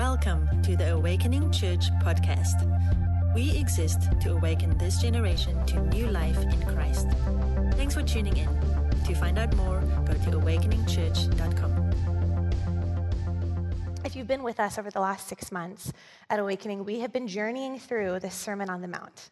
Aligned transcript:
Welcome 0.00 0.48
to 0.62 0.78
the 0.78 0.94
Awakening 0.94 1.52
Church 1.52 1.90
podcast. 2.02 2.64
We 3.34 3.54
exist 3.54 4.08
to 4.22 4.32
awaken 4.32 4.78
this 4.78 4.98
generation 4.98 5.62
to 5.66 5.78
new 5.88 6.06
life 6.06 6.38
in 6.38 6.58
Christ. 6.62 7.06
Thanks 7.72 7.92
for 7.92 8.02
tuning 8.02 8.34
in. 8.34 8.48
To 9.04 9.14
find 9.14 9.38
out 9.38 9.54
more, 9.56 9.82
go 10.06 10.14
to 10.14 10.38
awakeningchurch.com. 10.38 12.40
If 14.02 14.16
you've 14.16 14.26
been 14.26 14.42
with 14.42 14.58
us 14.58 14.78
over 14.78 14.90
the 14.90 15.00
last 15.00 15.28
six 15.28 15.52
months 15.52 15.92
at 16.30 16.38
Awakening, 16.38 16.86
we 16.86 17.00
have 17.00 17.12
been 17.12 17.28
journeying 17.28 17.78
through 17.78 18.20
the 18.20 18.30
Sermon 18.30 18.70
on 18.70 18.80
the 18.80 18.88
Mount. 18.88 19.28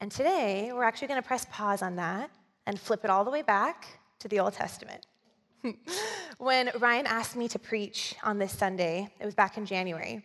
And 0.00 0.10
today, 0.10 0.70
we're 0.72 0.84
actually 0.84 1.08
going 1.08 1.20
to 1.20 1.28
press 1.28 1.46
pause 1.50 1.82
on 1.82 1.96
that 1.96 2.30
and 2.66 2.80
flip 2.80 3.04
it 3.04 3.10
all 3.10 3.26
the 3.26 3.30
way 3.30 3.42
back 3.42 4.00
to 4.20 4.28
the 4.28 4.40
Old 4.40 4.54
Testament. 4.54 5.06
When 6.38 6.70
Ryan 6.78 7.06
asked 7.06 7.36
me 7.36 7.48
to 7.48 7.58
preach 7.58 8.14
on 8.22 8.38
this 8.38 8.52
Sunday, 8.52 9.08
it 9.20 9.24
was 9.24 9.34
back 9.34 9.56
in 9.56 9.66
January, 9.66 10.24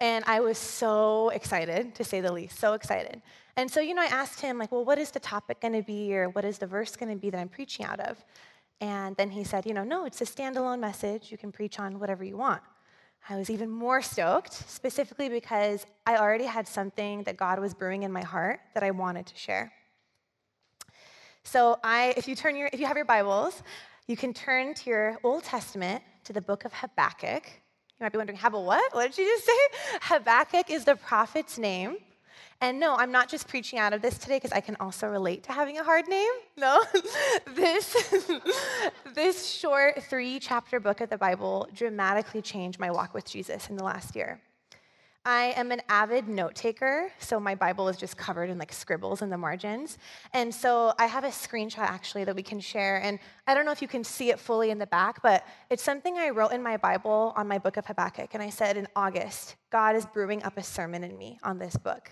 and 0.00 0.24
I 0.26 0.40
was 0.40 0.58
so 0.58 1.28
excited, 1.30 1.94
to 1.94 2.04
say 2.04 2.20
the 2.20 2.32
least, 2.32 2.58
so 2.58 2.72
excited. 2.72 3.22
And 3.56 3.70
so, 3.70 3.80
you 3.80 3.94
know, 3.94 4.02
I 4.02 4.06
asked 4.06 4.40
him, 4.40 4.58
like, 4.58 4.72
well, 4.72 4.84
what 4.84 4.98
is 4.98 5.12
the 5.12 5.20
topic 5.20 5.60
going 5.60 5.74
to 5.74 5.82
be, 5.82 6.14
or 6.16 6.28
what 6.30 6.44
is 6.44 6.58
the 6.58 6.66
verse 6.66 6.96
going 6.96 7.12
to 7.12 7.16
be 7.16 7.30
that 7.30 7.38
I'm 7.38 7.48
preaching 7.48 7.86
out 7.86 8.00
of? 8.00 8.24
And 8.80 9.16
then 9.16 9.30
he 9.30 9.44
said, 9.44 9.64
you 9.64 9.72
know, 9.72 9.84
no, 9.84 10.04
it's 10.04 10.20
a 10.20 10.24
standalone 10.24 10.80
message. 10.80 11.30
You 11.30 11.38
can 11.38 11.52
preach 11.52 11.78
on 11.78 12.00
whatever 12.00 12.24
you 12.24 12.36
want. 12.36 12.62
I 13.30 13.36
was 13.36 13.48
even 13.48 13.70
more 13.70 14.02
stoked, 14.02 14.52
specifically 14.52 15.28
because 15.28 15.86
I 16.04 16.16
already 16.16 16.44
had 16.44 16.68
something 16.68 17.22
that 17.22 17.36
God 17.36 17.58
was 17.58 17.72
brewing 17.72 18.02
in 18.02 18.12
my 18.12 18.22
heart 18.22 18.60
that 18.74 18.82
I 18.82 18.90
wanted 18.90 19.26
to 19.26 19.36
share. 19.36 19.72
So 21.44 21.78
I, 21.84 22.12
if 22.16 22.26
you 22.26 22.34
turn 22.34 22.56
your, 22.56 22.68
if 22.72 22.80
you 22.80 22.86
have 22.86 22.96
your 22.96 23.06
Bibles, 23.06 23.62
you 24.06 24.16
can 24.16 24.34
turn 24.34 24.74
to 24.74 24.90
your 24.90 25.18
Old 25.24 25.44
Testament 25.44 26.02
to 26.24 26.32
the 26.32 26.42
book 26.42 26.64
of 26.64 26.72
Habakkuk. 26.72 27.44
You 27.46 28.04
might 28.04 28.12
be 28.12 28.18
wondering, 28.18 28.38
have 28.38 28.54
a 28.54 28.60
what? 28.60 28.94
What 28.94 29.10
did 29.10 29.18
you 29.18 29.26
just 29.26 29.46
say? 29.46 29.52
Habakkuk 30.02 30.70
is 30.70 30.84
the 30.84 30.96
prophet's 30.96 31.58
name. 31.58 31.96
And 32.60 32.78
no, 32.78 32.94
I'm 32.96 33.12
not 33.12 33.28
just 33.28 33.48
preaching 33.48 33.78
out 33.78 33.92
of 33.92 34.02
this 34.02 34.18
today 34.18 34.36
because 34.36 34.52
I 34.52 34.60
can 34.60 34.76
also 34.80 35.08
relate 35.08 35.42
to 35.44 35.52
having 35.52 35.78
a 35.78 35.84
hard 35.84 36.08
name. 36.08 36.30
No, 36.56 36.84
this, 37.56 38.14
this 39.14 39.46
short 39.46 40.04
three 40.04 40.38
chapter 40.38 40.78
book 40.78 41.00
of 41.00 41.10
the 41.10 41.18
Bible 41.18 41.68
dramatically 41.74 42.42
changed 42.42 42.78
my 42.78 42.92
walk 42.92 43.12
with 43.12 43.24
Jesus 43.24 43.68
in 43.68 43.76
the 43.76 43.82
last 43.82 44.14
year. 44.14 44.40
I 45.26 45.54
am 45.56 45.72
an 45.72 45.80
avid 45.88 46.28
note 46.28 46.54
taker, 46.54 47.10
so 47.18 47.40
my 47.40 47.54
Bible 47.54 47.88
is 47.88 47.96
just 47.96 48.18
covered 48.18 48.50
in 48.50 48.58
like 48.58 48.70
scribbles 48.74 49.22
in 49.22 49.30
the 49.30 49.38
margins. 49.38 49.96
And 50.34 50.54
so 50.54 50.92
I 50.98 51.06
have 51.06 51.24
a 51.24 51.28
screenshot 51.28 51.78
actually 51.78 52.24
that 52.24 52.36
we 52.36 52.42
can 52.42 52.60
share. 52.60 53.00
And 53.02 53.18
I 53.46 53.54
don't 53.54 53.64
know 53.64 53.72
if 53.72 53.80
you 53.80 53.88
can 53.88 54.04
see 54.04 54.28
it 54.28 54.38
fully 54.38 54.68
in 54.68 54.78
the 54.78 54.86
back, 54.86 55.22
but 55.22 55.46
it's 55.70 55.82
something 55.82 56.18
I 56.18 56.28
wrote 56.28 56.52
in 56.52 56.62
my 56.62 56.76
Bible 56.76 57.32
on 57.36 57.48
my 57.48 57.56
book 57.56 57.78
of 57.78 57.86
Habakkuk. 57.86 58.34
And 58.34 58.42
I 58.42 58.50
said 58.50 58.76
in 58.76 58.86
August, 58.94 59.56
God 59.70 59.96
is 59.96 60.04
brewing 60.04 60.42
up 60.42 60.58
a 60.58 60.62
sermon 60.62 61.02
in 61.02 61.16
me 61.16 61.38
on 61.42 61.58
this 61.58 61.74
book. 61.76 62.10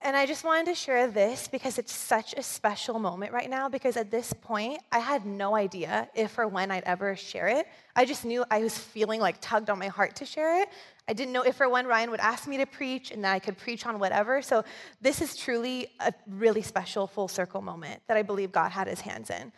And 0.00 0.16
I 0.16 0.26
just 0.26 0.44
wanted 0.44 0.66
to 0.66 0.74
share 0.74 1.08
this 1.08 1.48
because 1.48 1.76
it's 1.76 1.92
such 1.92 2.32
a 2.34 2.42
special 2.42 3.00
moment 3.00 3.32
right 3.32 3.50
now. 3.50 3.68
Because 3.68 3.96
at 3.96 4.10
this 4.10 4.32
point, 4.32 4.80
I 4.92 5.00
had 5.00 5.26
no 5.26 5.56
idea 5.56 6.08
if 6.14 6.38
or 6.38 6.46
when 6.46 6.70
I'd 6.70 6.84
ever 6.84 7.16
share 7.16 7.48
it. 7.48 7.66
I 7.96 8.04
just 8.04 8.24
knew 8.24 8.44
I 8.50 8.60
was 8.60 8.78
feeling 8.78 9.20
like 9.20 9.38
tugged 9.40 9.68
on 9.70 9.78
my 9.78 9.88
heart 9.88 10.14
to 10.16 10.24
share 10.24 10.62
it. 10.62 10.68
I 11.08 11.14
didn't 11.14 11.32
know 11.32 11.42
if 11.42 11.58
or 11.58 11.70
when 11.70 11.86
Ryan 11.86 12.10
would 12.10 12.20
ask 12.20 12.46
me 12.46 12.58
to 12.58 12.66
preach 12.66 13.10
and 13.10 13.24
that 13.24 13.32
I 13.32 13.38
could 13.38 13.56
preach 13.56 13.86
on 13.86 13.98
whatever. 13.98 14.42
So 14.42 14.62
this 15.00 15.22
is 15.22 15.34
truly 15.34 15.88
a 16.00 16.12
really 16.28 16.60
special 16.60 17.06
full 17.06 17.28
circle 17.28 17.62
moment 17.62 18.02
that 18.08 18.18
I 18.18 18.22
believe 18.22 18.52
God 18.52 18.70
had 18.70 18.86
his 18.86 19.00
hands 19.00 19.30
in. 19.30 19.50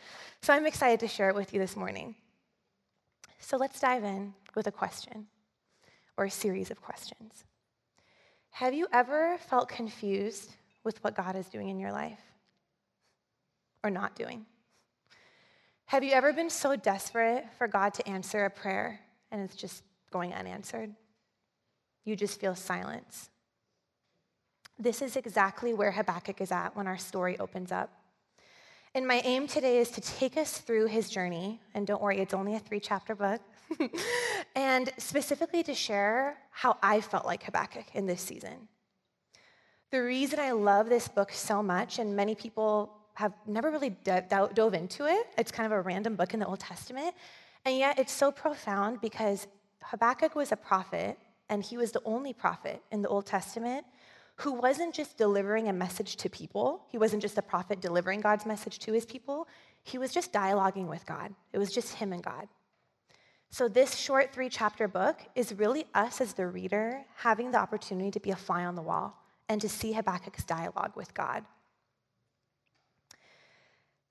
So 0.43 0.55
I'm 0.55 0.65
excited 0.65 1.01
to 1.01 1.09
share 1.09 1.29
it 1.29 1.35
with 1.35 1.53
you 1.53 1.59
this 1.59 1.75
morning. 1.75 2.15
So 3.41 3.57
let's 3.57 3.81
dive 3.81 4.05
in 4.05 4.33
with 4.55 4.69
a 4.69 4.73
question 4.73 5.27
or 6.17 6.27
a 6.27 6.31
series 6.31 6.71
of 6.71 6.81
questions. 6.81 7.45
Have 8.51 8.73
you 8.73 8.87
ever 8.93 9.37
felt 9.49 9.69
confused 9.69 10.53
with 10.85 11.03
what 11.03 11.17
God 11.17 11.35
is 11.35 11.47
doing 11.49 11.69
in 11.69 11.81
your 11.81 11.93
life 11.93 12.21
or 13.83 13.91
not 13.91 14.15
doing? 14.15 14.47
Have 15.87 16.05
you 16.05 16.13
ever 16.13 16.33
been 16.33 16.51
so 16.51 16.77
desperate 16.77 17.47
for 17.59 17.67
God 17.67 17.93
to 17.95 18.09
answer 18.09 18.45
a 18.45 18.51
prayer 18.51 19.01
and 19.33 19.43
it's 19.43 19.57
just 19.57 19.83
going 20.13 20.33
unanswered? 20.33 20.95
You 22.05 22.17
just 22.17 22.41
feel 22.41 22.55
silence. 22.55 23.31
This 24.79 25.03
is 25.03 25.17
exactly 25.17 25.75
where 25.75 25.93
Habakkuk 25.93 26.41
is 26.41 26.51
at 26.51 26.75
when 26.75 26.87
our 26.87 26.99
story 26.99 27.39
opens 27.39 27.71
up. 27.71 27.91
And 28.95 29.07
my 29.07 29.21
aim 29.25 29.47
today 29.47 29.79
is 29.79 29.91
to 29.91 30.01
take 30.01 30.37
us 30.37 30.59
through 30.59 30.87
his 30.87 31.09
journey. 31.09 31.61
And 31.75 31.87
don't 31.87 32.03
worry, 32.03 32.19
it's 32.19 32.35
only 32.35 32.57
a 32.57 32.59
three 32.59 32.81
chapter 32.81 33.15
book. 33.15 33.41
and 34.57 34.91
specifically 34.99 35.63
to 35.63 35.75
share 35.75 36.37
how 36.51 36.77
I 36.83 37.01
felt 37.01 37.25
like 37.25 37.45
Habakkuk 37.45 37.95
in 37.95 38.07
this 38.07 38.21
season. 38.21 38.69
The 39.91 40.03
reason 40.03 40.39
I 40.39 40.53
love 40.53 40.89
this 40.89 41.09
book 41.09 41.33
so 41.33 41.63
much, 41.63 41.99
and 41.99 42.15
many 42.17 42.35
people 42.35 42.93
have 43.15 43.33
never 43.47 43.71
really 43.71 43.91
dove 43.91 44.75
into 44.75 45.07
it, 45.07 45.27
it's 45.37 45.51
kind 45.51 45.67
of 45.67 45.73
a 45.73 45.81
random 45.81 46.17
book 46.17 46.33
in 46.33 46.41
the 46.41 46.47
Old 46.47 46.61
Testament, 46.61 47.15
and 47.65 47.77
yet 47.77 47.99
it's 47.99 48.13
so 48.13 48.31
profound 48.31 49.01
because 49.01 49.47
Habakkuk 49.83 50.35
was 50.35 50.53
a 50.53 50.57
prophet, 50.57 51.19
and 51.51 51.63
he 51.63 51.77
was 51.77 51.93
the 51.93 52.01
only 52.07 52.33
prophet 52.33 52.83
in 52.91 53.03
the 53.03 53.09
Old 53.09 53.27
Testament 53.27 53.85
who 54.37 54.53
wasn't 54.53 54.95
just 54.95 55.19
delivering 55.19 55.69
a 55.69 55.73
message 55.73 56.17
to 56.17 56.31
people, 56.31 56.83
he 56.89 56.97
wasn't 56.97 57.21
just 57.21 57.37
a 57.37 57.43
prophet 57.43 57.83
delivering 57.83 58.23
God's 58.23 58.47
message 58.47 58.79
to 58.79 58.93
his 58.93 59.05
people, 59.05 59.47
he 59.83 59.99
was 59.99 60.13
just 60.13 60.33
dialoguing 60.33 60.87
with 60.87 61.05
God. 61.05 61.35
It 61.53 61.59
was 61.59 61.71
just 61.71 61.95
him 61.95 62.15
and 62.15 62.23
God. 62.23 62.49
So, 63.51 63.69
this 63.69 63.97
short 63.97 64.33
three 64.33 64.49
chapter 64.49 64.87
book 64.89 65.19
is 65.35 65.53
really 65.53 65.85
us 65.93 66.21
as 66.21 66.35
the 66.35 66.47
reader 66.47 67.05
having 67.17 67.51
the 67.51 67.59
opportunity 67.59 68.11
to 68.13 68.21
be 68.21 68.31
a 68.31 68.37
fly 68.37 68.65
on 68.65 68.77
the 68.77 68.83
wall 68.83 69.21
and 69.49 69.61
to 69.61 69.69
see 69.69 69.93
Habakkuk's 69.93 70.45
dialogue 70.45 70.93
with 70.95 71.13
God. 71.13 71.45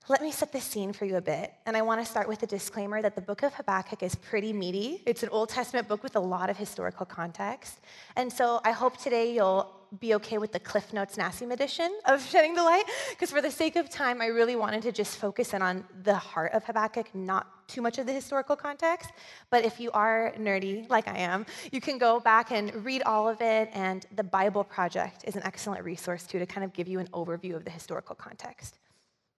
Let 0.08 0.22
me 0.22 0.32
set 0.32 0.50
the 0.50 0.60
scene 0.60 0.92
for 0.92 1.04
you 1.04 1.18
a 1.18 1.20
bit, 1.20 1.52
and 1.66 1.76
I 1.76 1.82
want 1.82 2.00
to 2.00 2.10
start 2.10 2.26
with 2.26 2.42
a 2.42 2.46
disclaimer 2.46 3.00
that 3.00 3.14
the 3.14 3.20
book 3.20 3.44
of 3.44 3.54
Habakkuk 3.54 4.02
is 4.02 4.16
pretty 4.16 4.52
meaty. 4.52 5.02
It's 5.06 5.22
an 5.22 5.28
Old 5.28 5.50
Testament 5.50 5.86
book 5.86 6.02
with 6.02 6.16
a 6.16 6.20
lot 6.20 6.50
of 6.50 6.56
historical 6.56 7.06
context. 7.06 7.78
And 8.16 8.32
so 8.32 8.60
I 8.64 8.72
hope 8.72 8.96
today 8.96 9.32
you'll 9.32 9.70
be 10.00 10.14
okay 10.14 10.38
with 10.38 10.50
the 10.50 10.58
Cliff 10.58 10.92
Notes 10.92 11.16
Naseem 11.16 11.52
edition 11.52 11.96
of 12.06 12.26
Shedding 12.28 12.54
the 12.54 12.62
Light, 12.64 12.86
because 13.10 13.30
for 13.30 13.40
the 13.40 13.52
sake 13.52 13.76
of 13.76 13.88
time, 13.88 14.20
I 14.20 14.26
really 14.26 14.56
wanted 14.56 14.82
to 14.82 14.90
just 14.90 15.16
focus 15.16 15.54
in 15.54 15.62
on 15.62 15.84
the 16.02 16.16
heart 16.16 16.54
of 16.54 16.64
Habakkuk, 16.64 17.14
not 17.14 17.68
too 17.68 17.80
much 17.80 17.98
of 17.98 18.06
the 18.06 18.12
historical 18.12 18.56
context. 18.56 19.12
But 19.48 19.64
if 19.64 19.78
you 19.78 19.92
are 19.92 20.34
nerdy, 20.36 20.90
like 20.90 21.06
I 21.06 21.18
am, 21.18 21.46
you 21.70 21.80
can 21.80 21.98
go 21.98 22.18
back 22.18 22.50
and 22.50 22.84
read 22.84 23.02
all 23.02 23.28
of 23.28 23.40
it, 23.40 23.70
and 23.74 24.04
the 24.16 24.24
Bible 24.24 24.64
Project 24.64 25.22
is 25.24 25.36
an 25.36 25.42
excellent 25.44 25.84
resource 25.84 26.26
too 26.26 26.40
to 26.40 26.46
kind 26.46 26.64
of 26.64 26.72
give 26.72 26.88
you 26.88 26.98
an 26.98 27.06
overview 27.08 27.54
of 27.54 27.64
the 27.64 27.70
historical 27.70 28.16
context. 28.16 28.78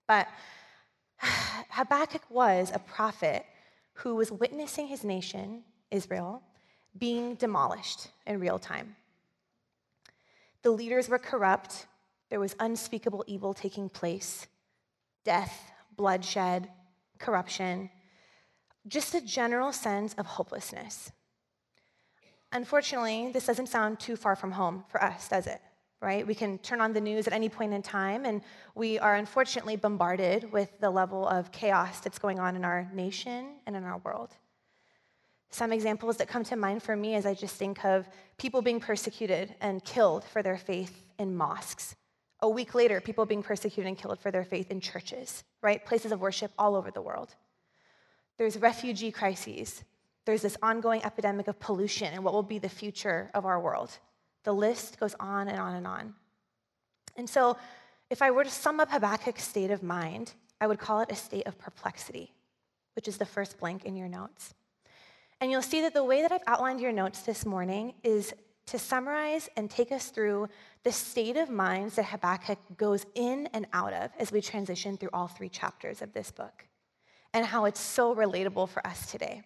But 0.07 0.29
Habakkuk 1.71 2.23
was 2.31 2.71
a 2.75 2.79
prophet 2.79 3.45
who 3.95 4.15
was 4.15 4.33
witnessing 4.33 4.89
his 4.89 5.05
nation, 5.05 5.63
Israel, 5.91 6.43
being 6.99 7.35
demolished 7.35 8.09
in 8.27 8.41
real 8.41 8.59
time. 8.59 8.97
The 10.63 10.71
leaders 10.71 11.09
were 11.09 11.19
corrupt. 11.19 11.87
There 12.31 12.41
was 12.41 12.57
unspeakable 12.59 13.25
evil 13.27 13.55
taking 13.55 13.89
place 13.89 14.47
death, 15.25 15.71
bloodshed, 15.97 16.69
corruption, 17.19 17.91
just 18.89 19.15
a 19.15 19.21
general 19.21 19.73
sense 19.73 20.15
of 20.15 20.27
hopelessness. 20.27 21.13
Unfortunately, 22.51 23.31
this 23.33 23.47
doesn't 23.47 23.69
sound 23.69 24.01
too 24.01 24.17
far 24.17 24.35
from 24.35 24.53
home 24.53 24.85
for 24.89 25.03
us, 25.03 25.29
does 25.29 25.47
it? 25.47 25.61
Right? 26.03 26.27
We 26.27 26.35
can 26.35 26.59
turn 26.59 26.81
on 26.81 26.93
the 26.93 27.01
news 27.01 27.29
at 27.29 27.33
any 27.33 27.49
point 27.49 27.73
in 27.73 27.81
time, 27.81 28.25
and 28.25 28.43
we 28.75 28.99
are 28.99 29.15
unfortunately 29.15 29.77
bombarded 29.77 30.51
with 30.51 30.69
the 30.81 30.91
level 30.91 31.29
of 31.29 31.53
chaos 31.53 32.01
that's 32.01 32.19
going 32.19 32.41
on 32.41 32.57
in 32.57 32.65
our 32.65 32.91
nation 32.93 33.55
and 33.69 33.77
in 33.77 33.85
our 33.85 33.99
world. 33.99 34.31
Some 35.51 35.73
examples 35.73 36.17
that 36.17 36.27
come 36.27 36.43
to 36.45 36.57
mind 36.57 36.83
for 36.83 36.97
me 36.97 37.15
as 37.15 37.25
I 37.25 37.35
just 37.35 37.55
think 37.55 37.85
of 37.85 38.09
people 38.37 38.63
being 38.63 38.81
persecuted 38.81 39.55
and 39.61 39.85
killed 39.85 40.25
for 40.25 40.43
their 40.43 40.57
faith 40.57 41.05
in 41.21 41.37
mosques. 41.37 41.95
A 42.41 42.49
week 42.49 42.75
later, 42.75 43.01
people 43.01 43.25
being 43.25 43.43
persecuted 43.43 43.87
and 43.87 43.97
killed 43.97 44.19
for 44.19 44.33
their 44.33 44.45
faith 44.45 44.73
in 44.73 44.81
churches, 44.81 45.45
right? 45.63 45.85
Places 45.87 46.11
of 46.11 46.21
worship 46.21 46.51
all 46.59 46.75
over 46.75 46.91
the 46.91 47.01
world. 47.01 47.37
There's 48.39 48.59
refugee 48.59 49.13
crises. 49.13 49.85
There's 50.25 50.43
this 50.43 50.57
ongoing 50.63 51.05
epidemic 51.05 51.47
of 51.47 51.61
pollution 51.61 52.13
and 52.13 52.25
what 52.25 52.35
will 52.35 52.43
be 52.43 52.59
the 52.59 52.69
future 52.69 53.31
of 53.35 53.47
our 53.47 53.61
world. 53.61 53.99
The 54.45 54.53
list 54.53 54.99
goes 54.99 55.15
on 55.21 55.49
and 55.49 55.59
on 55.59 55.75
and 55.75 55.87
on. 55.87 56.15
And 57.17 57.29
so, 57.29 57.57
if 58.11 58.21
I 58.21 58.31
were 58.31 58.45
to 58.45 58.51
sum 58.51 58.81
up 58.81 58.91
Habakkuk's 58.91 59.43
state 59.43 59.71
of 59.71 59.83
mind, 59.83 60.35
I 60.61 60.67
would 60.67 60.79
call 60.79 61.01
it 61.01 61.11
a 61.11 61.17
state 61.17 61.47
of 61.47 61.59
perplexity, 61.59 62.33
which 62.95 63.09
is 63.09 63.17
the 63.17 63.25
first 63.25 63.59
blank 63.59 63.85
in 63.85 63.97
your 63.97 64.09
notes. 64.09 64.55
And 65.41 65.51
you'll 65.51 65.63
see 65.63 65.81
that 65.81 65.95
the 65.95 66.05
way 66.05 66.23
that 66.23 66.31
I've 66.31 66.43
outlined 66.47 66.81
your 66.81 66.93
notes 66.93 67.23
this 67.23 67.45
morning 67.47 67.95
is 68.05 68.33
to 68.67 68.79
summarize 68.79 69.49
and 69.57 69.71
take 69.71 69.91
us 69.91 70.11
through 70.11 70.49
the 70.85 70.93
state 70.93 71.37
of 71.37 71.51
minds 71.51 71.97
that 71.97 72.05
Habakkuk 72.05 72.59
goes 72.77 73.07
in 73.15 73.49
and 73.53 73.67
out 73.73 73.93
of 73.93 74.11
as 74.19 74.31
we 74.31 74.41
transition 74.41 74.97
through 74.97 75.11
all 75.13 75.27
three 75.27 75.49
chapters 75.49 76.01
of 76.01 76.13
this 76.13 76.31
book, 76.31 76.67
and 77.35 77.45
how 77.45 77.65
it's 77.65 77.81
so 77.81 78.15
relatable 78.15 78.69
for 78.69 78.87
us 78.87 79.11
today. 79.11 79.43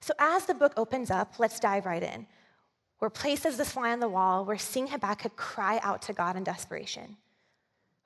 So, 0.00 0.12
as 0.18 0.46
the 0.46 0.54
book 0.54 0.74
opens 0.76 1.10
up, 1.10 1.38
let's 1.38 1.58
dive 1.58 1.86
right 1.86 2.02
in. 2.02 2.26
We're 3.00 3.10
placed 3.10 3.44
as 3.44 3.56
this 3.56 3.72
fly 3.72 3.92
on 3.92 4.00
the 4.00 4.08
wall. 4.08 4.44
We're 4.44 4.56
seeing 4.56 4.86
Habakkuk 4.86 5.36
cry 5.36 5.78
out 5.82 6.02
to 6.02 6.12
God 6.12 6.36
in 6.36 6.44
desperation. 6.44 7.16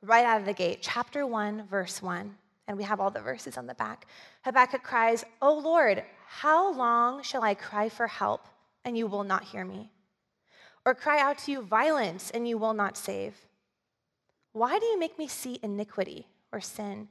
Right 0.02 0.24
out 0.24 0.40
of 0.40 0.46
the 0.46 0.52
gate, 0.52 0.78
chapter 0.80 1.26
1, 1.26 1.66
verse 1.68 2.02
1, 2.02 2.34
and 2.66 2.76
we 2.76 2.84
have 2.84 3.00
all 3.00 3.10
the 3.10 3.20
verses 3.20 3.56
on 3.56 3.66
the 3.66 3.74
back. 3.74 4.06
Habakkuk 4.42 4.82
cries, 4.82 5.24
Oh 5.40 5.58
Lord, 5.58 6.02
how 6.26 6.72
long 6.72 7.22
shall 7.22 7.42
I 7.42 7.54
cry 7.54 7.88
for 7.88 8.06
help 8.06 8.46
and 8.84 8.96
you 8.96 9.06
will 9.06 9.24
not 9.24 9.44
hear 9.44 9.64
me? 9.64 9.90
Or 10.84 10.94
cry 10.94 11.20
out 11.20 11.38
to 11.38 11.52
you 11.52 11.62
violence 11.62 12.30
and 12.30 12.48
you 12.48 12.58
will 12.58 12.74
not 12.74 12.96
save? 12.96 13.34
Why 14.52 14.78
do 14.78 14.86
you 14.86 14.98
make 14.98 15.18
me 15.18 15.28
see 15.28 15.60
iniquity 15.62 16.26
or 16.50 16.60
sin? 16.60 17.08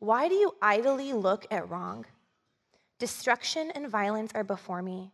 Why 0.00 0.28
do 0.28 0.34
you 0.34 0.54
idly 0.60 1.12
look 1.12 1.46
at 1.50 1.68
wrong? 1.68 2.06
Destruction 2.98 3.70
and 3.74 3.88
violence 3.88 4.32
are 4.34 4.44
before 4.44 4.82
me, 4.82 5.12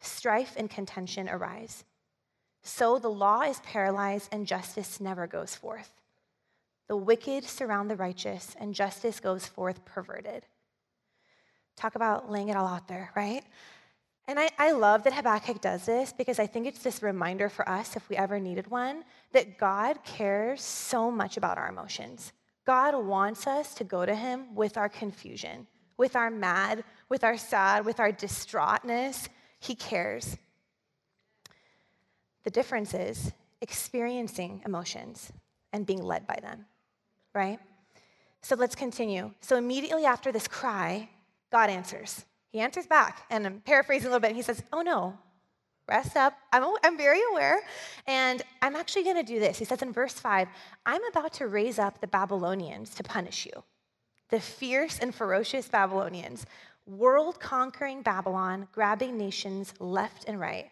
strife 0.00 0.54
and 0.56 0.68
contention 0.70 1.28
arise. 1.28 1.84
So 2.62 2.98
the 2.98 3.08
law 3.08 3.42
is 3.42 3.60
paralyzed 3.60 4.28
and 4.32 4.46
justice 4.46 5.00
never 5.00 5.26
goes 5.26 5.54
forth. 5.54 5.90
The 6.88 6.96
wicked 6.96 7.44
surround 7.44 7.88
the 7.88 7.94
righteous, 7.94 8.56
and 8.58 8.74
justice 8.74 9.20
goes 9.20 9.46
forth 9.46 9.84
perverted. 9.84 10.44
Talk 11.76 11.94
about 11.94 12.28
laying 12.28 12.48
it 12.48 12.56
all 12.56 12.66
out 12.66 12.88
there, 12.88 13.12
right? 13.14 13.44
And 14.26 14.40
I, 14.40 14.50
I, 14.58 14.72
love 14.72 15.04
that 15.04 15.12
Habakkuk 15.12 15.60
does 15.60 15.86
this 15.86 16.12
because 16.12 16.40
I 16.40 16.48
think 16.48 16.66
it's 16.66 16.82
this 16.82 17.00
reminder 17.00 17.48
for 17.48 17.68
us, 17.68 17.94
if 17.94 18.08
we 18.08 18.16
ever 18.16 18.40
needed 18.40 18.70
one, 18.70 19.04
that 19.32 19.56
God 19.56 20.02
cares 20.04 20.62
so 20.62 21.12
much 21.12 21.36
about 21.36 21.58
our 21.58 21.68
emotions. 21.68 22.32
God 22.66 22.94
wants 22.96 23.46
us 23.46 23.72
to 23.74 23.84
go 23.84 24.04
to 24.04 24.14
Him 24.14 24.54
with 24.54 24.76
our 24.76 24.88
confusion, 24.88 25.66
with 25.96 26.16
our 26.16 26.28
mad, 26.30 26.82
with 27.08 27.24
our 27.24 27.36
sad, 27.36 27.84
with 27.84 28.00
our 28.00 28.12
distraughtness. 28.12 29.28
He 29.60 29.74
cares. 29.74 30.36
The 32.44 32.50
difference 32.50 32.94
is 32.94 33.32
experiencing 33.60 34.62
emotions 34.64 35.32
and 35.72 35.86
being 35.86 36.02
led 36.02 36.26
by 36.26 36.38
them, 36.42 36.64
right? 37.34 37.58
So 38.42 38.56
let's 38.56 38.74
continue. 38.74 39.32
So 39.40 39.56
immediately 39.56 40.04
after 40.04 40.32
this 40.32 40.48
cry, 40.48 41.10
God 41.52 41.68
answers. 41.68 42.24
He 42.50 42.60
answers 42.60 42.86
back, 42.86 43.26
and 43.30 43.46
I'm 43.46 43.60
paraphrasing 43.60 44.08
a 44.08 44.10
little 44.10 44.26
bit. 44.26 44.34
He 44.34 44.42
says, 44.42 44.62
Oh 44.72 44.80
no, 44.80 45.18
rest 45.88 46.16
up. 46.16 46.34
I'm, 46.52 46.64
I'm 46.82 46.96
very 46.96 47.20
aware, 47.30 47.60
and 48.06 48.42
I'm 48.62 48.74
actually 48.74 49.04
going 49.04 49.16
to 49.16 49.22
do 49.22 49.38
this. 49.38 49.58
He 49.58 49.64
says 49.64 49.82
in 49.82 49.92
verse 49.92 50.14
5 50.14 50.48
I'm 50.86 51.04
about 51.06 51.34
to 51.34 51.46
raise 51.46 51.78
up 51.78 52.00
the 52.00 52.06
Babylonians 52.06 52.94
to 52.94 53.02
punish 53.02 53.46
you, 53.46 53.62
the 54.30 54.40
fierce 54.40 54.98
and 54.98 55.14
ferocious 55.14 55.68
Babylonians, 55.68 56.46
world 56.90 57.38
conquering 57.38 58.02
Babylon, 58.02 58.68
grabbing 58.72 59.16
nations 59.16 59.72
left 59.78 60.24
and 60.26 60.38
right, 60.38 60.70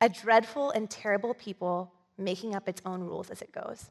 a 0.00 0.08
dreadful 0.08 0.70
and 0.70 0.90
terrible 0.90 1.34
people 1.34 1.92
making 2.16 2.54
up 2.54 2.68
its 2.68 2.80
own 2.84 3.02
rules 3.02 3.30
as 3.30 3.42
it 3.42 3.52
goes. 3.52 3.90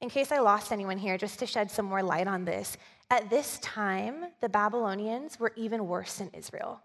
In 0.00 0.08
case 0.08 0.32
I 0.32 0.38
lost 0.38 0.72
anyone 0.72 0.98
here, 0.98 1.16
just 1.16 1.38
to 1.38 1.46
shed 1.46 1.70
some 1.70 1.86
more 1.86 2.02
light 2.02 2.26
on 2.26 2.44
this, 2.44 2.76
at 3.10 3.30
this 3.30 3.58
time, 3.60 4.26
the 4.40 4.48
Babylonians 4.48 5.38
were 5.38 5.52
even 5.56 5.86
worse 5.86 6.16
than 6.16 6.30
Israel. 6.32 6.80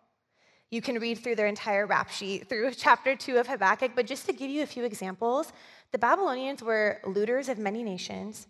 You 0.70 0.82
can 0.82 1.00
read 1.00 1.18
through 1.18 1.36
their 1.36 1.48
entire 1.48 1.88
rap 1.88 2.10
sheet 2.12 2.48
through 2.48 2.72
chapter 2.78 3.16
two 3.16 3.38
of 3.38 3.48
Habakkuk, 3.48 3.92
but 3.96 4.06
just 4.06 4.26
to 4.28 4.34
give 4.34 4.50
you 4.50 4.64
a 4.64 4.68
few 4.68 4.84
examples, 4.84 5.52
the 5.92 5.98
Babylonians 5.98 6.62
were 6.62 7.00
looters 7.06 7.50
of 7.50 7.58
many 7.58 7.84
nations. 7.84 8.48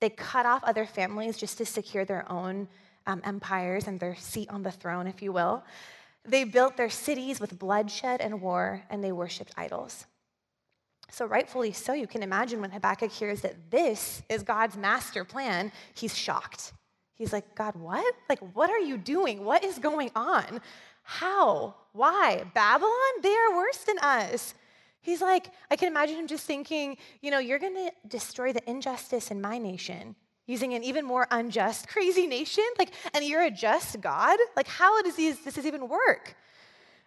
They 0.00 0.10
cut 0.10 0.46
off 0.46 0.62
other 0.62 0.86
families 0.86 1.36
just 1.36 1.58
to 1.58 1.66
secure 1.66 2.04
their 2.04 2.30
own 2.30 2.68
um, 3.08 3.22
empires 3.24 3.88
and 3.88 3.98
their 3.98 4.14
seat 4.14 4.48
on 4.50 4.62
the 4.62 4.70
throne, 4.70 5.08
if 5.08 5.22
you 5.22 5.32
will. 5.32 5.64
They 6.24 6.44
built 6.44 6.76
their 6.76 6.90
cities 6.90 7.40
with 7.40 7.58
bloodshed 7.58 8.20
and 8.20 8.40
war, 8.40 8.84
and 8.90 9.02
they 9.02 9.12
worshiped 9.12 9.52
idols. 9.56 10.06
So, 11.10 11.24
rightfully 11.24 11.72
so, 11.72 11.94
you 11.94 12.06
can 12.06 12.22
imagine 12.22 12.60
when 12.60 12.70
Habakkuk 12.70 13.10
hears 13.10 13.40
that 13.40 13.70
this 13.70 14.22
is 14.28 14.42
God's 14.42 14.76
master 14.76 15.24
plan, 15.24 15.72
he's 15.94 16.16
shocked. 16.16 16.74
He's 17.14 17.32
like, 17.32 17.54
God, 17.54 17.74
what? 17.74 18.14
Like, 18.28 18.40
what 18.54 18.70
are 18.70 18.78
you 18.78 18.98
doing? 18.98 19.44
What 19.44 19.64
is 19.64 19.78
going 19.78 20.10
on? 20.14 20.60
How? 21.02 21.74
Why? 21.92 22.44
Babylon? 22.54 22.92
They 23.22 23.34
are 23.34 23.56
worse 23.56 23.78
than 23.78 23.98
us. 24.00 24.54
He's 25.00 25.22
like, 25.22 25.50
I 25.70 25.76
can 25.76 25.88
imagine 25.88 26.16
him 26.16 26.26
just 26.26 26.44
thinking, 26.44 26.98
you 27.22 27.30
know, 27.30 27.38
you're 27.38 27.58
going 27.58 27.74
to 27.74 27.90
destroy 28.06 28.52
the 28.52 28.68
injustice 28.68 29.30
in 29.30 29.40
my 29.40 29.56
nation 29.56 30.14
using 30.48 30.74
an 30.74 30.82
even 30.82 31.04
more 31.04 31.28
unjust, 31.30 31.86
crazy 31.86 32.26
nation. 32.26 32.64
Like, 32.78 32.90
and 33.14 33.24
you're 33.24 33.44
a 33.44 33.50
just 33.50 34.00
God? 34.00 34.36
Like, 34.56 34.66
how 34.66 35.00
does 35.02 35.14
this, 35.14 35.38
this 35.40 35.64
even 35.64 35.88
work? 35.88 36.34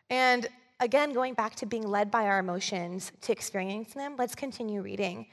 And 0.10 0.48
again, 0.80 1.12
going 1.12 1.34
back 1.34 1.56
to 1.56 1.66
being 1.66 1.88
led 1.88 2.12
by 2.12 2.28
our 2.28 2.40
emotions 2.40 3.12
to 3.22 3.32
experiencing 3.34 4.00
them, 4.00 4.16
let's 4.18 4.36
continue 4.36 4.82
reading. 4.82 5.26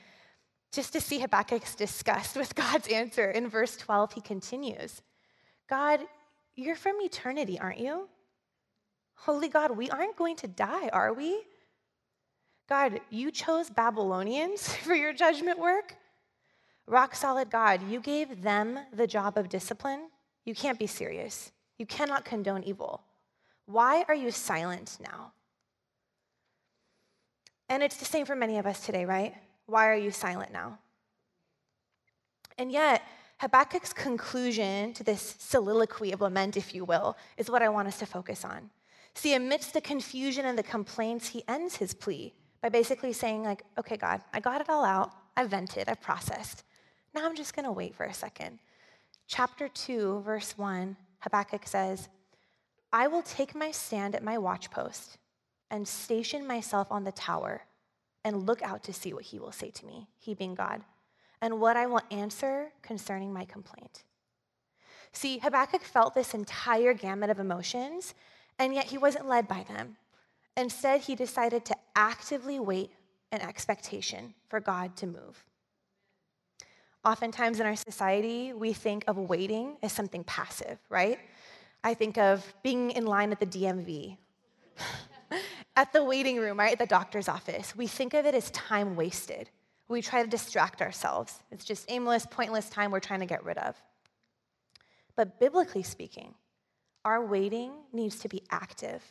Just 0.72 0.92
to 0.94 1.00
see 1.00 1.20
Habakkuk's 1.20 1.74
disgust 1.74 2.34
with 2.36 2.54
God's 2.54 2.88
answer. 2.88 3.30
In 3.30 3.48
verse 3.48 3.76
12, 3.76 4.14
he 4.14 4.20
continues 4.20 5.02
God, 5.68 6.00
you're 6.56 6.76
from 6.76 6.96
eternity, 7.00 7.60
aren't 7.60 7.78
you? 7.78 8.08
Holy 9.14 9.48
God, 9.48 9.76
we 9.76 9.90
aren't 9.90 10.16
going 10.16 10.36
to 10.36 10.48
die, 10.48 10.88
are 10.88 11.12
we? 11.12 11.42
God, 12.68 13.00
you 13.10 13.30
chose 13.30 13.68
Babylonians 13.68 14.74
for 14.84 14.94
your 14.94 15.12
judgment 15.12 15.58
work? 15.58 15.94
Rock 16.88 17.14
solid 17.14 17.50
God, 17.50 17.82
you 17.88 18.00
gave 18.00 18.42
them 18.42 18.78
the 18.94 19.06
job 19.06 19.36
of 19.36 19.50
discipline. 19.50 20.08
You 20.46 20.54
can't 20.54 20.78
be 20.78 20.86
serious. 20.86 21.52
You 21.78 21.84
cannot 21.84 22.24
condone 22.24 22.64
evil. 22.64 23.02
Why 23.66 24.06
are 24.08 24.14
you 24.14 24.30
silent 24.30 24.96
now? 24.98 25.32
And 27.68 27.82
it's 27.82 27.98
the 27.98 28.06
same 28.06 28.24
for 28.24 28.34
many 28.34 28.56
of 28.56 28.66
us 28.66 28.80
today, 28.80 29.04
right? 29.04 29.34
Why 29.66 29.88
are 29.88 29.96
you 29.96 30.10
silent 30.10 30.50
now? 30.50 30.78
And 32.56 32.72
yet, 32.72 33.02
Habakkuk's 33.42 33.92
conclusion 33.92 34.94
to 34.94 35.04
this 35.04 35.36
soliloquy 35.38 36.12
of 36.12 36.22
lament, 36.22 36.56
if 36.56 36.74
you 36.74 36.86
will, 36.86 37.18
is 37.36 37.50
what 37.50 37.62
I 37.62 37.68
want 37.68 37.86
us 37.86 37.98
to 37.98 38.06
focus 38.06 38.46
on. 38.46 38.70
See, 39.12 39.34
amidst 39.34 39.74
the 39.74 39.82
confusion 39.82 40.46
and 40.46 40.58
the 40.58 40.62
complaints, 40.62 41.28
he 41.28 41.44
ends 41.46 41.76
his 41.76 41.92
plea 41.92 42.32
by 42.62 42.70
basically 42.70 43.12
saying, 43.12 43.44
like, 43.44 43.62
okay, 43.78 43.98
God, 43.98 44.22
I 44.32 44.40
got 44.40 44.62
it 44.62 44.70
all 44.70 44.84
out. 44.84 45.12
I 45.36 45.44
vented, 45.44 45.88
I 45.88 45.94
processed. 45.94 46.64
Now 47.18 47.26
I'm 47.26 47.34
just 47.34 47.56
going 47.56 47.64
to 47.64 47.72
wait 47.72 47.96
for 47.96 48.04
a 48.04 48.14
second. 48.14 48.60
Chapter 49.26 49.66
2, 49.66 50.20
verse 50.20 50.56
1, 50.56 50.96
Habakkuk 51.18 51.66
says, 51.66 52.08
I 52.92 53.08
will 53.08 53.22
take 53.22 53.56
my 53.56 53.72
stand 53.72 54.14
at 54.14 54.22
my 54.22 54.36
watchpost 54.36 55.16
and 55.68 55.88
station 55.88 56.46
myself 56.46 56.86
on 56.92 57.02
the 57.02 57.10
tower 57.10 57.62
and 58.24 58.46
look 58.46 58.62
out 58.62 58.84
to 58.84 58.92
see 58.92 59.12
what 59.12 59.24
he 59.24 59.40
will 59.40 59.50
say 59.50 59.70
to 59.70 59.84
me, 59.84 60.06
he 60.16 60.32
being 60.32 60.54
God, 60.54 60.82
and 61.42 61.60
what 61.60 61.76
I 61.76 61.86
will 61.86 62.02
answer 62.12 62.70
concerning 62.82 63.32
my 63.32 63.44
complaint. 63.44 64.04
See, 65.10 65.38
Habakkuk 65.38 65.82
felt 65.82 66.14
this 66.14 66.34
entire 66.34 66.94
gamut 66.94 67.30
of 67.30 67.40
emotions, 67.40 68.14
and 68.60 68.72
yet 68.72 68.84
he 68.84 68.96
wasn't 68.96 69.26
led 69.26 69.48
by 69.48 69.64
them. 69.64 69.96
Instead, 70.56 71.00
he 71.00 71.16
decided 71.16 71.64
to 71.64 71.76
actively 71.96 72.60
wait 72.60 72.92
in 73.32 73.40
expectation 73.40 74.34
for 74.48 74.60
God 74.60 74.94
to 74.98 75.08
move. 75.08 75.44
Oftentimes 77.08 77.58
in 77.58 77.64
our 77.64 77.74
society, 77.74 78.52
we 78.52 78.74
think 78.74 79.02
of 79.08 79.16
waiting 79.16 79.78
as 79.82 79.92
something 79.92 80.24
passive, 80.24 80.78
right? 80.90 81.18
I 81.82 81.94
think 81.94 82.18
of 82.18 82.44
being 82.62 82.90
in 82.90 83.06
line 83.06 83.32
at 83.32 83.40
the 83.40 83.46
DMV 83.46 84.18
at 85.76 85.90
the 85.94 86.04
waiting 86.04 86.36
room, 86.36 86.58
right, 86.58 86.72
at 86.72 86.78
the 86.78 86.84
doctor's 86.84 87.26
office, 87.26 87.74
we 87.74 87.86
think 87.86 88.12
of 88.12 88.26
it 88.26 88.34
as 88.34 88.50
time 88.50 88.94
wasted. 88.94 89.48
We 89.88 90.02
try 90.02 90.22
to 90.22 90.28
distract 90.28 90.82
ourselves. 90.82 91.42
It's 91.50 91.64
just 91.64 91.90
aimless, 91.90 92.26
pointless 92.26 92.68
time 92.68 92.90
we're 92.90 93.00
trying 93.00 93.20
to 93.20 93.26
get 93.26 93.42
rid 93.42 93.56
of. 93.56 93.74
But 95.16 95.40
biblically 95.40 95.84
speaking, 95.84 96.34
our 97.06 97.24
waiting 97.24 97.72
needs 97.90 98.18
to 98.18 98.28
be 98.28 98.42
active, 98.50 99.02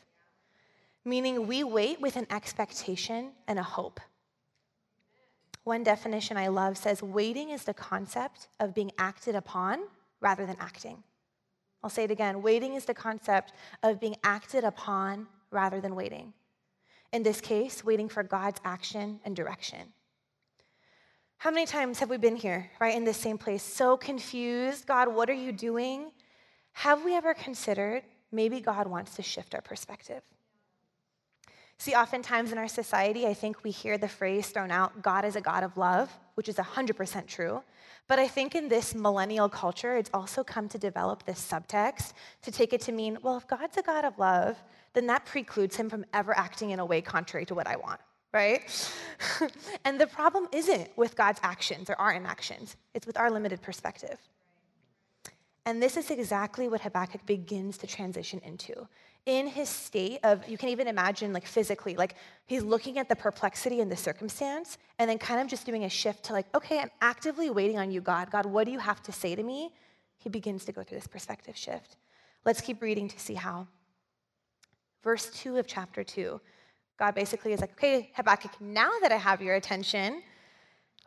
meaning 1.04 1.48
we 1.48 1.64
wait 1.64 2.00
with 2.00 2.16
an 2.16 2.28
expectation 2.30 3.32
and 3.48 3.58
a 3.58 3.64
hope. 3.64 4.00
One 5.68 5.84
definition 5.84 6.38
I 6.38 6.48
love 6.48 6.78
says 6.78 7.04
waiting 7.04 7.50
is 7.50 7.66
the 7.66 7.74
concept 7.74 8.48
of 8.58 8.74
being 8.74 8.90
acted 8.98 9.36
upon 9.36 9.80
rather 10.22 10.46
than 10.46 10.56
acting. 10.62 11.04
I'll 11.84 11.90
say 11.90 12.06
it 12.06 12.10
again 12.10 12.42
waiting 12.42 12.76
is 12.76 12.86
the 12.86 12.94
concept 12.94 13.52
of 13.84 14.00
being 14.00 14.16
acted 14.24 14.64
upon 14.64 15.28
rather 15.52 15.82
than 15.82 15.94
waiting. 15.94 16.32
In 17.12 17.22
this 17.22 17.42
case, 17.42 17.84
waiting 17.84 18.08
for 18.08 18.24
God's 18.24 18.62
action 18.64 19.20
and 19.26 19.36
direction. 19.36 19.92
How 21.38 21.52
many 21.52 21.66
times 21.66 22.00
have 22.00 22.10
we 22.10 22.16
been 22.16 22.38
here, 22.38 22.72
right, 22.80 22.96
in 22.96 23.04
this 23.04 23.18
same 23.18 23.38
place, 23.38 23.62
so 23.62 23.98
confused? 23.98 24.88
God, 24.88 25.14
what 25.14 25.30
are 25.30 25.34
you 25.34 25.52
doing? 25.52 26.12
Have 26.72 27.04
we 27.04 27.14
ever 27.14 27.34
considered 27.34 28.04
maybe 28.32 28.62
God 28.62 28.88
wants 28.88 29.18
to 29.18 29.22
shift 29.22 29.54
our 29.54 29.62
perspective? 29.62 30.22
See, 31.80 31.94
oftentimes 31.94 32.52
in 32.52 32.58
our 32.58 32.68
society, 32.68 33.28
I 33.28 33.34
think 33.34 33.64
we 33.64 33.70
hear 33.70 33.98
the 33.98 34.08
phrase 34.08 34.50
thrown 34.50 34.72
out 34.72 35.02
God 35.02 35.26
is 35.26 35.36
a 35.36 35.42
God 35.42 35.64
of 35.64 35.78
love, 35.78 36.12
which 36.36 36.50
is 36.50 36.56
100% 36.56 37.28
true. 37.28 37.62
But 38.08 38.20
I 38.20 38.28
think 38.28 38.56
in 38.56 38.68
this 38.68 38.96
millennial 38.96 39.50
culture, 39.50 39.96
it's 39.96 40.10
also 40.14 40.44
come 40.44 40.70
to 40.70 40.80
develop 40.80 41.24
this 41.24 41.40
subtext 41.40 42.14
to 42.42 42.52
take 42.52 42.74
it 42.74 42.82
to 42.82 42.92
mean, 42.92 43.18
well, 43.22 43.38
if 43.38 43.48
God's 43.48 43.78
a 43.78 43.82
God 43.84 44.06
of 44.06 44.18
love, 44.18 44.58
then 44.94 45.08
that 45.08 45.26
precludes 45.26 45.76
him 45.76 45.90
from 45.90 46.06
ever 46.14 46.36
acting 46.36 46.72
in 46.72 46.80
a 46.80 46.86
way 46.86 47.02
contrary 47.02 47.46
to 47.46 47.54
what 47.54 47.68
I 47.68 47.76
want, 47.76 48.00
right? 48.34 48.92
and 49.86 50.00
the 50.00 50.08
problem 50.08 50.48
isn't 50.52 50.90
with 50.98 51.16
God's 51.16 51.40
actions 51.44 51.90
or 51.90 51.96
our 51.96 52.14
inactions, 52.14 52.76
it's 52.96 53.06
with 53.06 53.18
our 53.18 53.30
limited 53.30 53.62
perspective. 53.62 54.18
And 55.66 55.84
this 55.84 55.98
is 55.98 56.10
exactly 56.10 56.70
what 56.70 56.80
Habakkuk 56.80 57.26
begins 57.26 57.78
to 57.80 57.88
transition 57.88 58.40
into. 58.46 58.88
In 59.28 59.46
his 59.46 59.68
state 59.68 60.22
of, 60.24 60.48
you 60.48 60.58
can 60.58 60.70
even 60.70 60.88
imagine, 60.88 61.34
like 61.34 61.46
physically, 61.46 61.96
like 61.96 62.16
he's 62.46 62.64
looking 62.64 62.98
at 62.98 63.10
the 63.10 63.16
perplexity 63.16 63.82
in 63.82 63.90
the 63.90 63.98
circumstance 63.98 64.78
and 65.00 65.10
then 65.10 65.18
kind 65.18 65.42
of 65.42 65.48
just 65.48 65.66
doing 65.66 65.84
a 65.84 65.90
shift 65.90 66.24
to, 66.24 66.34
like, 66.34 66.46
okay, 66.56 66.80
I'm 66.80 66.92
actively 67.02 67.50
waiting 67.50 67.78
on 67.78 67.92
you, 67.92 68.00
God. 68.00 68.32
God, 68.32 68.46
what 68.46 68.64
do 68.64 68.72
you 68.72 68.80
have 68.80 69.04
to 69.04 69.12
say 69.12 69.36
to 69.36 69.44
me? 69.44 69.74
He 70.16 70.30
begins 70.30 70.64
to 70.64 70.72
go 70.72 70.82
through 70.82 71.00
this 71.00 71.08
perspective 71.08 71.58
shift. 71.58 71.98
Let's 72.46 72.62
keep 72.62 72.82
reading 72.82 73.10
to 73.10 73.20
see 73.20 73.34
how. 73.34 73.68
Verse 75.04 75.30
2 75.32 75.58
of 75.58 75.68
chapter 75.68 76.06
2, 76.06 76.40
God 76.98 77.14
basically 77.14 77.52
is 77.52 77.60
like, 77.60 77.74
okay, 77.74 78.12
Habakkuk, 78.16 78.62
now 78.62 78.92
that 79.02 79.12
I 79.12 79.18
have 79.18 79.42
your 79.42 79.56
attention, 79.56 80.24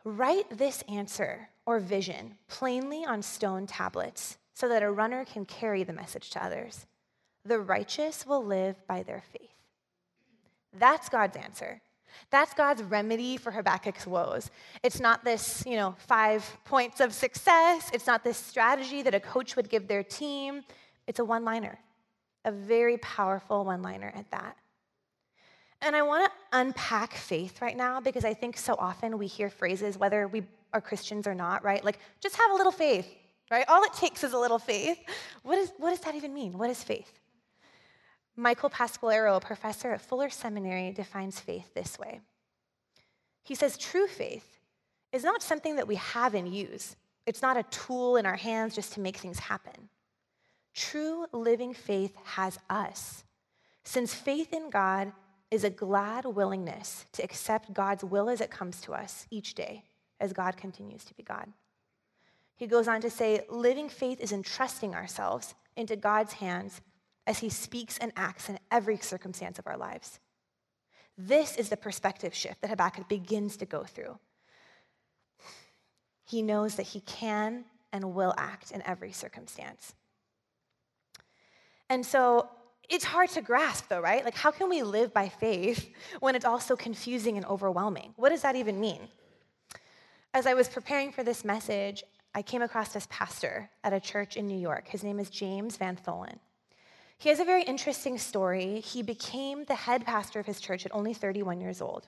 write 0.03 0.45
this 0.55 0.83
answer 0.87 1.49
or 1.65 1.79
vision 1.79 2.37
plainly 2.47 3.03
on 3.03 3.23
stone 3.23 3.65
tablets 3.65 4.37
so 4.53 4.69
that 4.69 4.83
a 4.83 4.91
runner 4.91 5.25
can 5.25 5.43
carry 5.43 5.83
the 5.83 5.93
message 5.93 6.29
to 6.29 6.45
others. 6.45 6.85
The 7.45 7.59
righteous 7.59 8.25
will 8.25 8.43
live 8.43 8.75
by 8.87 9.03
their 9.03 9.23
faith. 9.31 9.49
That's 10.77 11.09
God's 11.09 11.37
answer. 11.37 11.81
That's 12.29 12.53
God's 12.53 12.83
remedy 12.83 13.37
for 13.37 13.51
Habakkuk's 13.51 14.05
woes. 14.05 14.51
It's 14.83 14.99
not 14.99 15.23
this, 15.23 15.63
you 15.65 15.75
know, 15.75 15.95
five 15.97 16.45
points 16.65 16.99
of 16.99 17.13
success. 17.13 17.89
It's 17.93 18.07
not 18.07 18.23
this 18.23 18.37
strategy 18.37 19.01
that 19.01 19.15
a 19.15 19.19
coach 19.19 19.55
would 19.55 19.69
give 19.69 19.87
their 19.87 20.03
team. 20.03 20.63
It's 21.07 21.19
a 21.19 21.25
one 21.25 21.43
liner, 21.43 21.79
a 22.45 22.51
very 22.51 22.97
powerful 22.97 23.65
one 23.65 23.81
liner 23.81 24.11
at 24.15 24.29
that. 24.31 24.57
And 25.81 25.95
I 25.95 26.03
want 26.03 26.25
to 26.25 26.57
unpack 26.57 27.13
faith 27.13 27.61
right 27.61 27.75
now 27.75 27.99
because 27.99 28.23
I 28.23 28.33
think 28.33 28.57
so 28.57 28.75
often 28.77 29.17
we 29.17 29.25
hear 29.25 29.49
phrases, 29.49 29.97
whether 29.97 30.27
we 30.27 30.43
are 30.73 30.81
Christians 30.81 31.25
or 31.25 31.33
not, 31.33 31.63
right? 31.63 31.83
Like, 31.83 31.97
just 32.19 32.35
have 32.35 32.51
a 32.51 32.53
little 32.53 32.71
faith, 32.71 33.07
right? 33.49 33.65
All 33.67 33.83
it 33.83 33.93
takes 33.93 34.23
is 34.23 34.33
a 34.33 34.37
little 34.37 34.59
faith. 34.59 34.99
What, 35.41 35.57
is, 35.57 35.71
what 35.77 35.89
does 35.89 35.99
that 36.01 36.13
even 36.13 36.33
mean? 36.33 36.57
What 36.57 36.69
is 36.69 36.83
faith? 36.83 37.11
Michael 38.41 38.71
Pasquarello, 38.71 39.37
a 39.37 39.39
professor 39.39 39.91
at 39.91 40.01
Fuller 40.01 40.31
Seminary, 40.31 40.91
defines 40.91 41.39
faith 41.39 41.75
this 41.75 41.99
way. 41.99 42.21
He 43.43 43.53
says 43.53 43.77
true 43.77 44.07
faith 44.07 44.57
is 45.13 45.23
not 45.23 45.43
something 45.43 45.75
that 45.75 45.87
we 45.87 45.95
have 45.95 46.33
and 46.33 46.51
use, 46.51 46.95
it's 47.27 47.43
not 47.43 47.55
a 47.55 47.63
tool 47.63 48.17
in 48.17 48.25
our 48.25 48.35
hands 48.35 48.73
just 48.73 48.93
to 48.93 48.99
make 48.99 49.17
things 49.17 49.37
happen. 49.37 49.89
True 50.73 51.27
living 51.31 51.75
faith 51.75 52.15
has 52.23 52.57
us, 52.67 53.23
since 53.83 54.15
faith 54.15 54.53
in 54.53 54.71
God 54.71 55.11
is 55.51 55.63
a 55.63 55.69
glad 55.69 56.25
willingness 56.25 57.05
to 57.11 57.23
accept 57.23 57.73
God's 57.73 58.03
will 58.03 58.27
as 58.27 58.41
it 58.41 58.49
comes 58.49 58.81
to 58.81 58.93
us 58.93 59.27
each 59.29 59.53
day 59.53 59.83
as 60.19 60.33
God 60.33 60.57
continues 60.57 61.03
to 61.05 61.13
be 61.13 61.21
God. 61.21 61.47
He 62.55 62.65
goes 62.65 62.87
on 62.87 63.01
to 63.01 63.09
say, 63.11 63.41
living 63.49 63.89
faith 63.89 64.19
is 64.19 64.31
entrusting 64.31 64.95
ourselves 64.95 65.53
into 65.75 65.95
God's 65.95 66.33
hands 66.33 66.81
as 67.31 67.39
He 67.39 67.49
speaks 67.49 67.97
and 67.97 68.11
acts 68.15 68.49
in 68.49 68.59
every 68.69 68.97
circumstance 68.97 69.57
of 69.57 69.65
our 69.65 69.77
lives. 69.77 70.19
This 71.17 71.55
is 71.55 71.69
the 71.69 71.77
perspective 71.77 72.35
shift 72.35 72.61
that 72.61 72.69
Habakkuk 72.69 73.07
begins 73.07 73.57
to 73.57 73.65
go 73.65 73.83
through. 73.83 74.19
He 76.25 76.41
knows 76.41 76.75
that 76.75 76.87
he 76.87 77.01
can 77.01 77.65
and 77.91 78.13
will 78.13 78.33
act 78.37 78.71
in 78.71 78.81
every 78.83 79.11
circumstance. 79.11 79.93
And 81.89 82.05
so 82.05 82.49
it's 82.89 83.05
hard 83.05 83.29
to 83.31 83.41
grasp, 83.41 83.87
though, 83.89 83.99
right? 83.99 84.23
Like, 84.23 84.35
how 84.35 84.51
can 84.51 84.69
we 84.69 84.81
live 84.81 85.13
by 85.13 85.29
faith 85.29 85.89
when 86.19 86.35
it's 86.35 86.45
also 86.45 86.75
confusing 86.75 87.37
and 87.37 87.45
overwhelming? 87.45 88.13
What 88.15 88.29
does 88.29 88.41
that 88.41 88.55
even 88.55 88.79
mean? 88.79 89.07
As 90.33 90.45
I 90.45 90.53
was 90.53 90.69
preparing 90.69 91.11
for 91.11 91.23
this 91.23 91.43
message, 91.43 92.03
I 92.33 92.41
came 92.41 92.61
across 92.61 92.93
this 92.93 93.07
pastor 93.09 93.69
at 93.83 93.93
a 93.93 93.99
church 93.99 94.37
in 94.37 94.47
New 94.47 94.57
York. 94.57 94.87
His 94.87 95.03
name 95.03 95.19
is 95.19 95.29
James 95.29 95.75
Van 95.77 95.97
Tholen. 95.97 96.39
He 97.21 97.29
has 97.29 97.39
a 97.39 97.45
very 97.45 97.61
interesting 97.61 98.17
story. 98.17 98.79
He 98.79 99.03
became 99.03 99.63
the 99.65 99.75
head 99.75 100.03
pastor 100.07 100.39
of 100.39 100.47
his 100.47 100.59
church 100.59 100.87
at 100.87 100.95
only 100.95 101.13
31 101.13 101.61
years 101.61 101.79
old. 101.79 102.07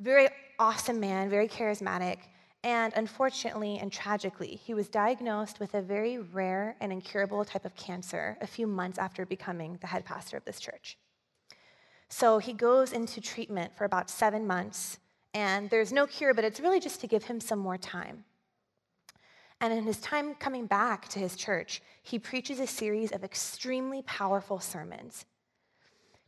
Very 0.00 0.28
awesome 0.58 0.98
man, 0.98 1.30
very 1.30 1.46
charismatic, 1.46 2.16
and 2.64 2.92
unfortunately 2.96 3.78
and 3.78 3.92
tragically, 3.92 4.56
he 4.56 4.74
was 4.74 4.88
diagnosed 4.88 5.60
with 5.60 5.74
a 5.74 5.80
very 5.80 6.18
rare 6.18 6.74
and 6.80 6.92
incurable 6.92 7.44
type 7.44 7.64
of 7.64 7.76
cancer 7.76 8.36
a 8.40 8.48
few 8.48 8.66
months 8.66 8.98
after 8.98 9.24
becoming 9.24 9.78
the 9.80 9.86
head 9.86 10.04
pastor 10.04 10.36
of 10.36 10.44
this 10.44 10.58
church. 10.58 10.98
So 12.08 12.38
he 12.38 12.52
goes 12.52 12.92
into 12.92 13.20
treatment 13.20 13.76
for 13.78 13.84
about 13.84 14.10
seven 14.10 14.44
months, 14.44 14.98
and 15.34 15.70
there's 15.70 15.92
no 15.92 16.08
cure, 16.08 16.34
but 16.34 16.42
it's 16.42 16.58
really 16.58 16.80
just 16.80 17.00
to 17.02 17.06
give 17.06 17.22
him 17.22 17.38
some 17.38 17.60
more 17.60 17.78
time. 17.78 18.24
And 19.60 19.72
in 19.72 19.84
his 19.84 19.98
time 20.00 20.34
coming 20.34 20.66
back 20.66 21.08
to 21.08 21.18
his 21.18 21.36
church, 21.36 21.82
he 22.02 22.18
preaches 22.18 22.60
a 22.60 22.66
series 22.66 23.12
of 23.12 23.24
extremely 23.24 24.02
powerful 24.02 24.58
sermons. 24.58 25.26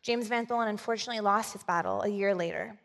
James 0.02 0.28
Van 0.28 0.46
Tholen 0.46 0.68
unfortunately 0.68 1.20
lost 1.20 1.52
his 1.52 1.62
battle 1.62 2.02
a 2.02 2.08
year 2.08 2.34
later. 2.34 2.76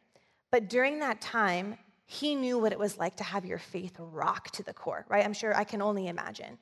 But 0.51 0.69
during 0.69 0.99
that 0.99 1.19
time, 1.19 1.77
he 2.05 2.35
knew 2.35 2.57
what 2.57 2.71
it 2.71 2.79
was 2.79 2.97
like 2.97 3.17
to 3.17 3.23
have 3.23 3.45
your 3.45 3.57
faith 3.57 3.95
rock 3.99 4.49
to 4.51 4.63
the 4.63 4.73
core, 4.73 5.05
right? 5.09 5.25
I'm 5.25 5.33
sure 5.33 5.55
I 5.55 5.65
can 5.65 5.81
only 5.81 6.07
imagine. 6.07 6.57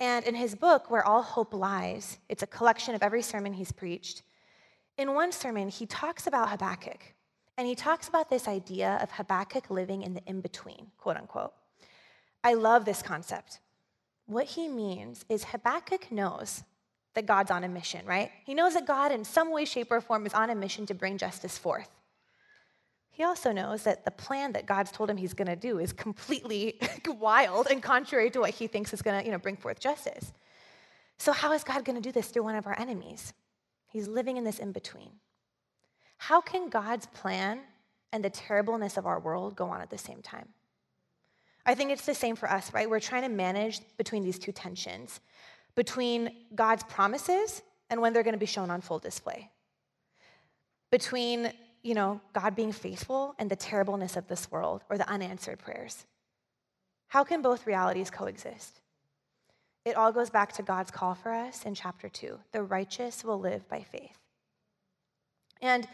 And 0.00 0.24
in 0.26 0.34
his 0.34 0.54
book, 0.54 0.90
Where 0.90 1.06
All 1.06 1.22
Hope 1.22 1.54
Lies, 1.54 2.18
it's 2.28 2.42
a 2.42 2.46
collection 2.46 2.94
of 2.94 3.02
every 3.02 3.22
sermon 3.22 3.52
he's 3.52 3.70
preached. 3.70 4.22
In 4.98 5.14
one 5.14 5.30
sermon, 5.30 5.68
he 5.68 5.86
talks 5.86 6.26
about 6.26 6.50
Habakkuk, 6.50 7.00
and 7.56 7.66
he 7.66 7.74
talks 7.74 8.08
about 8.08 8.28
this 8.28 8.48
idea 8.48 8.98
of 9.00 9.10
Habakkuk 9.12 9.70
living 9.70 10.02
in 10.02 10.14
the 10.14 10.22
in 10.26 10.40
between, 10.40 10.88
quote 10.98 11.16
unquote. 11.16 11.52
I 12.42 12.54
love 12.54 12.84
this 12.84 13.02
concept. 13.02 13.60
What 14.26 14.46
he 14.46 14.68
means 14.68 15.24
is 15.28 15.44
Habakkuk 15.44 16.10
knows 16.10 16.62
that 17.14 17.26
God's 17.26 17.50
on 17.50 17.64
a 17.64 17.68
mission, 17.68 18.04
right? 18.06 18.30
He 18.44 18.54
knows 18.54 18.74
that 18.74 18.86
God, 18.86 19.10
in 19.10 19.24
some 19.24 19.50
way, 19.50 19.64
shape, 19.64 19.90
or 19.90 20.00
form, 20.00 20.26
is 20.26 20.34
on 20.34 20.50
a 20.50 20.54
mission 20.54 20.86
to 20.86 20.94
bring 20.94 21.16
justice 21.16 21.56
forth. 21.56 21.88
He 23.10 23.24
also 23.24 23.50
knows 23.50 23.84
that 23.84 24.04
the 24.04 24.10
plan 24.10 24.52
that 24.52 24.66
God's 24.66 24.92
told 24.92 25.08
him 25.08 25.16
he's 25.16 25.32
going 25.32 25.48
to 25.48 25.56
do 25.56 25.78
is 25.78 25.92
completely 25.92 26.78
wild 27.06 27.68
and 27.70 27.82
contrary 27.82 28.30
to 28.30 28.40
what 28.40 28.50
he 28.50 28.66
thinks 28.66 28.92
is 28.92 29.00
going 29.00 29.18
to 29.18 29.24
you 29.24 29.32
know, 29.32 29.38
bring 29.38 29.56
forth 29.56 29.80
justice. 29.80 30.32
So, 31.18 31.32
how 31.32 31.52
is 31.52 31.64
God 31.64 31.84
going 31.86 31.96
to 31.96 32.02
do 32.02 32.12
this 32.12 32.28
through 32.28 32.42
one 32.42 32.56
of 32.56 32.66
our 32.66 32.78
enemies? 32.78 33.32
He's 33.88 34.06
living 34.06 34.36
in 34.36 34.44
this 34.44 34.58
in 34.58 34.72
between. 34.72 35.12
How 36.18 36.42
can 36.42 36.68
God's 36.68 37.06
plan 37.06 37.60
and 38.12 38.22
the 38.22 38.28
terribleness 38.28 38.98
of 38.98 39.06
our 39.06 39.18
world 39.18 39.56
go 39.56 39.70
on 39.70 39.80
at 39.80 39.88
the 39.88 39.96
same 39.96 40.20
time? 40.20 40.48
I 41.66 41.74
think 41.74 41.90
it's 41.90 42.06
the 42.06 42.14
same 42.14 42.36
for 42.36 42.48
us, 42.48 42.72
right? 42.72 42.88
We're 42.88 43.00
trying 43.00 43.22
to 43.22 43.28
manage 43.28 43.80
between 43.98 44.22
these 44.22 44.38
two 44.38 44.52
tensions 44.52 45.20
between 45.76 46.30
God's 46.54 46.82
promises 46.84 47.62
and 47.90 48.00
when 48.00 48.12
they're 48.12 48.24
going 48.24 48.34
to 48.34 48.38
be 48.38 48.46
shown 48.46 48.70
on 48.70 48.80
full 48.80 48.98
display. 48.98 49.50
Between, 50.90 51.52
you 51.82 51.94
know, 51.94 52.20
God 52.32 52.56
being 52.56 52.72
faithful 52.72 53.34
and 53.38 53.48
the 53.48 53.56
terribleness 53.56 54.16
of 54.16 54.26
this 54.26 54.50
world 54.50 54.82
or 54.90 54.98
the 54.98 55.08
unanswered 55.08 55.58
prayers. 55.58 56.06
How 57.08 57.22
can 57.22 57.42
both 57.42 57.66
realities 57.66 58.10
coexist? 58.10 58.80
It 59.84 59.96
all 59.96 60.10
goes 60.10 60.30
back 60.30 60.52
to 60.54 60.62
God's 60.62 60.90
call 60.90 61.14
for 61.14 61.32
us 61.32 61.64
in 61.64 61.74
chapter 61.74 62.08
2. 62.08 62.40
The 62.50 62.62
righteous 62.62 63.22
will 63.22 63.38
live 63.38 63.68
by 63.68 63.82
faith. 63.82 64.18
And 65.62 65.86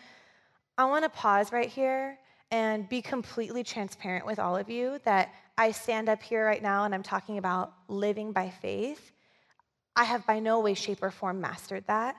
I 0.79 0.87
want 0.87 1.05
to 1.05 1.11
pause 1.11 1.53
right 1.53 1.69
here 1.69 2.19
and 2.53 2.87
be 2.87 3.01
completely 3.01 3.65
transparent 3.65 4.27
with 4.27 4.39
all 4.39 4.57
of 4.59 4.69
you 4.69 5.01
that 5.05 5.33
I 5.57 5.73
stand 5.73 6.11
up 6.11 6.23
here 6.23 6.45
right 6.45 6.63
now 6.63 6.85
and 6.85 6.95
I'm 6.95 7.03
talking 7.03 7.39
about 7.39 7.73
living 7.89 8.33
by 8.33 8.51
faith. 8.51 9.11
I 9.97 10.05
have 10.05 10.27
by 10.27 10.39
no 10.39 10.61
way, 10.61 10.75
shape, 10.75 11.03
or 11.03 11.11
form 11.11 11.41
mastered 11.41 11.85
that. 11.87 12.17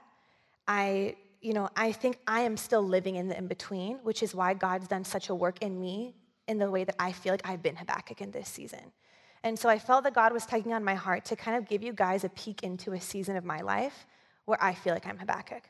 I, 0.67 1.15
you 1.39 1.53
know, 1.53 1.69
I 1.75 1.91
think 1.91 2.17
I 2.27 2.41
am 2.41 2.57
still 2.57 2.81
living 2.81 3.15
in 3.15 3.27
the 3.27 3.37
in 3.37 3.47
between, 3.47 3.97
which 3.97 4.23
is 4.23 4.33
why 4.33 4.55
God's 4.55 4.87
done 4.87 5.03
such 5.03 5.29
a 5.29 5.35
work 5.35 5.61
in 5.61 5.79
me 5.79 6.15
in 6.47 6.57
the 6.57 6.69
way 6.69 6.83
that 6.83 6.95
I 6.97 7.11
feel 7.11 7.33
like 7.33 7.47
I've 7.47 7.61
been 7.61 7.75
Habakkuk 7.75 8.19
in 8.19 8.31
this 8.31 8.49
season. 8.49 8.91
And 9.43 9.57
so 9.57 9.69
I 9.69 9.77
felt 9.77 10.03
that 10.05 10.15
God 10.15 10.33
was 10.33 10.47
tugging 10.47 10.73
on 10.73 10.83
my 10.83 10.95
heart 10.95 11.25
to 11.25 11.35
kind 11.35 11.57
of 11.57 11.67
give 11.67 11.83
you 11.83 11.93
guys 11.93 12.23
a 12.23 12.29
peek 12.29 12.63
into 12.63 12.93
a 12.93 12.99
season 12.99 13.35
of 13.35 13.45
my 13.45 13.61
life 13.61 14.07
where 14.45 14.61
I 14.61 14.73
feel 14.73 14.93
like 14.93 15.05
I'm 15.05 15.19
Habakkuk. 15.19 15.63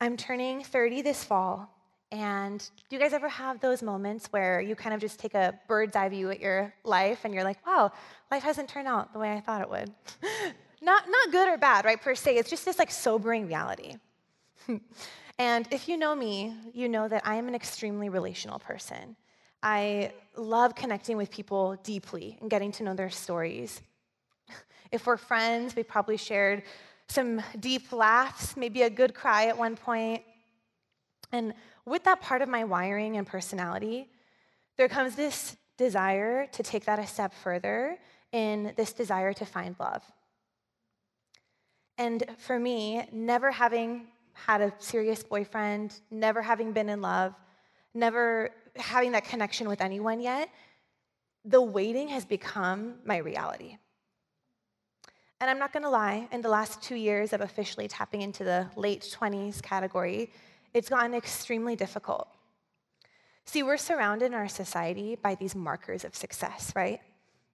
I'm 0.00 0.16
turning 0.16 0.62
30 0.62 1.02
this 1.02 1.24
fall, 1.24 1.73
and 2.14 2.60
do 2.88 2.94
you 2.94 3.02
guys 3.02 3.12
ever 3.12 3.28
have 3.28 3.58
those 3.58 3.82
moments 3.82 4.28
where 4.30 4.60
you 4.60 4.76
kind 4.76 4.94
of 4.94 5.00
just 5.00 5.18
take 5.18 5.34
a 5.34 5.58
bird's 5.66 5.96
eye 5.96 6.08
view 6.08 6.30
at 6.30 6.38
your 6.38 6.72
life 6.84 7.24
and 7.24 7.34
you're 7.34 7.42
like, 7.42 7.64
wow, 7.66 7.90
life 8.30 8.44
hasn't 8.44 8.68
turned 8.68 8.86
out 8.86 9.12
the 9.12 9.18
way 9.18 9.32
I 9.32 9.40
thought 9.40 9.60
it 9.60 9.68
would? 9.68 9.92
not, 10.80 11.04
not 11.08 11.32
good 11.32 11.48
or 11.48 11.58
bad, 11.58 11.84
right, 11.84 12.00
per 12.00 12.14
se. 12.14 12.36
It's 12.36 12.48
just 12.48 12.64
this 12.64 12.78
like 12.78 12.92
sobering 12.92 13.48
reality. 13.48 13.96
and 15.40 15.66
if 15.72 15.88
you 15.88 15.96
know 15.96 16.14
me, 16.14 16.54
you 16.72 16.88
know 16.88 17.08
that 17.08 17.26
I 17.26 17.34
am 17.34 17.48
an 17.48 17.54
extremely 17.56 18.08
relational 18.08 18.60
person. 18.60 19.16
I 19.60 20.12
love 20.36 20.76
connecting 20.76 21.16
with 21.16 21.32
people 21.32 21.76
deeply 21.82 22.38
and 22.40 22.48
getting 22.48 22.70
to 22.72 22.84
know 22.84 22.94
their 22.94 23.10
stories. 23.10 23.82
If 24.92 25.06
we're 25.06 25.16
friends, 25.16 25.74
we 25.74 25.82
probably 25.82 26.16
shared 26.16 26.62
some 27.08 27.42
deep 27.58 27.90
laughs, 27.92 28.56
maybe 28.56 28.82
a 28.82 28.90
good 28.90 29.12
cry 29.12 29.46
at 29.46 29.58
one 29.58 29.74
point. 29.74 30.22
And 31.34 31.52
with 31.84 32.04
that 32.04 32.20
part 32.20 32.42
of 32.42 32.48
my 32.48 32.62
wiring 32.62 33.16
and 33.16 33.26
personality, 33.26 34.08
there 34.76 34.88
comes 34.88 35.16
this 35.16 35.56
desire 35.76 36.46
to 36.52 36.62
take 36.62 36.84
that 36.84 37.00
a 37.00 37.06
step 37.08 37.34
further 37.34 37.98
in 38.30 38.72
this 38.76 38.92
desire 38.92 39.32
to 39.32 39.44
find 39.44 39.74
love. 39.80 40.02
And 41.98 42.22
for 42.38 42.56
me, 42.56 43.08
never 43.10 43.50
having 43.50 44.06
had 44.32 44.60
a 44.60 44.72
serious 44.78 45.24
boyfriend, 45.24 45.98
never 46.08 46.40
having 46.40 46.70
been 46.70 46.88
in 46.88 47.02
love, 47.02 47.34
never 47.94 48.50
having 48.76 49.10
that 49.12 49.24
connection 49.24 49.68
with 49.68 49.80
anyone 49.80 50.20
yet, 50.20 50.48
the 51.44 51.60
waiting 51.60 52.08
has 52.08 52.24
become 52.24 52.94
my 53.04 53.16
reality. 53.16 53.76
And 55.40 55.50
I'm 55.50 55.58
not 55.58 55.72
gonna 55.72 55.90
lie, 55.90 56.28
in 56.30 56.42
the 56.42 56.48
last 56.48 56.80
two 56.80 56.94
years 56.94 57.32
of 57.32 57.40
officially 57.40 57.88
tapping 57.88 58.22
into 58.22 58.44
the 58.44 58.68
late 58.76 59.02
20s 59.02 59.60
category, 59.60 60.30
it's 60.74 60.88
gotten 60.88 61.14
extremely 61.14 61.76
difficult. 61.76 62.28
See, 63.46 63.62
we're 63.62 63.76
surrounded 63.76 64.26
in 64.26 64.34
our 64.34 64.48
society 64.48 65.16
by 65.16 65.36
these 65.36 65.54
markers 65.54 66.04
of 66.04 66.14
success, 66.14 66.72
right? 66.74 67.00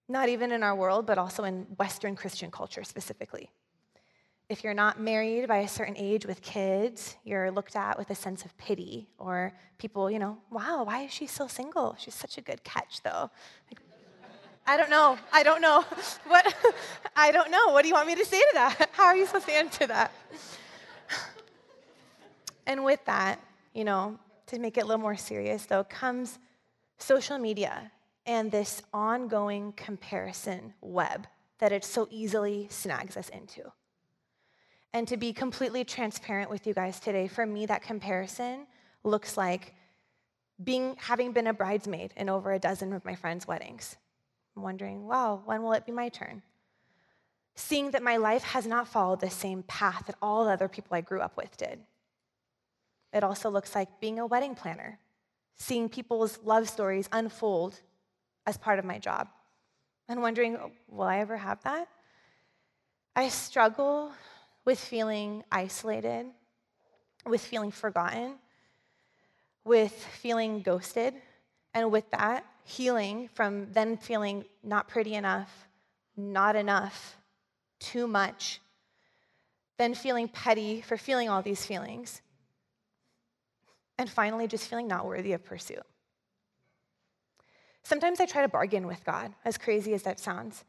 Not 0.09 0.29
even 0.29 0.51
in 0.53 0.63
our 0.63 0.75
world, 0.75 1.07
but 1.07 1.19
also 1.19 1.45
in 1.45 1.67
Western 1.79 2.17
Christian 2.17 2.51
culture 2.51 2.83
specifically. 2.83 3.51
If 4.49 4.65
you're 4.65 4.75
not 4.75 4.99
married 5.01 5.47
by 5.47 5.59
a 5.59 5.69
certain 5.69 5.97
age 5.97 6.27
with 6.27 6.43
kids, 6.43 7.17
you're 7.23 7.53
looked 7.53 7.77
at 7.77 7.99
with 7.99 8.11
a 8.11 8.17
sense 8.17 8.45
of 8.45 8.57
pity, 8.57 9.09
or 9.19 9.53
people, 9.79 10.11
you 10.11 10.19
know, 10.19 10.39
wow, 10.51 10.83
why 10.85 11.03
is 11.03 11.13
she 11.13 11.27
still 11.27 11.49
single? 11.49 11.95
She's 11.99 12.15
such 12.15 12.39
a 12.39 12.41
good 12.41 12.65
catch, 12.65 13.03
though. 13.05 13.31
Like, 13.69 13.81
I 14.67 14.77
don't 14.77 14.91
know. 14.91 15.19
I 15.33 15.43
don't 15.43 15.61
know. 15.61 15.85
What? 16.27 16.55
I 17.17 17.33
don't 17.33 17.51
know. 17.51 17.69
What 17.69 17.83
do 17.83 17.89
you 17.89 17.95
want 17.95 18.07
me 18.07 18.15
to 18.15 18.25
say 18.25 18.39
to 18.39 18.51
that? 18.55 18.91
How 18.93 19.07
are 19.07 19.17
you 19.17 19.27
supposed 19.27 19.47
to 19.47 19.53
answer 19.53 19.87
that? 19.87 20.13
And 22.71 22.85
with 22.85 23.05
that, 23.07 23.41
you 23.75 23.83
know, 23.83 24.17
to 24.47 24.61
make 24.61 24.79
it 24.79 24.83
a 24.83 24.87
little 24.87 25.03
more 25.03 25.17
serious, 25.17 25.67
though, 25.67 25.83
comes 25.83 26.39
social 26.99 27.37
media 27.37 27.91
and 28.27 28.49
this 28.53 28.81
ongoing 28.95 29.73
comparison 29.73 30.73
web 30.81 31.27
that 31.59 31.73
it 31.73 31.85
so 31.85 32.07
easily 32.13 32.69
snags 32.71 33.17
us 33.17 33.29
into. 33.31 33.73
And 34.93 35.09
to 35.09 35.17
be 35.17 35.33
completely 35.33 35.83
transparent 35.83 36.49
with 36.49 36.65
you 36.65 36.73
guys 36.73 37.01
today, 37.01 37.27
for 37.27 37.45
me, 37.45 37.67
that 37.67 37.83
comparison 37.83 38.69
looks 39.03 39.37
like 39.37 39.75
being, 40.63 40.95
having 41.01 41.33
been 41.33 41.49
a 41.49 41.53
bridesmaid 41.53 42.13
in 42.17 42.29
over 42.29 42.53
a 42.53 42.61
dozen 42.61 42.93
of 42.93 43.05
my 43.05 43.17
friends' 43.17 43.49
weddings. 43.49 43.97
I'm 44.57 44.63
wondering, 44.63 45.09
wow, 45.09 45.43
when 45.45 45.65
will 45.65 45.73
it 45.73 45.87
be 45.87 45.93
my 45.93 46.09
turn? 46.09 46.41
Seeing 47.57 47.91
that 47.91 48.05
my 48.05 48.17
life 48.17 48.45
has 48.45 48.65
not 48.65 48.87
followed 48.87 49.19
the 49.19 49.29
same 49.29 49.65
path 49.65 50.05
that 50.07 50.15
all 50.23 50.45
the 50.45 50.53
other 50.53 50.69
people 50.69 50.97
I 50.97 51.01
grew 51.01 51.21
up 51.21 51.37
with 51.37 51.57
did. 51.57 51.81
It 53.13 53.25
also 53.25 53.51
looks 53.51 53.75
like 53.75 54.01
being 54.01 54.19
a 54.19 54.27
wedding 54.27 54.55
planner, 54.55 54.99
seeing 55.57 55.89
people's 55.89 56.39
love 56.45 56.69
stories 56.69 57.09
unfold 57.13 57.81
as 58.47 58.57
part 58.57 58.79
of 58.79 58.85
my 58.85 58.99
job, 58.99 59.29
and 60.09 60.23
wondering, 60.23 60.59
will 60.89 61.07
I 61.07 61.19
ever 61.19 61.37
have 61.37 61.63
that? 61.65 61.89
I 63.15 63.29
struggle 63.29 64.13
with 64.65 64.79
feeling 64.79 65.45
isolated, 65.51 66.27
with 67.27 67.41
feeling 67.41 67.71
forgotten, 67.71 68.37
with 69.65 69.93
feeling 69.93 70.63
ghosted, 70.63 71.15
and 71.75 71.93
with 71.93 72.11
that, 72.11 72.45
healing 72.65 73.29
from 73.35 73.73
then 73.73 73.97
feeling 73.97 74.45
not 74.63 74.89
pretty 74.89 75.15
enough, 75.15 75.69
not 76.17 76.57
enough, 76.57 77.17
too 77.79 78.07
much, 78.07 78.61
then 79.79 79.95
feeling 79.95 80.29
petty 80.29 80.81
for 80.81 80.97
feeling 80.97 81.29
all 81.29 81.43
these 81.43 81.65
feelings, 81.65 82.23
and 84.01 84.09
finally, 84.09 84.47
just 84.47 84.67
feeling 84.71 84.89
not 84.89 85.05
worthy 85.05 85.35
of 85.35 85.45
pursuit. 85.45 85.83
Sometimes 87.83 88.19
I 88.19 88.25
try 88.25 88.41
to 88.41 88.49
bargain 88.49 88.87
with 88.87 89.05
God, 89.05 89.35
as 89.45 89.59
crazy 89.59 89.93
as 89.93 90.05
that 90.05 90.19
sounds. 90.19 90.65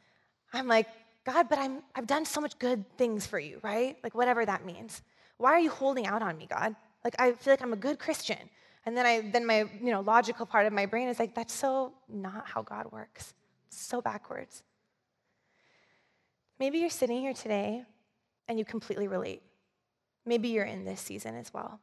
I'm 0.51 0.67
like, 0.67 0.87
God, 1.25 1.47
but 1.47 1.57
I'm, 1.57 1.81
I've 1.95 2.07
done 2.07 2.25
so 2.25 2.41
much 2.41 2.59
good 2.59 2.83
things 2.97 3.25
for 3.25 3.39
you, 3.39 3.59
right? 3.63 3.95
Like, 4.03 4.15
whatever 4.15 4.45
that 4.45 4.65
means. 4.65 5.01
Why 5.37 5.51
are 5.51 5.61
you 5.61 5.69
holding 5.69 6.07
out 6.07 6.21
on 6.21 6.37
me, 6.37 6.45
God? 6.45 6.75
Like, 7.05 7.15
I 7.19 7.31
feel 7.31 7.53
like 7.53 7.61
I'm 7.61 7.71
a 7.71 7.77
good 7.77 7.99
Christian. 7.99 8.49
And 8.85 8.97
then, 8.97 9.05
I, 9.05 9.21
then 9.21 9.45
my 9.45 9.59
you 9.81 9.91
know, 9.91 10.01
logical 10.01 10.45
part 10.45 10.65
of 10.65 10.73
my 10.73 10.85
brain 10.85 11.07
is 11.07 11.17
like, 11.17 11.33
that's 11.33 11.53
so 11.53 11.93
not 12.09 12.49
how 12.49 12.63
God 12.63 12.91
works. 12.91 13.33
so 13.69 14.01
backwards. 14.01 14.61
Maybe 16.59 16.79
you're 16.79 16.89
sitting 16.89 17.21
here 17.21 17.33
today 17.33 17.85
and 18.49 18.59
you 18.59 18.65
completely 18.65 19.07
relate. 19.07 19.41
Maybe 20.25 20.49
you're 20.49 20.65
in 20.65 20.83
this 20.83 20.99
season 20.99 21.35
as 21.35 21.53
well. 21.53 21.79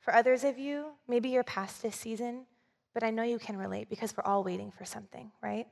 For 0.00 0.14
others 0.14 0.44
of 0.44 0.58
you, 0.58 0.92
maybe 1.06 1.28
you're 1.28 1.44
past 1.44 1.82
this 1.82 1.96
season, 1.96 2.46
but 2.94 3.02
I 3.02 3.10
know 3.10 3.22
you 3.22 3.38
can 3.38 3.56
relate 3.56 3.88
because 3.88 4.16
we're 4.16 4.24
all 4.24 4.44
waiting 4.44 4.70
for 4.70 4.84
something, 4.84 5.30
right? 5.42 5.66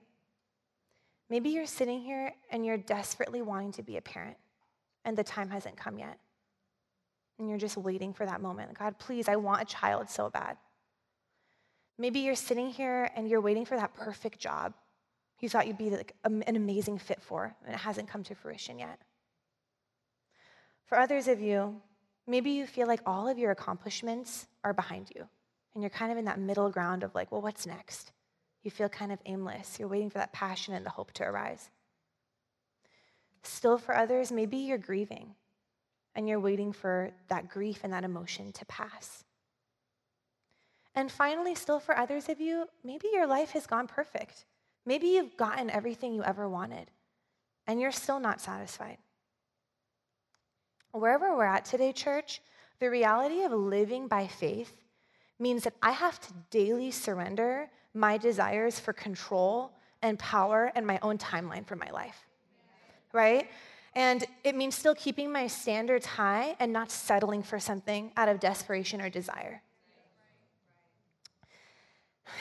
Maybe 1.31 1.51
you're 1.51 1.67
sitting 1.67 2.01
here 2.01 2.33
and 2.51 2.65
you're 2.65 2.77
desperately 2.77 3.43
wanting 3.43 3.73
to 3.73 3.83
be 3.83 3.97
a 3.97 4.03
parent, 4.03 4.37
and 5.05 5.17
the 5.17 5.25
time 5.25 5.51
hasn't 5.51 5.77
come 5.77 5.99
yet. 5.99 6.19
And 7.39 7.49
you're 7.49 7.59
just 7.59 7.77
waiting 7.77 8.12
for 8.12 8.25
that 8.27 8.41
moment. 8.41 8.79
God, 8.79 8.99
please, 8.99 9.29
I 9.29 9.37
want 9.37 9.62
a 9.62 9.67
child 9.67 10.09
so 10.09 10.31
bad. 10.31 10.57
Maybe 11.99 12.21
you're 12.21 12.35
sitting 12.35 12.71
here 12.71 13.11
and 13.17 13.29
you're 13.29 13.41
waiting 13.41 13.65
for 13.65 13.77
that 13.77 13.95
perfect 13.95 14.39
job 14.39 14.75
you 15.41 15.49
thought 15.49 15.67
you'd 15.67 15.79
be 15.79 15.91
like 15.91 16.15
an 16.25 16.57
amazing 16.57 16.99
fit 16.99 17.23
for, 17.23 17.55
and 17.65 17.75
it 17.75 17.79
hasn't 17.79 18.09
come 18.09 18.23
to 18.25 18.35
fruition 18.35 18.79
yet. 18.79 18.99
For 20.87 20.99
others 20.99 21.29
of 21.29 21.41
you, 21.41 21.81
maybe 22.27 22.51
you 22.51 22.67
feel 22.67 22.87
like 22.87 23.01
all 23.07 23.29
of 23.29 23.39
your 23.39 23.51
accomplishments 23.51 24.47
are 24.65 24.73
behind 24.73 25.11
you, 25.15 25.29
and 25.75 25.83
you're 25.83 25.91
kind 25.91 26.12
of 26.12 26.19
in 26.19 26.25
that 26.25 26.41
middle 26.41 26.71
ground 26.71 27.03
of 27.03 27.15
like, 27.15 27.31
well, 27.31 27.43
what's 27.43 27.67
next? 27.67 28.12
You 28.62 28.71
feel 28.71 28.89
kind 28.89 29.12
of 29.12 29.21
aimless. 29.27 29.79
You're 29.79 29.89
waiting 29.89 30.11
for 30.11 30.19
that 30.19 30.33
passion 30.33 30.75
and 30.75 30.85
the 30.85 30.91
hope 30.91 31.12
to 31.12 31.25
arise. 31.25 31.71
Still, 33.43 33.79
for 33.79 33.95
others, 33.95 34.33
maybe 34.33 34.57
you're 34.57 34.79
grieving 34.79 35.35
and 36.17 36.29
you're 36.29 36.41
waiting 36.41 36.73
for 36.73 37.12
that 37.29 37.49
grief 37.49 37.81
and 37.85 37.93
that 37.93 38.03
emotion 38.03 38.51
to 38.53 38.65
pass. 38.65 39.23
And 40.97 41.12
finally, 41.12 41.55
still 41.55 41.79
for 41.79 41.97
others 41.97 42.29
of 42.29 42.41
you, 42.41 42.67
maybe 42.83 43.09
your 43.12 43.27
life 43.27 43.51
has 43.51 43.67
gone 43.67 43.87
perfect. 43.87 44.47
Maybe 44.87 45.09
you've 45.09 45.37
gotten 45.37 45.69
everything 45.71 46.15
you 46.15 46.25
ever 46.25 46.49
wanted 46.49 46.91
and 47.67 47.81
you're 47.81 47.93
still 47.93 48.19
not 48.19 48.41
satisfied. 48.41 48.99
Wherever 50.97 51.37
we're 51.37 51.45
at 51.45 51.65
today, 51.67 51.93
church, 51.93 52.41
the 52.79 52.89
reality 52.89 53.43
of 53.43 53.53
living 53.53 54.09
by 54.09 54.27
faith 54.27 54.73
means 55.39 55.65
that 55.65 55.75
I 55.83 55.91
have 55.93 56.19
to 56.21 56.33
daily 56.51 56.91
surrender 56.91 57.69
my 57.93 58.17
desires 58.17 58.81
for 58.81 58.93
control 58.93 59.73
and 60.03 60.19
power 60.19 60.73
and 60.75 60.87
my 60.87 60.99
own 61.03 61.19
timeline 61.19 61.67
for 61.67 61.77
my 61.77 61.91
life. 61.91 62.27
Right? 63.13 63.49
And 63.95 64.25
it 64.45 64.55
means 64.55 64.75
still 64.75 64.95
keeping 64.95 65.31
my 65.33 65.47
standards 65.47 66.07
high 66.07 66.57
and 66.61 66.73
not 66.73 66.91
settling 66.91 67.43
for 67.43 67.59
something 67.59 68.13
out 68.17 68.29
of 68.29 68.41
desperation 68.41 69.01
or 69.01 69.11
desire. 69.11 69.63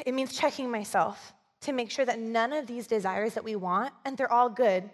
It 0.06 0.14
means 0.14 0.38
checking 0.38 0.72
myself 0.72 1.34
to 1.62 1.74
make 1.74 1.92
sure 1.92 2.06
that 2.06 2.20
none 2.20 2.54
of 2.54 2.68
these 2.68 2.88
desires 2.88 3.34
that 3.34 3.44
we 3.44 3.56
want, 3.56 3.94
and 4.04 4.18
they're 4.18 4.32
all 4.32 4.50
good, 4.50 4.90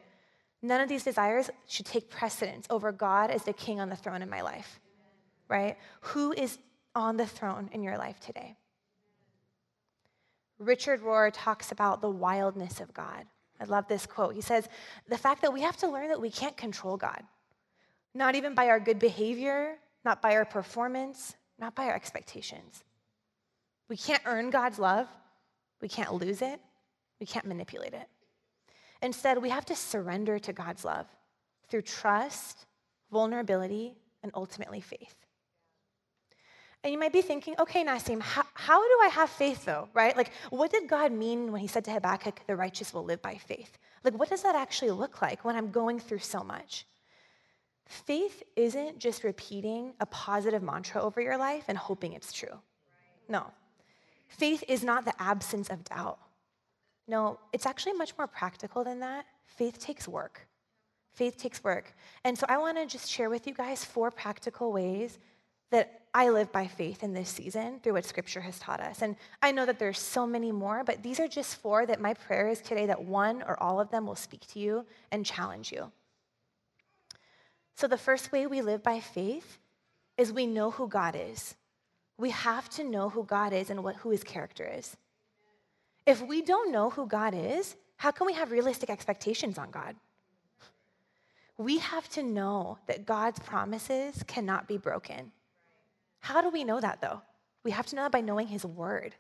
none 0.62 0.82
of 0.82 0.90
these 0.90 1.04
desires 1.04 1.50
should 1.68 1.86
take 1.86 2.10
precedence 2.10 2.68
over 2.70 2.92
God 2.92 3.32
as 3.32 3.44
the 3.44 3.54
king 3.54 3.80
on 3.80 3.90
the 3.90 3.96
throne 3.96 4.22
in 4.22 4.30
my 4.30 4.42
life. 4.42 4.80
Right? 5.48 5.78
Who 6.02 6.32
is 6.32 6.58
on 6.96 7.18
the 7.18 7.26
throne 7.26 7.70
in 7.74 7.84
your 7.84 7.98
life 7.98 8.20
today? 8.20 8.56
Richard 10.60 11.02
Rohr 11.02 11.32
talks 11.34 11.72
about 11.72 12.02
the 12.02 12.10
wildness 12.10 12.80
of 12.80 12.94
God. 12.94 13.26
I 13.60 13.66
love 13.66 13.88
this 13.88 14.06
quote. 14.06 14.36
He 14.36 14.42
says, 14.42 14.68
The 15.08 15.18
fact 15.18 15.42
that 15.42 15.54
we 15.54 15.62
have 15.62 15.78
to 15.78 15.90
learn 15.90 16.10
that 16.10 16.22
we 16.22 16.30
can't 16.30 16.56
control 16.56 16.98
God, 16.98 17.22
not 18.14 18.36
even 18.36 18.56
by 18.56 18.68
our 18.68 18.80
good 18.80 19.00
behavior, 19.00 19.78
not 20.06 20.22
by 20.22 20.36
our 20.36 20.46
performance, 20.46 21.36
not 21.60 21.76
by 21.76 21.86
our 21.86 21.96
expectations. 21.96 22.84
We 23.90 23.98
can't 23.98 24.22
earn 24.26 24.50
God's 24.50 24.80
love, 24.80 25.08
we 25.82 25.88
can't 25.88 26.14
lose 26.14 26.42
it, 26.42 26.60
we 27.20 27.26
can't 27.26 27.46
manipulate 27.46 27.94
it. 27.94 28.08
Instead, 29.02 29.42
we 29.42 29.50
have 29.50 29.66
to 29.66 29.76
surrender 29.76 30.40
to 30.40 30.54
God's 30.54 30.86
love 30.86 31.08
through 31.70 31.82
trust, 31.82 32.66
vulnerability, 33.12 33.96
and 34.24 34.32
ultimately 34.36 34.82
faith. 34.82 35.16
And 36.84 36.92
you 36.92 37.00
might 37.00 37.14
be 37.14 37.22
thinking, 37.22 37.56
okay, 37.60 37.84
Naseem, 37.84 38.22
how, 38.22 38.44
how, 38.56 38.82
do 38.82 39.00
I 39.04 39.10
have 39.10 39.30
faith 39.30 39.66
though, 39.66 39.88
right? 39.94 40.18
Like, 40.18 40.32
what 40.50 40.72
did 40.72 40.88
God 40.88 41.12
mean 41.12 41.52
when 41.52 41.62
he 41.62 41.68
said 41.68 41.86
to 41.86 41.92
Habakkuk, 41.92 42.42
the 42.48 42.56
righteous 42.56 42.94
will 42.94 43.04
live 43.04 43.22
by 43.22 43.36
faith? 43.36 43.78
Like, 44.04 44.18
what 44.18 44.30
does 44.30 44.42
that 44.42 44.56
actually 44.56 44.92
look 44.92 45.22
like 45.22 45.46
when 45.46 45.56
I'm 45.56 45.70
going 45.70 46.00
through 46.00 46.20
so 46.20 46.44
much? 46.44 46.88
Faith 47.86 48.42
isn't 48.56 48.98
just 48.98 49.24
repeating 49.24 49.94
a 50.00 50.06
positive 50.08 50.64
mantra 50.64 51.02
over 51.02 51.22
your 51.22 51.38
life 51.38 51.66
and 51.68 51.78
hoping 51.78 52.14
it's 52.14 52.34
true. 52.34 52.60
No. 53.28 53.46
faith 54.28 54.64
is 54.68 54.84
not 54.84 55.06
the 55.06 55.22
absence 55.22 55.70
of 55.70 55.84
doubt. 55.84 56.18
No, 57.08 57.40
it's 57.52 57.66
actually 57.66 57.94
much 57.94 58.18
more 58.18 58.28
practical 58.28 58.84
than 58.84 59.00
that. 59.00 59.26
Faith 59.46 59.80
takes 59.80 60.08
work. 60.08 60.48
Faith 61.14 61.38
takes 61.38 61.64
work. 61.64 61.94
And 62.24 62.38
so 62.38 62.46
I 62.48 62.58
want 62.58 62.78
to 62.78 62.86
just 62.86 63.10
share 63.10 63.30
with 63.30 63.48
you 63.48 63.54
guys 63.54 63.84
four 63.84 64.12
practical 64.12 64.72
ways 64.72 65.20
that 65.72 66.02
I 66.14 66.30
live 66.30 66.52
by 66.52 66.68
faith 66.68 67.04
in 67.04 67.14
this 67.14 67.30
season 67.30 67.80
through 67.80 67.94
what 67.94 68.06
scripture 68.06 68.42
has 68.42 68.60
taught 68.60 68.82
us. 68.82 69.02
And 69.02 69.16
I 69.42 69.52
know 69.52 69.66
that 69.66 69.80
there's 69.80 70.00
so 70.00 70.28
many 70.28 70.52
more, 70.52 70.84
but 70.84 71.02
these 71.02 71.20
are 71.20 71.28
just 71.28 71.56
four 71.58 71.86
that 71.86 72.02
my 72.02 72.14
prayer 72.14 72.50
is 72.50 72.62
today 72.62 72.86
that 72.88 73.04
one 73.04 73.42
or 73.44 73.62
all 73.62 73.80
of 73.80 73.90
them 73.90 74.06
will 74.06 74.16
speak 74.16 74.46
to 74.48 74.60
you 74.60 74.86
and 75.12 75.26
challenge 75.26 75.72
you. 75.72 75.92
So 77.76 77.88
the 77.88 77.98
first 77.98 78.32
way 78.32 78.46
we 78.46 78.62
live 78.62 78.84
by 78.84 79.00
faith 79.00 79.58
is 80.18 80.34
we 80.34 80.46
know 80.46 80.72
who 80.72 80.88
God 80.88 81.16
is. 81.18 81.56
We 82.18 82.30
have 82.32 82.70
to 82.72 82.84
know 82.84 83.10
who 83.10 83.24
God 83.24 83.54
is 83.54 83.70
and 83.70 83.84
what, 83.84 83.96
who 83.96 84.10
his 84.10 84.24
character 84.24 84.70
is. 84.72 84.98
If 86.06 86.22
we 86.22 86.42
don't 86.42 86.72
know 86.72 86.90
who 86.90 87.08
God 87.08 87.34
is, 87.36 87.76
how 87.98 88.12
can 88.12 88.26
we 88.26 88.34
have 88.34 88.52
realistic 88.52 88.90
expectations 88.90 89.58
on 89.58 89.72
God? 89.72 89.96
We 91.58 91.78
have 91.78 92.10
to 92.10 92.24
know 92.24 92.80
that 92.88 93.06
God's 93.06 93.40
promises 93.40 94.24
cannot 94.26 94.68
be 94.68 94.78
broken. 94.78 95.32
How 96.20 96.42
do 96.42 96.50
we 96.50 96.64
know 96.64 96.80
that 96.80 97.02
though? 97.02 97.22
We 97.64 97.72
have 97.72 97.86
to 97.88 97.96
know 97.96 98.04
that 98.04 98.12
by 98.12 98.22
knowing 98.22 98.48
his 98.48 98.66
word. 98.66 99.16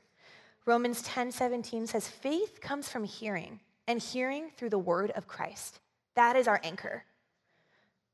Romans 0.65 1.01
10 1.03 1.31
17 1.31 1.87
says, 1.87 2.07
faith 2.07 2.59
comes 2.61 2.89
from 2.89 3.03
hearing, 3.03 3.59
and 3.87 4.01
hearing 4.01 4.51
through 4.55 4.69
the 4.69 4.79
word 4.79 5.11
of 5.11 5.27
Christ. 5.27 5.79
That 6.15 6.35
is 6.35 6.47
our 6.47 6.59
anchor. 6.63 7.03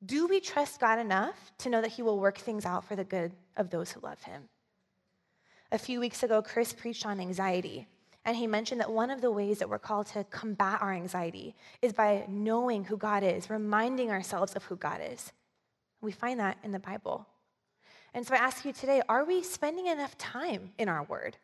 Do 0.05 0.27
we 0.27 0.39
trust 0.39 0.79
God 0.79 0.99
enough 0.99 1.51
to 1.59 1.69
know 1.69 1.81
that 1.81 1.91
he 1.91 2.01
will 2.01 2.19
work 2.19 2.37
things 2.37 2.65
out 2.65 2.85
for 2.85 2.95
the 2.95 3.03
good 3.03 3.31
of 3.55 3.69
those 3.69 3.91
who 3.91 3.99
love 4.01 4.21
him? 4.21 4.43
A 5.71 5.77
few 5.77 5.99
weeks 5.99 6.23
ago, 6.23 6.41
Chris 6.41 6.71
preached 6.71 7.05
on 7.05 7.19
anxiety, 7.19 7.87
and 8.27 8.35
he 8.35 8.45
mentioned 8.45 8.81
that 8.81 8.91
one 8.91 9.09
of 9.09 9.21
the 9.21 9.31
ways 9.31 9.59
that 9.59 9.69
we're 9.69 9.79
called 9.79 10.07
to 10.07 10.25
combat 10.25 10.81
our 10.81 10.91
anxiety 10.91 11.55
is 11.81 11.93
by 11.93 12.25
knowing 12.27 12.83
who 12.83 12.97
God 12.97 13.23
is, 13.23 13.49
reminding 13.49 14.11
ourselves 14.11 14.53
of 14.53 14.65
who 14.65 14.75
God 14.75 14.99
is. 15.01 15.31
We 16.01 16.11
find 16.11 16.37
that 16.41 16.57
in 16.61 16.73
the 16.73 16.79
Bible. 16.79 17.25
And 18.13 18.27
so 18.27 18.35
I 18.35 18.39
ask 18.39 18.65
you 18.65 18.73
today 18.73 19.01
are 19.07 19.23
we 19.23 19.41
spending 19.43 19.87
enough 19.87 20.17
time 20.17 20.71
in 20.77 20.89
our 20.89 21.03
word? 21.03 21.37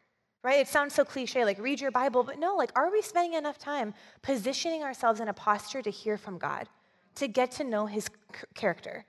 Right? 0.43 0.59
It 0.59 0.67
sounds 0.67 0.93
so 0.93 1.05
cliche, 1.05 1.45
like 1.45 1.57
read 1.57 1.79
your 1.79 1.89
Bible, 1.89 2.21
but 2.21 2.37
no, 2.37 2.55
like, 2.55 2.71
are 2.75 2.91
we 2.91 3.01
spending 3.01 3.35
enough 3.35 3.57
time 3.57 3.93
positioning 4.21 4.83
ourselves 4.83 5.21
in 5.21 5.29
a 5.29 5.33
posture 5.33 5.81
to 5.81 5.89
hear 5.89 6.17
from 6.17 6.37
God, 6.37 6.67
to 7.15 7.29
get 7.29 7.51
to 7.51 7.63
know 7.63 7.85
his 7.85 8.09
character? 8.55 9.05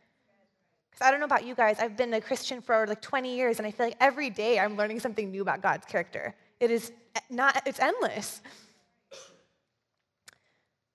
Because 0.93 1.09
I 1.09 1.11
don't 1.11 1.19
know 1.19 1.27
about 1.27 1.45
you 1.45 1.57
guys, 1.57 1.81
I've 1.81 1.97
been 1.97 2.15
a 2.15 2.21
Christian 2.21 2.61
for 2.61 2.87
like 2.87 3.03
20 3.03 3.35
years, 3.35 3.59
and 3.59 3.67
I 3.67 3.73
feel 3.73 3.87
like 3.87 3.97
every 3.99 4.31
day 4.31 4.61
I'm 4.61 4.77
learning 4.77 5.01
something 5.01 5.29
new 5.29 5.43
about 5.43 5.61
God's 5.61 5.87
character. 5.87 6.37
It 6.61 6.71
is 6.71 6.93
not, 7.31 7.63
it's 7.67 7.81
endless. 7.81 8.41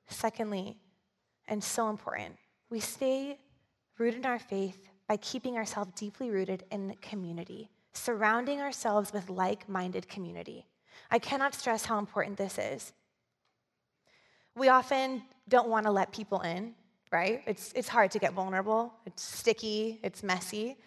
Secondly, 0.08 0.78
and 1.48 1.64
so 1.64 1.90
important, 1.90 2.36
we 2.70 2.80
stay 2.80 3.38
rooted 3.98 4.22
in 4.22 4.26
our 4.26 4.40
faith 4.40 4.90
by 5.08 5.18
keeping 5.18 5.58
ourselves 5.58 5.92
deeply 5.96 6.30
rooted 6.30 6.64
in 6.72 6.96
community, 7.02 7.70
surrounding 7.94 8.62
ourselves 8.62 9.12
with 9.12 9.30
like 9.30 9.68
minded 9.68 10.08
community. 10.08 10.66
I 11.12 11.20
cannot 11.20 11.56
stress 11.56 11.86
how 11.86 11.98
important 11.98 12.38
this 12.38 12.58
is. 12.58 12.94
We 14.56 14.70
often 14.70 15.24
don't 15.48 15.70
want 15.70 15.86
to 15.86 15.92
let 15.92 16.12
people 16.12 16.42
in, 16.42 16.76
right? 17.12 17.42
It's, 17.48 17.72
it's 17.76 17.88
hard 17.88 18.12
to 18.12 18.20
get 18.20 18.34
vulnerable, 18.34 18.94
it's 19.06 19.24
sticky, 19.24 20.00
it's 20.04 20.22
messy. 20.22 20.78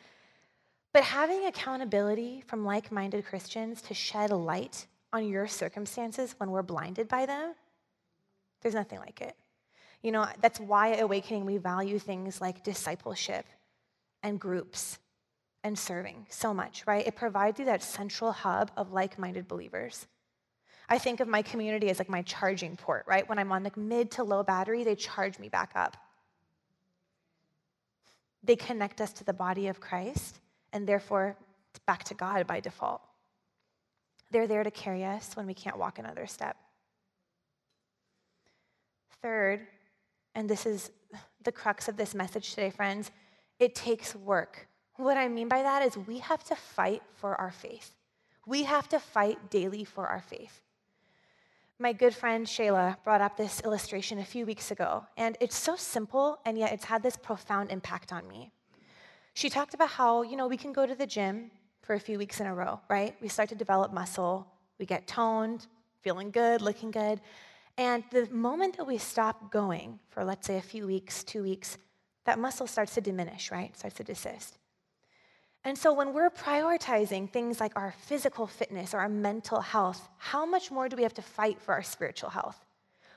But 0.93 1.05
having 1.05 1.47
accountability 1.47 2.45
from 2.47 2.65
like 2.65 2.93
minded 2.93 3.25
Christians 3.25 3.81
to 3.83 3.95
shed 3.95 4.31
light 4.31 4.87
on 5.13 5.27
your 5.27 5.47
circumstances 5.47 6.35
when 6.39 6.51
we're 6.51 6.63
blinded 6.63 7.09
by 7.09 7.25
them, 7.25 7.55
there's 8.61 8.75
nothing 8.75 8.99
like 8.99 9.21
it. 9.21 9.35
You 10.03 10.13
know, 10.13 10.27
that's 10.41 10.61
why 10.61 10.93
at 10.93 11.01
Awakening 11.01 11.47
we 11.47 11.57
value 11.57 11.99
things 11.99 12.41
like 12.41 12.63
discipleship 12.63 13.47
and 14.23 14.39
groups 14.39 14.99
and 15.65 15.79
serving 15.79 16.27
so 16.29 16.53
much, 16.53 16.85
right? 16.87 17.07
It 17.07 17.17
provides 17.17 17.59
you 17.59 17.65
that 17.67 17.83
central 17.83 18.33
hub 18.33 18.71
of 18.77 18.93
like 18.93 19.19
minded 19.19 19.49
believers. 19.49 20.07
I 20.89 20.99
think 20.99 21.21
of 21.21 21.29
my 21.29 21.41
community 21.41 21.89
as 21.89 21.99
like 21.99 22.11
my 22.11 22.23
charging 22.23 22.77
port, 22.77 23.05
right? 23.07 23.27
When 23.29 23.39
I'm 23.39 23.53
on 23.53 23.63
like 23.63 23.77
mid 23.77 24.11
to 24.13 24.25
low 24.25 24.43
battery, 24.43 24.85
they 24.85 24.97
charge 24.97 25.39
me 25.39 25.49
back 25.49 25.73
up. 25.75 25.97
They 28.43 28.57
connect 28.57 29.01
us 29.01 29.13
to 29.15 29.25
the 29.25 29.33
body 29.33 29.69
of 29.69 29.81
Christ 29.81 30.41
and 30.73 30.87
therefore 30.87 31.37
back 31.87 32.05
to 32.05 32.15
God 32.15 32.47
by 32.47 32.61
default. 32.61 33.03
They're 34.31 34.47
there 34.47 34.65
to 34.65 34.71
carry 34.71 35.05
us 35.05 35.37
when 35.37 35.47
we 35.47 35.55
can't 35.55 35.79
walk 35.79 35.99
another 35.99 36.27
step. 36.27 36.57
Third, 39.21 39.61
and 40.35 40.49
this 40.49 40.67
is 40.67 40.91
the 41.45 41.53
crux 41.53 41.89
of 41.89 41.97
this 41.97 42.15
message 42.15 42.51
today, 42.51 42.71
friends, 42.71 43.11
it 43.59 43.75
takes 43.75 44.15
work. 44.17 44.69
What 44.97 45.17
I 45.17 45.29
mean 45.29 45.49
by 45.49 45.63
that 45.63 45.83
is 45.83 45.97
we 45.97 46.19
have 46.19 46.43
to 46.45 46.57
fight 46.57 47.03
for 47.15 47.41
our 47.41 47.51
faith. 47.51 47.93
We 48.47 48.65
have 48.65 48.89
to 48.89 48.99
fight 48.99 49.51
daily 49.51 49.85
for 49.85 50.07
our 50.07 50.21
faith. 50.21 50.63
My 51.79 51.93
good 51.93 52.15
friend 52.15 52.47
Shayla 52.47 52.97
brought 53.05 53.21
up 53.21 53.37
this 53.37 53.61
illustration 53.65 54.19
a 54.19 54.25
few 54.25 54.47
weeks 54.47 54.71
ago, 54.71 55.05
and 55.17 55.37
it's 55.41 55.57
so 55.57 55.77
simple, 55.77 56.39
and 56.45 56.57
yet 56.59 56.73
it's 56.73 56.85
had 56.85 57.03
this 57.03 57.17
profound 57.17 57.71
impact 57.71 58.13
on 58.13 58.27
me. 58.29 58.53
She 59.35 59.49
talked 59.49 59.75
about 59.75 59.89
how, 59.89 60.23
you 60.23 60.37
know, 60.37 60.47
we 60.47 60.57
can 60.57 60.73
go 60.73 60.87
to 60.87 60.95
the 60.95 61.07
gym 61.07 61.51
for 61.83 61.95
a 61.95 62.01
few 62.01 62.19
weeks 62.19 62.41
in 62.41 62.47
a 62.47 62.55
row, 62.55 62.81
right? 62.89 63.17
We 63.21 63.29
start 63.29 63.49
to 63.49 63.55
develop 63.55 63.93
muscle, 63.93 64.47
we 64.79 64.87
get 64.87 65.07
toned, 65.07 65.67
feeling 66.01 66.31
good, 66.31 66.61
looking 66.61 66.91
good. 66.91 67.21
And 67.79 68.05
the 68.11 68.29
moment 68.31 68.77
that 68.77 68.87
we 68.87 68.99
stop 68.99 69.51
going 69.51 69.99
for, 70.11 70.25
let's 70.25 70.47
say, 70.47 70.59
a 70.59 70.63
few 70.63 70.87
weeks, 70.87 71.25
two 71.25 71.43
weeks, 71.43 71.79
that 72.25 72.39
muscle 72.39 72.67
starts 72.67 72.95
to 72.95 73.01
diminish, 73.01 73.51
right? 73.51 73.77
Starts 73.77 73.97
to 73.97 74.05
desist. 74.05 74.59
And 75.65 75.79
so 75.79 75.93
when 75.93 76.13
we're 76.13 76.31
prioritizing 76.31 77.31
things 77.31 77.61
like 77.61 77.73
our 77.77 77.95
physical 78.07 78.47
fitness 78.47 78.95
or 78.95 78.99
our 78.99 79.09
mental 79.09 79.61
health, 79.61 80.09
how 80.19 80.45
much 80.45 80.71
more 80.71 80.89
do 80.89 80.97
we 80.97 81.05
have 81.05 81.15
to 81.15 81.23
fight 81.23 81.61
for 81.61 81.73
our 81.73 81.83
spiritual 81.83 82.31
health? 82.31 82.65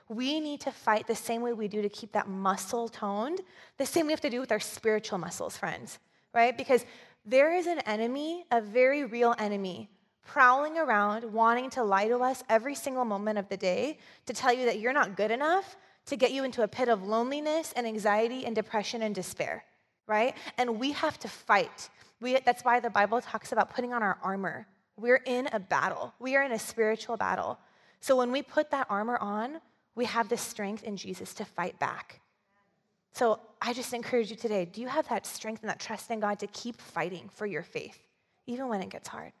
We 0.08 0.38
need 0.38 0.60
to 0.60 0.70
fight 0.70 1.08
the 1.08 1.16
same 1.16 1.42
way 1.42 1.52
we 1.52 1.66
do 1.66 1.82
to 1.82 1.88
keep 1.88 2.12
that 2.12 2.28
muscle 2.28 2.88
toned, 2.88 3.40
the 3.76 3.86
same 3.86 4.06
we 4.06 4.12
have 4.12 4.20
to 4.20 4.30
do 4.30 4.40
with 4.40 4.52
our 4.52 4.60
spiritual 4.60 5.18
muscles, 5.18 5.56
friends, 5.56 5.98
right? 6.36 6.56
Because 6.56 6.84
there 7.24 7.56
is 7.56 7.66
an 7.66 7.80
enemy, 7.80 8.44
a 8.52 8.60
very 8.60 9.04
real 9.04 9.34
enemy, 9.38 9.88
prowling 10.22 10.76
around 10.76 11.24
wanting 11.32 11.70
to 11.70 11.82
lie 11.82 12.08
to 12.08 12.18
us 12.18 12.44
every 12.50 12.74
single 12.74 13.06
moment 13.06 13.38
of 13.38 13.48
the 13.48 13.56
day 13.56 13.98
to 14.26 14.34
tell 14.34 14.52
you 14.52 14.66
that 14.66 14.78
you're 14.78 14.92
not 14.92 15.16
good 15.16 15.30
enough, 15.30 15.76
to 16.04 16.14
get 16.14 16.32
you 16.32 16.44
into 16.44 16.62
a 16.62 16.68
pit 16.68 16.88
of 16.88 17.02
loneliness 17.02 17.72
and 17.74 17.86
anxiety 17.86 18.44
and 18.44 18.54
depression 18.54 19.02
and 19.02 19.14
despair, 19.14 19.64
right? 20.06 20.34
And 20.58 20.78
we 20.78 20.92
have 20.92 21.18
to 21.20 21.28
fight. 21.28 21.88
We, 22.20 22.38
that's 22.44 22.64
why 22.64 22.80
the 22.80 22.90
Bible 22.90 23.20
talks 23.22 23.52
about 23.52 23.74
putting 23.74 23.94
on 23.94 24.02
our 24.02 24.18
armor. 24.22 24.66
We're 24.98 25.22
in 25.24 25.48
a 25.52 25.58
battle, 25.58 26.12
we 26.18 26.36
are 26.36 26.42
in 26.42 26.52
a 26.52 26.58
spiritual 26.58 27.16
battle. 27.16 27.58
So 28.00 28.14
when 28.14 28.30
we 28.30 28.42
put 28.42 28.70
that 28.72 28.86
armor 28.90 29.16
on, 29.16 29.60
we 29.94 30.04
have 30.04 30.28
the 30.28 30.36
strength 30.36 30.84
in 30.84 30.98
Jesus 30.98 31.32
to 31.34 31.46
fight 31.46 31.78
back. 31.78 32.20
So 33.14 33.40
I 33.60 33.72
just 33.72 33.92
encourage 33.92 34.30
you 34.30 34.36
today 34.36 34.64
do 34.64 34.80
you 34.80 34.88
have 34.88 35.08
that 35.08 35.26
strength 35.26 35.62
and 35.62 35.70
that 35.70 35.80
trust 35.80 36.10
in 36.10 36.20
God 36.20 36.38
to 36.40 36.46
keep 36.48 36.80
fighting 36.80 37.28
for 37.32 37.46
your 37.46 37.62
faith, 37.62 37.98
even 38.46 38.68
when 38.68 38.82
it 38.82 38.90
gets 38.90 39.08
hard? 39.08 39.32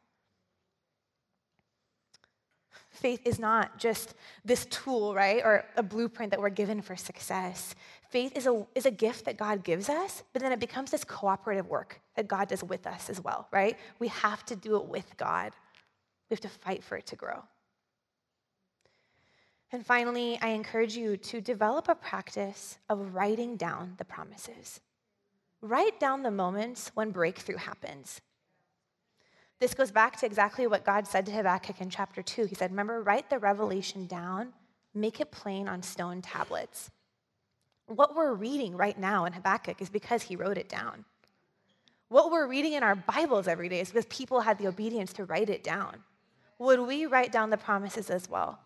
Faith 2.90 3.20
is 3.26 3.38
not 3.38 3.78
just 3.78 4.14
this 4.44 4.64
tool, 4.66 5.14
right, 5.14 5.42
or 5.44 5.66
a 5.76 5.82
blueprint 5.82 6.30
that 6.30 6.40
we're 6.40 6.48
given 6.48 6.80
for 6.80 6.96
success. 6.96 7.74
Faith 8.08 8.34
is 8.34 8.46
a, 8.46 8.66
is 8.74 8.86
a 8.86 8.90
gift 8.90 9.26
that 9.26 9.36
God 9.36 9.62
gives 9.62 9.90
us, 9.90 10.22
but 10.32 10.40
then 10.40 10.50
it 10.50 10.60
becomes 10.60 10.90
this 10.90 11.04
cooperative 11.04 11.68
work 11.68 12.00
that 12.14 12.26
God 12.26 12.48
does 12.48 12.64
with 12.64 12.86
us 12.86 13.10
as 13.10 13.22
well, 13.22 13.48
right? 13.52 13.76
We 13.98 14.08
have 14.08 14.46
to 14.46 14.56
do 14.56 14.76
it 14.76 14.86
with 14.86 15.14
God. 15.18 15.52
We 16.30 16.34
have 16.34 16.40
to 16.40 16.48
fight 16.48 16.82
for 16.82 16.96
it 16.96 17.06
to 17.06 17.16
grow. 17.16 17.42
And 19.76 19.84
finally, 19.84 20.38
I 20.40 20.48
encourage 20.48 20.96
you 20.96 21.18
to 21.18 21.42
develop 21.42 21.90
a 21.90 21.94
practice 21.94 22.78
of 22.88 23.14
writing 23.14 23.58
down 23.58 23.92
the 23.98 24.06
promises. 24.06 24.80
Write 25.60 26.00
down 26.00 26.22
the 26.22 26.30
moments 26.30 26.90
when 26.94 27.10
breakthrough 27.10 27.58
happens. 27.58 28.22
This 29.60 29.74
goes 29.74 29.90
back 29.90 30.16
to 30.16 30.24
exactly 30.24 30.66
what 30.66 30.86
God 30.86 31.06
said 31.06 31.26
to 31.26 31.32
Habakkuk 31.32 31.78
in 31.82 31.90
chapter 31.90 32.22
2. 32.22 32.46
He 32.46 32.54
said, 32.54 32.70
Remember, 32.70 33.02
write 33.02 33.28
the 33.28 33.38
revelation 33.38 34.06
down, 34.06 34.54
make 34.94 35.20
it 35.20 35.30
plain 35.30 35.68
on 35.68 35.82
stone 35.82 36.22
tablets. 36.22 36.90
What 37.84 38.16
we're 38.16 38.32
reading 38.32 38.78
right 38.78 38.98
now 38.98 39.26
in 39.26 39.34
Habakkuk 39.34 39.82
is 39.82 39.90
because 39.90 40.22
he 40.22 40.36
wrote 40.36 40.56
it 40.56 40.70
down. 40.70 41.04
What 42.08 42.30
we're 42.30 42.48
reading 42.48 42.72
in 42.72 42.82
our 42.82 42.96
Bibles 42.96 43.46
every 43.46 43.68
day 43.68 43.80
is 43.80 43.90
because 43.90 44.06
people 44.06 44.40
had 44.40 44.56
the 44.56 44.68
obedience 44.68 45.12
to 45.12 45.26
write 45.26 45.50
it 45.50 45.62
down. 45.62 46.02
Would 46.58 46.80
we 46.80 47.04
write 47.04 47.30
down 47.30 47.50
the 47.50 47.58
promises 47.58 48.08
as 48.08 48.26
well? 48.30 48.58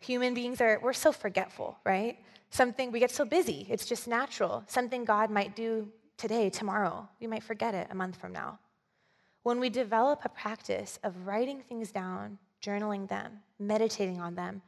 Human 0.00 0.34
beings 0.34 0.60
are, 0.60 0.78
we're 0.82 0.92
so 0.92 1.12
forgetful, 1.12 1.78
right? 1.84 2.18
Something, 2.50 2.92
we 2.92 3.00
get 3.00 3.10
so 3.10 3.24
busy, 3.24 3.66
it's 3.68 3.86
just 3.86 4.06
natural. 4.06 4.62
Something 4.66 5.04
God 5.04 5.30
might 5.30 5.56
do 5.56 5.88
today, 6.16 6.48
tomorrow, 6.50 7.08
we 7.20 7.26
might 7.26 7.42
forget 7.42 7.74
it 7.74 7.88
a 7.90 7.94
month 7.94 8.16
from 8.16 8.32
now. 8.32 8.58
when 9.46 9.60
we 9.60 9.70
develop 9.70 10.24
a 10.24 10.28
practice 10.28 10.98
of 11.04 11.24
writing 11.24 11.60
things 11.60 11.92
down, 11.92 12.36
journaling 12.60 13.08
them, 13.08 13.38
meditating 13.60 14.20
on 14.20 14.34
them, 14.34 14.60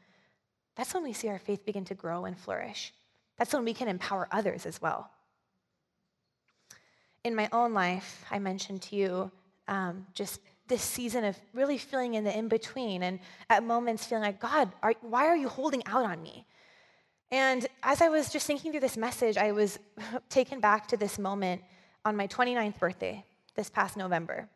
that's 0.77 0.95
when 0.95 1.03
we 1.03 1.13
see 1.13 1.27
our 1.29 1.41
faith 1.41 1.67
begin 1.67 1.85
to 1.85 1.97
grow 1.97 2.27
and 2.27 2.39
flourish. 2.39 2.95
That's 3.39 3.53
when 3.53 3.65
we 3.65 3.75
can 3.75 3.89
empower 3.89 4.29
others 4.31 4.67
as 4.67 4.81
well. 4.81 5.11
In 7.25 7.35
my 7.35 7.49
own 7.51 7.75
life, 7.75 8.25
I 8.31 8.39
mentioned 8.39 8.83
to 8.83 8.95
you 8.95 9.33
um, 9.67 10.07
just 10.15 10.39
this 10.69 10.83
season 10.83 11.25
of 11.25 11.37
really 11.55 11.79
feeling 11.79 12.15
in 12.15 12.25
the 12.25 12.37
in 12.37 12.49
between 12.49 13.03
and 13.03 13.19
at 13.51 13.65
moments 13.65 14.07
feeling 14.07 14.25
like, 14.25 14.41
God, 14.41 14.71
are, 14.83 14.95
why 15.01 15.27
are 15.27 15.37
you 15.37 15.49
holding 15.49 15.85
out 15.87 16.05
on 16.05 16.23
me? 16.23 16.47
And 17.31 17.67
as 17.83 18.01
I 18.01 18.09
was 18.09 18.31
just 18.31 18.47
thinking 18.47 18.71
through 18.71 18.81
this 18.81 18.97
message, 18.97 19.37
I 19.37 19.53
was 19.53 19.79
taken 20.29 20.61
back 20.61 20.89
to 20.89 20.97
this 20.97 21.19
moment 21.19 21.63
on 22.05 22.17
my 22.17 22.27
29th 22.27 22.79
birthday 22.79 23.25
this 23.55 23.69
past 23.69 23.97
November. 23.97 24.49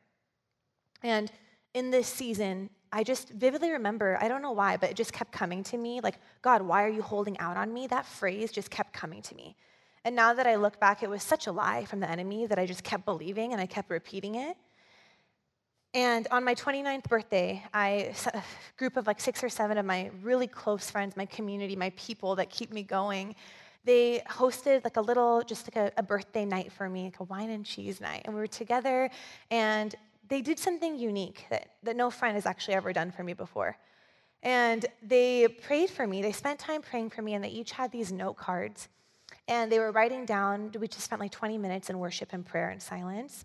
And 1.03 1.31
in 1.75 1.91
this 1.91 2.07
season, 2.07 2.71
I 2.93 3.05
just 3.05 3.31
vividly 3.31 3.71
remember, 3.71 4.19
I 4.21 4.29
don't 4.29 4.43
know 4.43 4.53
why, 4.53 4.77
but 4.77 4.91
it 4.91 4.97
just 4.97 5.13
kept 5.13 5.33
coming 5.33 5.63
to 5.65 5.79
me 5.79 6.01
like, 6.03 6.17
God, 6.43 6.63
why 6.63 6.85
are 6.85 6.91
you 6.91 7.03
holding 7.03 7.39
out 7.39 7.57
on 7.57 7.73
me? 7.73 7.87
That 7.87 8.07
phrase 8.07 8.53
just 8.53 8.71
kept 8.71 8.93
coming 8.93 9.23
to 9.23 9.35
me. 9.35 9.57
And 10.05 10.15
now 10.17 10.35
that 10.35 10.47
I 10.47 10.57
look 10.57 10.79
back, 10.81 11.03
it 11.03 11.09
was 11.09 11.23
such 11.23 11.47
a 11.47 11.53
lie 11.53 11.85
from 11.85 12.01
the 12.01 12.11
enemy 12.11 12.47
that 12.47 12.59
I 12.59 12.67
just 12.67 12.85
kept 12.85 13.05
believing 13.05 13.53
and 13.53 13.61
I 13.61 13.67
kept 13.67 13.91
repeating 13.91 14.35
it. 14.35 14.57
And 15.95 16.27
on 16.31 16.43
my 16.43 16.55
29th 16.55 17.05
birthday, 17.05 17.63
I, 17.75 18.15
a 18.33 18.43
group 18.79 18.97
of 18.97 19.07
like 19.07 19.21
six 19.21 19.45
or 19.45 19.51
seven 19.51 19.77
of 19.77 19.85
my 19.85 20.11
really 20.23 20.47
close 20.47 20.91
friends, 20.91 21.17
my 21.17 21.27
community, 21.27 21.77
my 21.77 21.91
people 21.97 22.35
that 22.37 22.49
keep 22.49 22.73
me 22.73 22.83
going, 22.83 23.35
they 23.85 24.23
hosted 24.29 24.85
like 24.85 24.97
a 24.97 25.01
little, 25.01 25.43
just 25.43 25.67
like 25.67 25.77
a, 25.77 25.93
a, 25.99 26.03
birthday 26.03 26.45
night 26.45 26.73
for 26.73 26.89
me, 26.89 27.05
like 27.05 27.21
a 27.21 27.25
wine 27.25 27.51
and 27.51 27.67
cheese 27.67 28.01
night. 28.01 28.23
And 28.25 28.35
we 28.35 28.41
were 28.41 28.47
together, 28.47 29.11
and 29.51 29.95
they 30.29 30.41
did 30.41 30.59
something 30.59 30.99
unique 30.99 31.45
that, 31.51 31.69
that 31.83 31.97
no 31.97 32.09
friend 32.09 32.37
has 32.37 32.47
actually 32.47 32.75
ever 32.75 32.93
done 32.93 33.11
for 33.11 33.25
me 33.25 33.33
before. 33.33 33.77
And 34.43 34.87
they 35.03 35.49
prayed 35.49 35.91
for 35.91 36.07
me. 36.07 36.23
They 36.23 36.33
spent 36.33 36.59
time 36.59 36.81
praying 36.81 37.11
for 37.11 37.23
me, 37.23 37.35
and 37.35 37.45
they 37.45 37.49
each 37.49 37.73
had 37.73 37.91
these 37.91 38.13
note 38.13 38.37
cards. 38.37 38.89
And 39.49 39.71
they 39.71 39.81
were 39.81 39.91
writing 39.91 40.25
down, 40.25 40.73
we 40.79 40.87
just 40.87 41.05
spent 41.05 41.21
like 41.21 41.33
20 41.33 41.59
minutes 41.59 41.91
in 41.91 41.99
worship 41.99 42.33
and 42.33 42.47
prayer 42.47 42.71
and 42.71 42.81
silence. 42.81 43.45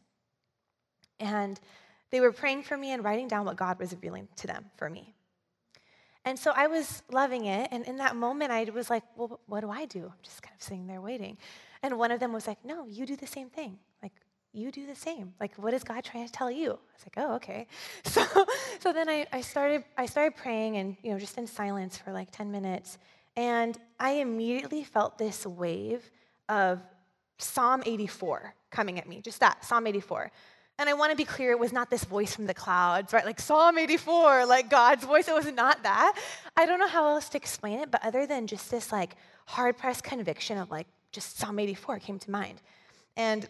And 1.19 1.59
they 2.09 2.21
were 2.21 2.31
praying 2.31 2.63
for 2.63 2.77
me 2.77 2.91
and 2.91 3.03
writing 3.03 3.27
down 3.27 3.45
what 3.45 3.57
God 3.57 3.79
was 3.79 3.91
revealing 3.91 4.27
to 4.37 4.47
them 4.47 4.65
for 4.77 4.89
me. 4.89 5.13
And 6.27 6.37
so 6.37 6.51
I 6.53 6.67
was 6.67 7.03
loving 7.09 7.45
it. 7.45 7.69
And 7.71 7.85
in 7.85 7.97
that 7.97 8.15
moment, 8.15 8.51
I 8.51 8.65
was 8.65 8.89
like, 8.89 9.03
well, 9.15 9.39
what 9.45 9.61
do 9.61 9.69
I 9.69 9.85
do? 9.85 10.03
I'm 10.03 10.21
just 10.23 10.41
kind 10.41 10.53
of 10.53 10.61
sitting 10.61 10.85
there 10.85 10.99
waiting. 10.99 11.37
And 11.81 11.97
one 11.97 12.11
of 12.11 12.19
them 12.19 12.33
was 12.33 12.47
like, 12.47 12.57
no, 12.65 12.85
you 12.85 13.05
do 13.05 13.15
the 13.15 13.27
same 13.27 13.49
thing. 13.49 13.79
Like, 14.03 14.11
you 14.51 14.71
do 14.71 14.85
the 14.85 14.95
same. 14.95 15.33
Like, 15.39 15.55
what 15.55 15.73
is 15.73 15.85
God 15.85 16.03
trying 16.03 16.25
to 16.25 16.31
tell 16.31 16.51
you? 16.51 16.71
I 16.71 16.71
was 16.71 17.05
like, 17.05 17.13
oh, 17.17 17.35
okay. 17.35 17.67
So, 18.03 18.25
so 18.79 18.91
then 18.91 19.07
I, 19.07 19.25
I, 19.31 19.39
started, 19.39 19.85
I 19.97 20.05
started 20.05 20.35
praying 20.35 20.75
and, 20.75 20.97
you 21.01 21.11
know, 21.11 21.19
just 21.19 21.37
in 21.37 21.47
silence 21.47 21.97
for 21.97 22.11
like 22.11 22.31
10 22.31 22.51
minutes. 22.51 22.97
And 23.37 23.77
I 23.99 24.11
immediately 24.13 24.83
felt 24.83 25.17
this 25.17 25.45
wave 25.45 26.11
of 26.49 26.81
Psalm 27.37 27.83
84 27.85 28.53
coming 28.69 28.99
at 28.99 29.07
me, 29.07 29.21
just 29.21 29.39
that, 29.39 29.63
Psalm 29.63 29.87
84. 29.87 30.31
And 30.79 30.87
I 30.87 30.93
want 30.93 31.11
to 31.11 31.17
be 31.17 31.25
clear, 31.25 31.51
it 31.51 31.59
was 31.59 31.73
not 31.73 31.89
this 31.89 32.03
voice 32.03 32.35
from 32.35 32.45
the 32.45 32.53
clouds, 32.53 33.11
right? 33.11 33.25
Like 33.25 33.39
Psalm 33.39 33.79
84, 33.79 34.45
like 34.45 34.69
God's 34.69 35.03
voice. 35.03 35.27
It 35.27 35.33
was 35.33 35.51
not 35.51 35.81
that. 35.83 36.13
I 36.55 36.65
don't 36.67 36.79
know 36.79 36.87
how 36.87 37.07
else 37.07 37.29
to 37.29 37.37
explain 37.37 37.79
it, 37.79 37.89
but 37.89 38.05
other 38.05 38.27
than 38.27 38.45
just 38.45 38.69
this 38.69 38.91
like 38.91 39.15
hard 39.45 39.77
pressed 39.77 40.03
conviction 40.03 40.57
of 40.57 40.69
like 40.69 40.85
just 41.11 41.39
Psalm 41.39 41.57
84 41.57 41.99
came 41.99 42.19
to 42.19 42.31
mind. 42.31 42.61
And 43.15 43.49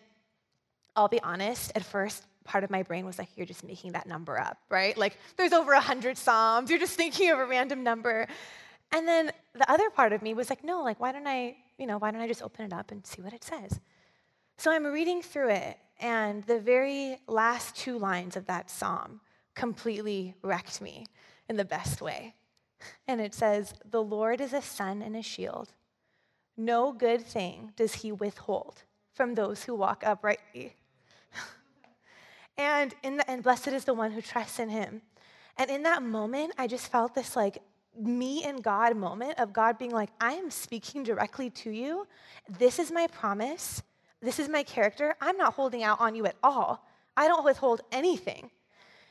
I'll 0.96 1.10
be 1.10 1.22
honest, 1.22 1.72
at 1.76 1.84
first, 1.84 2.24
part 2.46 2.64
of 2.64 2.70
my 2.70 2.82
brain 2.82 3.06
was 3.06 3.20
like, 3.20 3.28
you're 3.36 3.46
just 3.46 3.64
making 3.64 3.92
that 3.92 4.08
number 4.08 4.40
up, 4.40 4.58
right? 4.70 4.98
Like 4.98 5.18
there's 5.36 5.52
over 5.52 5.74
100 5.74 6.18
Psalms. 6.18 6.70
You're 6.70 6.80
just 6.80 6.96
thinking 6.96 7.30
of 7.30 7.40
a 7.40 7.46
random 7.46 7.84
number. 7.84 8.28
And 8.94 9.06
then 9.06 9.32
the 9.54 9.70
other 9.70 9.90
part 9.90 10.14
of 10.14 10.22
me 10.22 10.34
was 10.34 10.50
like, 10.50 10.64
no, 10.64 10.82
like, 10.82 11.00
why 11.00 11.12
don't 11.12 11.28
I, 11.28 11.58
you 11.78 11.86
know, 11.86 11.98
why 11.98 12.12
don't 12.12 12.22
I 12.22 12.28
just 12.28 12.42
open 12.42 12.66
it 12.66 12.74
up 12.74 12.92
and 12.92 13.06
see 13.06 13.22
what 13.22 13.34
it 13.34 13.44
says? 13.44 13.82
So 14.58 14.72
I'm 14.72 14.86
reading 14.86 15.22
through 15.22 15.50
it, 15.50 15.78
and 16.00 16.44
the 16.44 16.60
very 16.60 17.20
last 17.28 17.76
two 17.76 17.98
lines 17.98 18.36
of 18.36 18.46
that 18.46 18.70
psalm 18.70 19.22
completely 19.56 20.36
wrecked 20.42 20.82
me 20.82 21.06
in 21.50 21.58
the 21.58 21.66
best 21.66 22.02
way. 22.02 22.36
And 23.08 23.20
it 23.20 23.34
says, 23.34 23.74
The 23.90 24.04
Lord 24.04 24.40
is 24.40 24.54
a 24.54 24.62
sun 24.62 25.02
and 25.02 25.16
a 25.16 25.24
shield. 25.24 25.70
No 26.56 26.92
good 26.92 27.22
thing 27.26 27.72
does 27.76 27.96
he 27.96 28.12
withhold 28.12 28.84
from 29.14 29.34
those 29.34 29.64
who 29.64 29.76
walk 29.76 30.04
uprightly. 30.06 30.76
and, 32.58 32.94
in 33.04 33.18
the, 33.18 33.30
and 33.30 33.42
blessed 33.44 33.70
is 33.70 33.86
the 33.86 33.94
one 33.94 34.12
who 34.12 34.22
trusts 34.22 34.60
in 34.60 34.70
him. 34.70 35.02
And 35.58 35.72
in 35.72 35.84
that 35.84 36.04
moment, 36.04 36.54
I 36.58 36.68
just 36.68 36.92
felt 36.92 37.16
this 37.16 37.36
like 37.36 37.60
me 38.00 38.44
and 38.44 38.64
God 38.64 38.96
moment 38.96 39.40
of 39.40 39.54
God 39.54 39.80
being 39.80 39.92
like, 39.92 40.10
I 40.22 40.34
am 40.34 40.52
speaking 40.52 41.04
directly 41.04 41.50
to 41.52 41.72
you. 41.72 42.06
This 42.48 42.78
is 42.78 42.92
my 42.92 43.08
promise. 43.08 43.82
This 44.22 44.40
is 44.40 44.50
my 44.50 44.64
character. 44.64 45.16
I'm 45.22 45.38
not 45.38 45.54
holding 45.54 45.84
out 45.84 46.00
on 46.00 46.16
you 46.16 46.26
at 46.26 46.36
all. 46.44 46.86
I 47.16 47.28
don't 47.28 47.44
withhold 47.44 47.82
anything. 47.92 48.50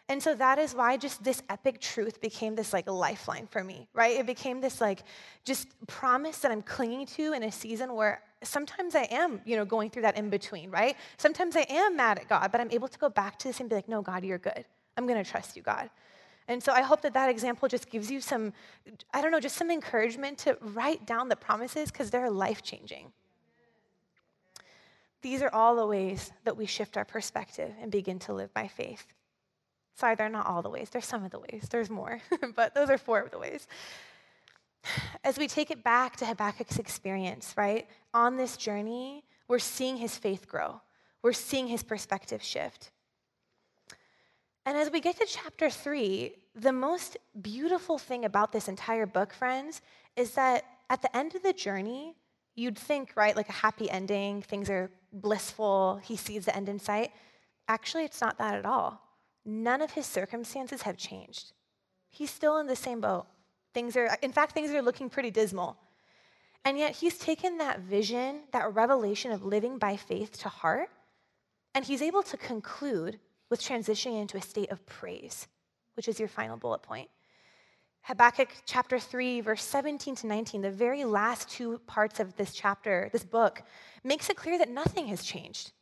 And 0.09 0.23
so 0.23 0.35
that 0.37 0.59
is 0.59 0.75
why 0.75 0.97
just 0.97 1.25
this 1.25 1.43
epic 1.51 1.81
truth 1.81 2.21
became 2.21 2.55
this 2.55 2.73
like 2.73 2.89
lifeline 2.89 3.49
for 3.49 3.65
me, 3.65 3.89
right? 3.93 4.17
It 4.17 4.27
became 4.27 4.61
this 4.61 4.81
like 4.81 5.03
just 5.45 5.69
promise 5.89 6.39
that 6.41 6.53
I'm 6.53 6.63
clinging 6.63 7.07
to 7.07 7.33
in 7.33 7.43
a 7.43 7.51
season 7.51 7.93
where 7.95 8.23
sometimes 8.43 8.95
I 8.95 9.09
am, 9.11 9.41
you 9.45 9.57
know, 9.57 9.65
going 9.65 9.91
through 9.91 10.03
that 10.03 10.17
in 10.17 10.31
between, 10.31 10.71
right? 10.71 10.97
Sometimes 11.17 11.57
I 11.57 11.67
am 11.69 11.97
mad 11.97 12.21
at 12.21 12.29
God, 12.29 12.53
but 12.53 12.61
I'm 12.61 12.71
able 12.71 12.87
to 12.87 12.99
go 12.99 13.09
back 13.09 13.39
to 13.41 13.49
this 13.49 13.59
and 13.59 13.69
be 13.69 13.75
like, 13.75 13.89
no, 13.89 14.01
God, 14.01 14.25
you're 14.25 14.39
good. 14.39 14.65
I'm 14.97 15.09
going 15.09 15.23
to 15.23 15.29
trust 15.29 15.57
you, 15.57 15.63
God. 15.63 15.91
And 16.47 16.63
so 16.63 16.73
I 16.73 16.83
hope 16.83 17.03
that 17.03 17.15
that 17.15 17.29
example 17.29 17.69
just 17.69 17.91
gives 17.91 18.09
you 18.09 18.21
some, 18.21 18.53
I 19.13 19.21
don't 19.21 19.33
know, 19.33 19.41
just 19.41 19.57
some 19.57 19.73
encouragement 19.73 20.39
to 20.39 20.57
write 20.61 21.05
down 21.05 21.29
the 21.29 21.35
promises 21.35 21.91
because 21.91 22.11
they're 22.11 22.31
life 22.31 22.63
changing. 22.63 23.13
These 25.23 25.43
are 25.43 25.53
all 25.53 25.77
the 25.77 25.87
ways 25.87 26.33
that 26.45 26.57
we 26.57 26.67
shift 26.67 26.97
our 26.97 27.05
perspective 27.05 27.73
and 27.81 27.91
begin 27.91 28.19
to 28.21 28.33
live 28.33 28.53
by 28.55 28.69
faith. 28.69 29.07
Sorry, 29.95 30.15
they're 30.15 30.29
not 30.29 30.47
all 30.47 30.63
the 30.63 30.71
ways. 30.71 30.91
There's 30.91 31.07
some 31.07 31.25
of 31.25 31.31
the 31.31 31.41
ways. 31.41 31.69
There's 31.71 31.89
more, 31.89 32.21
but 32.55 32.75
those 32.75 32.91
are 32.91 32.99
four 32.99 33.21
of 33.21 33.31
the 33.31 33.39
ways. 33.39 33.67
As 35.25 35.39
we 35.39 35.49
take 35.49 35.71
it 35.71 35.83
back 35.83 36.17
to 36.17 36.27
Habakkuk's 36.27 36.79
experience, 36.79 37.55
right? 37.57 37.89
On 38.15 38.37
this 38.37 38.57
journey, 38.57 39.25
we're 39.49 39.59
seeing 39.59 39.97
his 39.97 40.17
faith 40.17 40.47
grow. 40.47 40.81
We're 41.23 41.33
seeing 41.33 41.67
his 41.67 41.83
perspective 41.83 42.43
shift. 42.43 42.91
And 44.65 44.77
as 44.77 44.91
we 44.91 45.01
get 45.01 45.17
to 45.19 45.27
chapter 45.27 45.71
three, 45.71 46.35
the 46.55 46.73
most 46.73 47.17
beautiful 47.41 47.99
thing 47.99 48.25
about 48.25 48.53
this 48.53 48.69
entire 48.69 49.07
book, 49.07 49.33
friends, 49.33 49.81
is 50.17 50.33
that 50.33 50.65
at 50.91 51.03
the 51.03 51.17
end 51.17 51.35
of 51.35 51.43
the 51.43 51.53
journey, 51.53 52.17
you'd 52.55 52.79
think, 52.79 53.13
right, 53.17 53.37
like 53.37 53.49
a 53.49 53.53
happy 53.53 53.89
ending, 53.91 54.43
things 54.43 54.69
are 54.69 54.91
blissful, 55.21 56.01
he 56.05 56.17
sees 56.17 56.45
the 56.45 56.57
end 56.57 56.69
in 56.69 56.79
sight. 56.79 57.13
Actually, 57.69 58.05
it's 58.05 58.21
not 58.21 58.39
that 58.39 58.55
at 58.55 58.67
all. 58.67 59.01
None 59.45 59.83
of 59.83 59.93
his 59.93 60.07
circumstances 60.07 60.83
have 60.83 60.97
changed. 60.97 61.53
He's 62.09 62.31
still 62.31 62.59
in 62.59 62.67
the 62.67 62.77
same 62.77 63.01
boat. 63.01 63.27
Things 63.75 63.97
are, 63.97 64.17
in 64.23 64.33
fact, 64.33 64.53
things 64.53 64.71
are 64.71 64.83
looking 64.83 65.11
pretty 65.11 65.31
dismal. 65.31 65.77
And 66.65 66.79
yet, 66.79 66.97
he's 66.97 67.19
taken 67.19 67.59
that 67.59 67.81
vision, 67.81 68.41
that 68.53 68.75
revelation 68.75 69.31
of 69.31 69.45
living 69.45 69.79
by 69.79 69.97
faith 69.97 70.39
to 70.41 70.49
heart, 70.49 70.89
and 71.75 71.85
he's 71.85 72.03
able 72.03 72.23
to 72.25 72.37
conclude 72.37 73.19
with 73.51 73.61
transitioning 73.61 74.21
into 74.21 74.37
a 74.37 74.43
state 74.43 74.71
of 74.71 74.85
praise, 74.87 75.47
which 75.95 76.09
is 76.09 76.19
your 76.19 76.29
final 76.29 76.57
bullet 76.57 76.83
point. 76.83 77.09
Habakkuk 78.07 78.51
chapter 78.65 79.01
3, 79.01 79.41
verse 79.41 79.65
17 79.65 80.15
to 80.15 80.27
19, 80.29 80.63
the 80.63 80.71
very 80.71 81.05
last 81.05 81.49
two 81.49 81.79
parts 81.89 82.21
of 82.21 82.37
this 82.37 82.53
chapter, 82.53 83.11
this 83.13 83.25
book, 83.25 83.63
makes 84.05 84.31
it 84.31 84.37
clear 84.37 84.57
that 84.59 84.71
nothing 84.71 85.09
has 85.09 85.25
changed. 85.25 85.73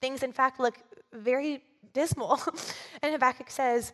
Things, 0.00 0.24
in 0.24 0.32
fact, 0.32 0.58
look 0.58 0.74
very 1.12 1.62
dismal. 1.92 2.40
and 3.02 3.12
Habakkuk 3.12 3.48
says, 3.48 3.92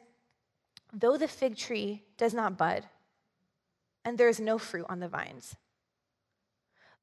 Though 0.95 1.19
the 1.19 1.29
fig 1.29 1.59
tree 1.59 2.05
does 2.17 2.33
not 2.33 2.57
bud, 2.57 2.85
and 4.03 4.17
there 4.17 4.31
is 4.31 4.41
no 4.41 4.57
fruit 4.57 4.87
on 4.89 5.01
the 5.01 5.09
vines, 5.09 5.55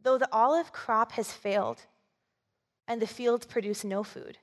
though 0.01 0.17
the 0.17 0.29
olive 0.31 0.71
crop 0.71 1.11
has 1.11 1.31
failed, 1.31 1.85
and 2.87 2.99
the 2.99 3.05
fields 3.05 3.45
produce 3.45 3.83
no 3.83 4.03
food, 4.03 4.39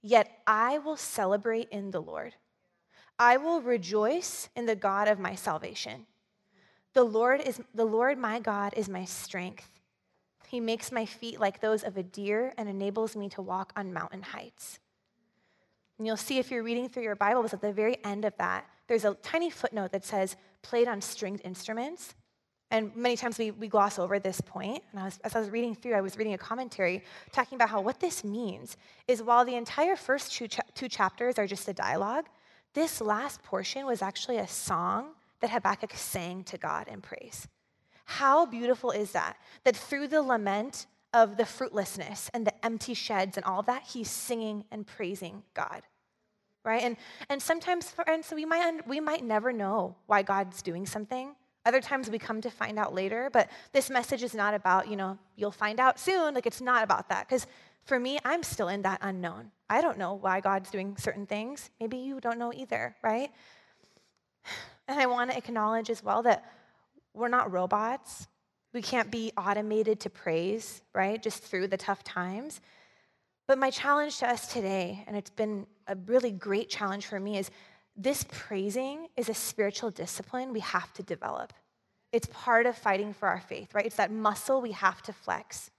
yet 0.00 0.30
I 0.46 0.78
will 0.78 0.96
celebrate 0.96 1.68
in 1.70 1.90
the 1.90 2.00
Lord. 2.00 2.36
I 3.18 3.36
will 3.38 3.62
rejoice 3.62 4.48
in 4.56 4.66
the 4.66 4.76
God 4.76 5.08
of 5.08 5.18
my 5.18 5.34
salvation. 5.34 6.06
The 6.92 7.04
Lord 7.04 7.40
is 7.40 7.60
the 7.74 7.84
Lord 7.84 8.18
my 8.18 8.40
God 8.40 8.74
is 8.76 8.88
my 8.88 9.04
strength. 9.04 9.68
He 10.48 10.60
makes 10.60 10.92
my 10.92 11.04
feet 11.04 11.40
like 11.40 11.60
those 11.60 11.82
of 11.82 11.96
a 11.96 12.02
deer 12.02 12.54
and 12.56 12.68
enables 12.68 13.16
me 13.16 13.28
to 13.30 13.42
walk 13.42 13.72
on 13.76 13.92
mountain 13.92 14.22
heights. 14.22 14.78
And 15.98 16.06
you'll 16.06 16.16
see 16.16 16.38
if 16.38 16.50
you're 16.50 16.62
reading 16.62 16.88
through 16.88 17.02
your 17.02 17.16
Bibles 17.16 17.52
at 17.52 17.60
the 17.60 17.72
very 17.72 18.02
end 18.04 18.24
of 18.24 18.36
that, 18.36 18.66
there's 18.86 19.04
a 19.04 19.14
tiny 19.14 19.50
footnote 19.50 19.92
that 19.92 20.04
says 20.04 20.36
played 20.62 20.88
on 20.88 21.00
stringed 21.00 21.40
instruments. 21.44 22.14
And 22.70 22.94
many 22.96 23.16
times 23.16 23.38
we, 23.38 23.52
we 23.52 23.68
gloss 23.68 23.98
over 23.98 24.18
this 24.18 24.40
point. 24.40 24.82
And 24.90 25.00
I 25.00 25.04
was, 25.04 25.18
as 25.24 25.36
I 25.36 25.40
was 25.40 25.50
reading 25.50 25.74
through, 25.74 25.94
I 25.94 26.00
was 26.00 26.18
reading 26.18 26.34
a 26.34 26.38
commentary 26.38 27.02
talking 27.32 27.56
about 27.56 27.70
how 27.70 27.80
what 27.80 28.00
this 28.00 28.24
means 28.24 28.76
is 29.06 29.22
while 29.22 29.44
the 29.44 29.54
entire 29.54 29.96
first 29.96 30.32
two, 30.32 30.48
cha- 30.48 30.62
two 30.74 30.88
chapters 30.88 31.38
are 31.38 31.46
just 31.46 31.68
a 31.68 31.72
dialogue, 31.72 32.26
this 32.76 33.00
last 33.00 33.42
portion 33.42 33.86
was 33.86 34.02
actually 34.02 34.36
a 34.36 34.46
song 34.46 35.06
that 35.40 35.50
Habakkuk 35.50 35.94
sang 35.94 36.44
to 36.44 36.58
God 36.58 36.88
in 36.88 37.00
praise. 37.00 37.48
How 38.04 38.44
beautiful 38.44 38.90
is 38.90 39.12
that? 39.12 39.38
That 39.64 39.74
through 39.74 40.08
the 40.08 40.20
lament 40.20 40.86
of 41.14 41.38
the 41.38 41.46
fruitlessness 41.46 42.30
and 42.34 42.46
the 42.46 42.52
empty 42.64 42.92
sheds 42.92 43.38
and 43.38 43.46
all 43.46 43.62
that, 43.62 43.82
he's 43.82 44.10
singing 44.10 44.64
and 44.70 44.86
praising 44.86 45.42
God. 45.54 45.82
Right? 46.66 46.82
And, 46.82 46.98
and 47.30 47.40
sometimes, 47.40 47.88
friends, 47.90 48.26
so 48.26 48.36
we 48.36 48.44
might, 48.44 48.86
we 48.86 49.00
might 49.00 49.24
never 49.24 49.54
know 49.54 49.96
why 50.06 50.22
God's 50.22 50.60
doing 50.60 50.84
something. 50.84 51.34
Other 51.64 51.80
times 51.80 52.10
we 52.10 52.18
come 52.18 52.42
to 52.42 52.50
find 52.50 52.78
out 52.78 52.94
later, 52.94 53.30
but 53.32 53.48
this 53.72 53.88
message 53.88 54.22
is 54.22 54.34
not 54.34 54.52
about, 54.52 54.86
you 54.86 54.96
know, 54.96 55.18
you'll 55.34 55.50
find 55.50 55.80
out 55.80 55.98
soon. 55.98 56.34
Like, 56.34 56.46
it's 56.46 56.60
not 56.60 56.84
about 56.84 57.08
that. 57.08 57.26
Because 57.26 57.46
for 57.86 57.98
me, 58.00 58.18
I'm 58.24 58.42
still 58.42 58.68
in 58.68 58.82
that 58.82 58.98
unknown. 59.02 59.52
I 59.70 59.80
don't 59.80 59.96
know 59.96 60.14
why 60.14 60.40
God's 60.40 60.70
doing 60.70 60.96
certain 60.96 61.24
things. 61.24 61.70
Maybe 61.80 61.98
you 61.98 62.20
don't 62.20 62.38
know 62.38 62.52
either, 62.52 62.96
right? 63.02 63.30
And 64.88 65.00
I 65.00 65.06
want 65.06 65.32
to 65.32 65.36
acknowledge 65.36 65.90
as 65.90 66.04
well 66.04 66.22
that 66.22 66.44
we're 67.12 67.26
not 67.26 67.50
robots. 67.50 68.28
We 68.72 68.80
can't 68.80 69.10
be 69.10 69.32
automated 69.36 69.98
to 69.98 70.10
praise, 70.10 70.80
right? 70.94 71.20
Just 71.20 71.42
through 71.42 71.66
the 71.66 71.76
tough 71.76 72.04
times. 72.04 72.60
But 73.48 73.58
my 73.58 73.70
challenge 73.70 74.18
to 74.18 74.28
us 74.28 74.52
today, 74.52 75.02
and 75.08 75.16
it's 75.16 75.30
been 75.30 75.66
a 75.88 75.96
really 76.06 76.30
great 76.30 76.68
challenge 76.68 77.06
for 77.06 77.18
me, 77.18 77.36
is 77.36 77.50
this 77.96 78.24
praising 78.30 79.08
is 79.16 79.28
a 79.28 79.34
spiritual 79.34 79.90
discipline 79.90 80.52
we 80.52 80.60
have 80.60 80.92
to 80.92 81.02
develop. 81.02 81.52
It's 82.12 82.28
part 82.32 82.66
of 82.66 82.78
fighting 82.78 83.12
for 83.12 83.26
our 83.26 83.40
faith, 83.40 83.74
right? 83.74 83.86
It's 83.86 83.96
that 83.96 84.12
muscle 84.12 84.60
we 84.60 84.70
have 84.70 85.02
to 85.02 85.12
flex. 85.12 85.72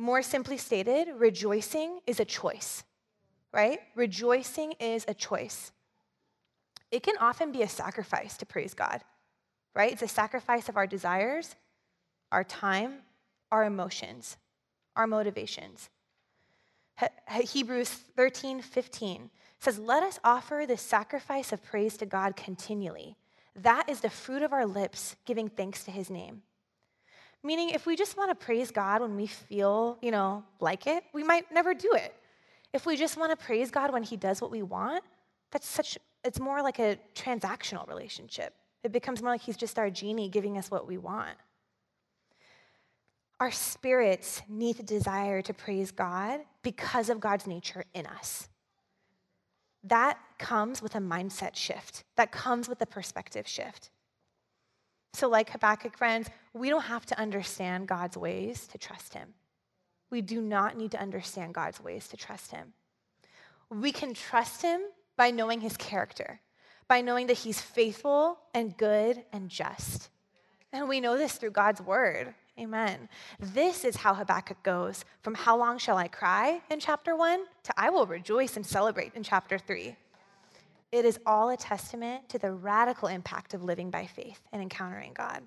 More 0.00 0.22
simply 0.22 0.56
stated, 0.56 1.08
rejoicing 1.18 2.00
is 2.06 2.20
a 2.20 2.24
choice, 2.24 2.84
right? 3.52 3.80
Rejoicing 3.94 4.72
is 4.80 5.04
a 5.06 5.12
choice. 5.12 5.72
It 6.90 7.02
can 7.02 7.18
often 7.18 7.52
be 7.52 7.60
a 7.60 7.68
sacrifice 7.68 8.38
to 8.38 8.46
praise 8.46 8.72
God, 8.72 9.02
right? 9.74 9.92
It's 9.92 10.00
a 10.00 10.08
sacrifice 10.08 10.70
of 10.70 10.78
our 10.78 10.86
desires, 10.86 11.54
our 12.32 12.44
time, 12.44 13.00
our 13.52 13.66
emotions, 13.66 14.38
our 14.96 15.06
motivations. 15.06 15.90
Hebrews 17.28 17.90
13, 17.90 18.62
15 18.62 19.28
says, 19.58 19.78
Let 19.78 20.02
us 20.02 20.18
offer 20.24 20.64
the 20.66 20.78
sacrifice 20.78 21.52
of 21.52 21.62
praise 21.62 21.98
to 21.98 22.06
God 22.06 22.36
continually. 22.36 23.16
That 23.54 23.86
is 23.86 24.00
the 24.00 24.08
fruit 24.08 24.40
of 24.40 24.54
our 24.54 24.64
lips, 24.64 25.16
giving 25.26 25.50
thanks 25.50 25.84
to 25.84 25.90
his 25.90 26.08
name. 26.08 26.40
Meaning, 27.42 27.70
if 27.70 27.86
we 27.86 27.96
just 27.96 28.16
want 28.16 28.30
to 28.30 28.34
praise 28.34 28.70
God 28.70 29.00
when 29.00 29.16
we 29.16 29.26
feel, 29.26 29.98
you 30.02 30.10
know, 30.10 30.44
like 30.60 30.86
it, 30.86 31.04
we 31.14 31.22
might 31.24 31.50
never 31.52 31.72
do 31.72 31.92
it. 31.94 32.14
If 32.72 32.86
we 32.86 32.96
just 32.96 33.16
want 33.16 33.36
to 33.36 33.44
praise 33.44 33.70
God 33.70 33.92
when 33.92 34.02
he 34.02 34.16
does 34.16 34.40
what 34.42 34.50
we 34.50 34.62
want, 34.62 35.02
that's 35.50 35.66
such, 35.66 35.98
it's 36.22 36.38
more 36.38 36.62
like 36.62 36.78
a 36.78 36.98
transactional 37.14 37.88
relationship. 37.88 38.54
It 38.84 38.92
becomes 38.92 39.22
more 39.22 39.32
like 39.32 39.40
he's 39.40 39.56
just 39.56 39.78
our 39.78 39.90
genie 39.90 40.28
giving 40.28 40.58
us 40.58 40.70
what 40.70 40.86
we 40.86 40.98
want. 40.98 41.36
Our 43.40 43.50
spirits 43.50 44.42
need 44.48 44.76
the 44.76 44.82
desire 44.82 45.40
to 45.42 45.54
praise 45.54 45.90
God 45.90 46.40
because 46.62 47.08
of 47.08 47.20
God's 47.20 47.46
nature 47.46 47.84
in 47.94 48.06
us. 48.06 48.48
That 49.82 50.18
comes 50.38 50.82
with 50.82 50.94
a 50.94 50.98
mindset 50.98 51.56
shift, 51.56 52.04
that 52.16 52.32
comes 52.32 52.68
with 52.68 52.82
a 52.82 52.86
perspective 52.86 53.48
shift. 53.48 53.90
So, 55.12 55.28
like 55.28 55.50
Habakkuk, 55.50 55.96
friends, 55.96 56.28
we 56.52 56.68
don't 56.68 56.82
have 56.82 57.06
to 57.06 57.18
understand 57.18 57.88
God's 57.88 58.16
ways 58.16 58.66
to 58.68 58.78
trust 58.78 59.14
Him. 59.14 59.34
We 60.10 60.20
do 60.20 60.40
not 60.40 60.76
need 60.76 60.92
to 60.92 61.00
understand 61.00 61.54
God's 61.54 61.80
ways 61.80 62.08
to 62.08 62.16
trust 62.16 62.50
Him. 62.50 62.72
We 63.70 63.92
can 63.92 64.14
trust 64.14 64.62
Him 64.62 64.80
by 65.16 65.30
knowing 65.30 65.60
His 65.60 65.76
character, 65.76 66.40
by 66.88 67.00
knowing 67.00 67.26
that 67.26 67.38
He's 67.38 67.60
faithful 67.60 68.38
and 68.54 68.76
good 68.76 69.22
and 69.32 69.48
just. 69.48 70.10
And 70.72 70.88
we 70.88 71.00
know 71.00 71.18
this 71.18 71.34
through 71.34 71.50
God's 71.50 71.80
word. 71.80 72.34
Amen. 72.58 73.08
This 73.38 73.84
is 73.84 73.96
how 73.96 74.14
Habakkuk 74.14 74.62
goes 74.62 75.04
from 75.22 75.34
how 75.34 75.56
long 75.56 75.78
shall 75.78 75.96
I 75.96 76.08
cry 76.08 76.60
in 76.70 76.78
chapter 76.78 77.16
one 77.16 77.44
to 77.64 77.72
I 77.76 77.90
will 77.90 78.06
rejoice 78.06 78.56
and 78.56 78.66
celebrate 78.66 79.14
in 79.14 79.22
chapter 79.22 79.58
three. 79.58 79.96
It 80.92 81.04
is 81.04 81.18
all 81.24 81.50
a 81.50 81.56
testament 81.56 82.28
to 82.30 82.38
the 82.38 82.52
radical 82.52 83.08
impact 83.08 83.54
of 83.54 83.62
living 83.62 83.90
by 83.90 84.06
faith 84.06 84.40
and 84.52 84.60
encountering 84.60 85.12
God. 85.14 85.42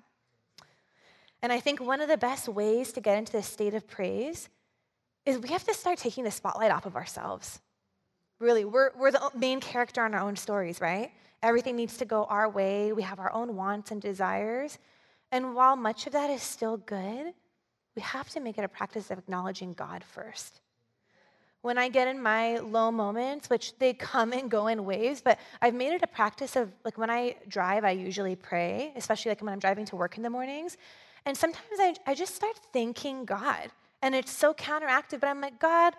And 1.42 1.52
I 1.52 1.60
think 1.60 1.80
one 1.80 2.00
of 2.00 2.08
the 2.08 2.16
best 2.16 2.48
ways 2.48 2.92
to 2.92 3.02
get 3.02 3.18
into 3.18 3.32
this 3.32 3.46
state 3.46 3.74
of 3.74 3.86
praise 3.86 4.48
is 5.26 5.38
we 5.38 5.50
have 5.50 5.64
to 5.64 5.74
start 5.74 5.98
taking 5.98 6.24
the 6.24 6.30
spotlight 6.30 6.70
off 6.70 6.86
of 6.86 6.96
ourselves. 6.96 7.60
Really, 8.40 8.64
we're, 8.64 8.90
we're 8.96 9.10
the 9.10 9.30
main 9.34 9.60
character 9.60 10.04
in 10.06 10.14
our 10.14 10.20
own 10.20 10.36
stories, 10.36 10.80
right? 10.80 11.10
Everything 11.42 11.76
needs 11.76 11.98
to 11.98 12.06
go 12.06 12.24
our 12.24 12.48
way. 12.48 12.92
We 12.92 13.02
have 13.02 13.20
our 13.20 13.32
own 13.32 13.56
wants 13.56 13.90
and 13.90 14.00
desires. 14.00 14.78
And 15.30 15.54
while 15.54 15.76
much 15.76 16.06
of 16.06 16.14
that 16.14 16.30
is 16.30 16.42
still 16.42 16.78
good, 16.78 17.34
we 17.94 18.02
have 18.02 18.30
to 18.30 18.40
make 18.40 18.56
it 18.56 18.64
a 18.64 18.68
practice 18.68 19.10
of 19.10 19.18
acknowledging 19.18 19.74
God 19.74 20.02
first. 20.02 20.60
When 21.64 21.78
I 21.78 21.88
get 21.88 22.08
in 22.08 22.22
my 22.22 22.58
low 22.58 22.90
moments, 22.90 23.48
which 23.48 23.78
they 23.78 23.94
come 23.94 24.34
and 24.34 24.50
go 24.50 24.66
in 24.66 24.84
waves, 24.84 25.22
but 25.22 25.38
I've 25.62 25.72
made 25.72 25.94
it 25.94 26.02
a 26.02 26.06
practice 26.06 26.56
of 26.56 26.70
like 26.84 26.98
when 26.98 27.08
I 27.08 27.36
drive, 27.48 27.86
I 27.86 27.92
usually 27.92 28.36
pray, 28.36 28.92
especially 28.96 29.30
like 29.30 29.40
when 29.40 29.50
I'm 29.50 29.60
driving 29.60 29.86
to 29.86 29.96
work 29.96 30.18
in 30.18 30.22
the 30.22 30.28
mornings. 30.28 30.76
And 31.24 31.34
sometimes 31.34 31.78
I, 31.78 31.94
I 32.06 32.14
just 32.14 32.34
start 32.34 32.60
thanking 32.74 33.24
God. 33.24 33.70
And 34.02 34.14
it's 34.14 34.30
so 34.30 34.52
counteractive, 34.52 35.20
but 35.20 35.28
I'm 35.28 35.40
like, 35.40 35.58
God, 35.58 35.94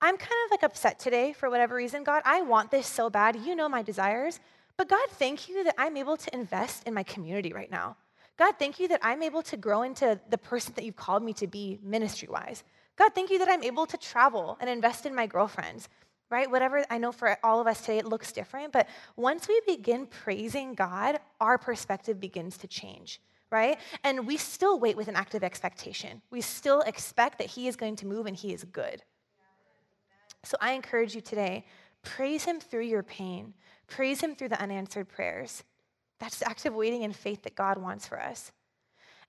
I'm 0.00 0.16
kind 0.16 0.40
of 0.46 0.50
like 0.50 0.64
upset 0.64 0.98
today 0.98 1.32
for 1.32 1.50
whatever 1.50 1.76
reason. 1.76 2.02
God, 2.02 2.22
I 2.24 2.42
want 2.42 2.72
this 2.72 2.88
so 2.88 3.08
bad. 3.08 3.36
You 3.36 3.54
know 3.54 3.68
my 3.68 3.82
desires. 3.82 4.40
But 4.76 4.88
God, 4.88 5.08
thank 5.10 5.48
you 5.48 5.62
that 5.62 5.76
I'm 5.78 5.96
able 5.96 6.16
to 6.16 6.34
invest 6.34 6.82
in 6.82 6.94
my 6.94 7.04
community 7.04 7.52
right 7.52 7.70
now. 7.70 7.96
God, 8.36 8.56
thank 8.58 8.80
you 8.80 8.88
that 8.88 8.98
I'm 9.04 9.22
able 9.22 9.42
to 9.42 9.56
grow 9.56 9.82
into 9.82 10.18
the 10.30 10.36
person 10.36 10.72
that 10.74 10.84
you've 10.84 10.96
called 10.96 11.22
me 11.22 11.32
to 11.34 11.46
be 11.46 11.78
ministry 11.80 12.26
wise. 12.28 12.64
God, 12.96 13.14
thank 13.14 13.30
you 13.30 13.38
that 13.38 13.48
I'm 13.48 13.62
able 13.62 13.86
to 13.86 13.96
travel 13.98 14.56
and 14.60 14.70
invest 14.70 15.04
in 15.04 15.14
my 15.14 15.26
girlfriends, 15.26 15.88
right? 16.30 16.50
Whatever, 16.50 16.84
I 16.90 16.98
know 16.98 17.12
for 17.12 17.36
all 17.44 17.60
of 17.60 17.66
us 17.66 17.80
today, 17.82 17.98
it 17.98 18.06
looks 18.06 18.32
different, 18.32 18.72
but 18.72 18.88
once 19.16 19.48
we 19.48 19.60
begin 19.66 20.06
praising 20.06 20.74
God, 20.74 21.20
our 21.40 21.58
perspective 21.58 22.18
begins 22.18 22.56
to 22.58 22.66
change, 22.66 23.20
right? 23.50 23.78
And 24.02 24.26
we 24.26 24.38
still 24.38 24.80
wait 24.80 24.96
with 24.96 25.08
an 25.08 25.16
active 25.16 25.44
expectation. 25.44 26.22
We 26.30 26.40
still 26.40 26.80
expect 26.80 27.38
that 27.38 27.48
He 27.48 27.68
is 27.68 27.76
going 27.76 27.96
to 27.96 28.06
move 28.06 28.26
and 28.26 28.36
He 28.36 28.54
is 28.54 28.64
good. 28.64 29.02
So 30.42 30.56
I 30.60 30.72
encourage 30.72 31.14
you 31.14 31.20
today 31.20 31.66
praise 32.02 32.44
Him 32.44 32.60
through 32.60 32.84
your 32.84 33.02
pain, 33.02 33.52
praise 33.88 34.20
Him 34.20 34.34
through 34.34 34.50
the 34.50 34.60
unanswered 34.60 35.08
prayers. 35.08 35.64
That's 36.18 36.38
the 36.38 36.48
active 36.48 36.74
waiting 36.74 37.04
and 37.04 37.14
faith 37.14 37.42
that 37.42 37.56
God 37.56 37.76
wants 37.76 38.08
for 38.08 38.18
us. 38.18 38.52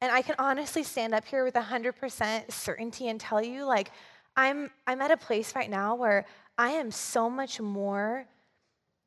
And 0.02 0.12
I 0.12 0.22
can 0.22 0.36
honestly 0.38 0.84
stand 0.84 1.14
up 1.14 1.26
here 1.26 1.44
with 1.44 1.56
100% 1.56 2.52
certainty 2.52 3.08
and 3.10 3.20
tell 3.20 3.42
you, 3.42 3.66
like, 3.66 3.92
I'm, 4.36 4.70
I'm 4.86 5.02
at 5.02 5.12
a 5.12 5.18
place 5.18 5.56
right 5.56 5.70
now 5.70 5.96
where 5.96 6.26
I 6.58 6.72
am 6.72 6.92
so 6.92 7.30
much 7.30 7.60
more 7.60 8.28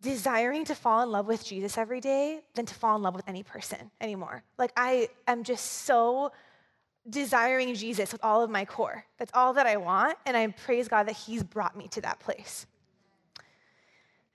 desiring 0.02 0.64
to 0.64 0.74
fall 0.74 1.02
in 1.02 1.10
love 1.10 1.26
with 1.26 1.44
Jesus 1.44 1.78
every 1.78 2.00
day 2.00 2.40
than 2.54 2.66
to 2.66 2.74
fall 2.74 2.96
in 2.96 3.02
love 3.02 3.14
with 3.14 3.28
any 3.28 3.42
person 3.42 3.90
anymore. 4.00 4.42
Like, 4.58 4.72
I 4.76 5.08
am 5.28 5.44
just 5.44 5.84
so 5.84 6.32
desiring 7.08 7.74
Jesus 7.74 8.12
with 8.12 8.24
all 8.24 8.42
of 8.42 8.50
my 8.50 8.64
core. 8.64 9.04
That's 9.18 9.30
all 9.34 9.52
that 9.54 9.66
I 9.66 9.76
want. 9.76 10.16
And 10.26 10.36
I 10.36 10.46
praise 10.48 10.88
God 10.88 11.06
that 11.06 11.16
He's 11.16 11.42
brought 11.42 11.76
me 11.76 11.88
to 11.88 12.00
that 12.00 12.18
place. 12.18 12.66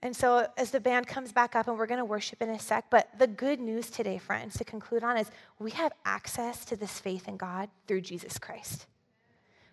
And 0.06 0.16
so, 0.16 0.46
as 0.56 0.70
the 0.70 0.80
band 0.80 1.08
comes 1.08 1.32
back 1.32 1.56
up, 1.56 1.68
and 1.68 1.80
we're 1.80 1.88
going 1.88 1.98
to 1.98 2.06
worship 2.06 2.40
in 2.40 2.52
a 2.52 2.60
sec, 2.60 2.92
but 2.92 3.10
the 3.18 3.26
good 3.26 3.60
news 3.60 3.90
today, 3.90 4.20
friends, 4.20 4.56
to 4.58 4.64
conclude 4.64 5.04
on, 5.04 5.18
is 5.18 5.32
we 5.58 5.72
have 5.72 5.94
access 6.06 6.64
to 6.66 6.76
this 6.76 7.00
faith 7.00 7.28
in 7.28 7.38
God 7.38 7.70
through 7.88 8.02
Jesus 8.02 8.38
Christ. 8.38 8.86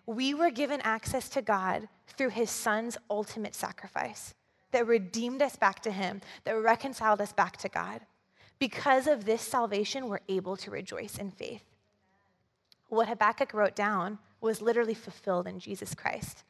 We 0.07 0.33
were 0.33 0.49
given 0.49 0.81
access 0.81 1.29
to 1.29 1.43
God 1.43 1.87
through 2.07 2.29
his 2.29 2.49
son's 2.49 2.97
ultimate 3.11 3.53
sacrifice 3.53 4.33
that 4.71 4.87
redeemed 4.87 5.43
us 5.43 5.55
back 5.55 5.83
to 5.83 5.91
him, 5.91 6.19
that 6.45 6.59
reconciled 6.59 7.21
us 7.21 7.31
back 7.31 7.57
to 7.57 7.69
God. 7.69 8.01
Because 8.57 9.05
of 9.05 9.25
this 9.25 9.43
salvation, 9.43 10.07
we're 10.07 10.17
able 10.27 10.57
to 10.57 10.71
rejoice 10.71 11.19
in 11.19 11.29
faith. 11.29 11.63
What 12.89 13.07
Habakkuk 13.07 13.53
wrote 13.53 13.75
down 13.75 14.17
was 14.41 14.63
literally 14.63 14.95
fulfilled 14.95 15.45
in 15.45 15.59
Jesus 15.59 15.93
Christ. 15.93 16.43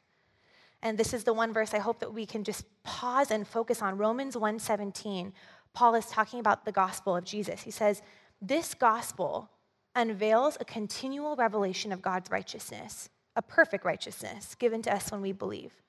And 0.83 0.97
this 0.97 1.13
is 1.13 1.23
the 1.23 1.33
one 1.33 1.53
verse 1.53 1.73
I 1.73 1.79
hope 1.79 1.99
that 1.99 2.13
we 2.13 2.25
can 2.25 2.43
just 2.43 2.65
pause 2.83 3.31
and 3.31 3.47
focus 3.47 3.81
on. 3.81 3.97
Romans 3.97 4.35
1:17. 4.35 5.33
Paul 5.73 5.95
is 5.95 6.05
talking 6.07 6.41
about 6.41 6.65
the 6.65 6.73
gospel 6.73 7.15
of 7.15 7.23
Jesus. 7.23 7.61
He 7.61 7.71
says, 7.71 8.01
"This 8.41 8.73
gospel 8.73 9.49
unveils 9.95 10.57
a 10.59 10.65
continual 10.65 11.37
revelation 11.37 11.93
of 11.93 12.01
God's 12.01 12.29
righteousness, 12.29 13.09
a 13.35 13.41
perfect 13.41 13.85
righteousness 13.85 14.55
given 14.55 14.81
to 14.81 14.93
us 14.93 15.09
when 15.09 15.21
we 15.21 15.31
believe." 15.31 15.81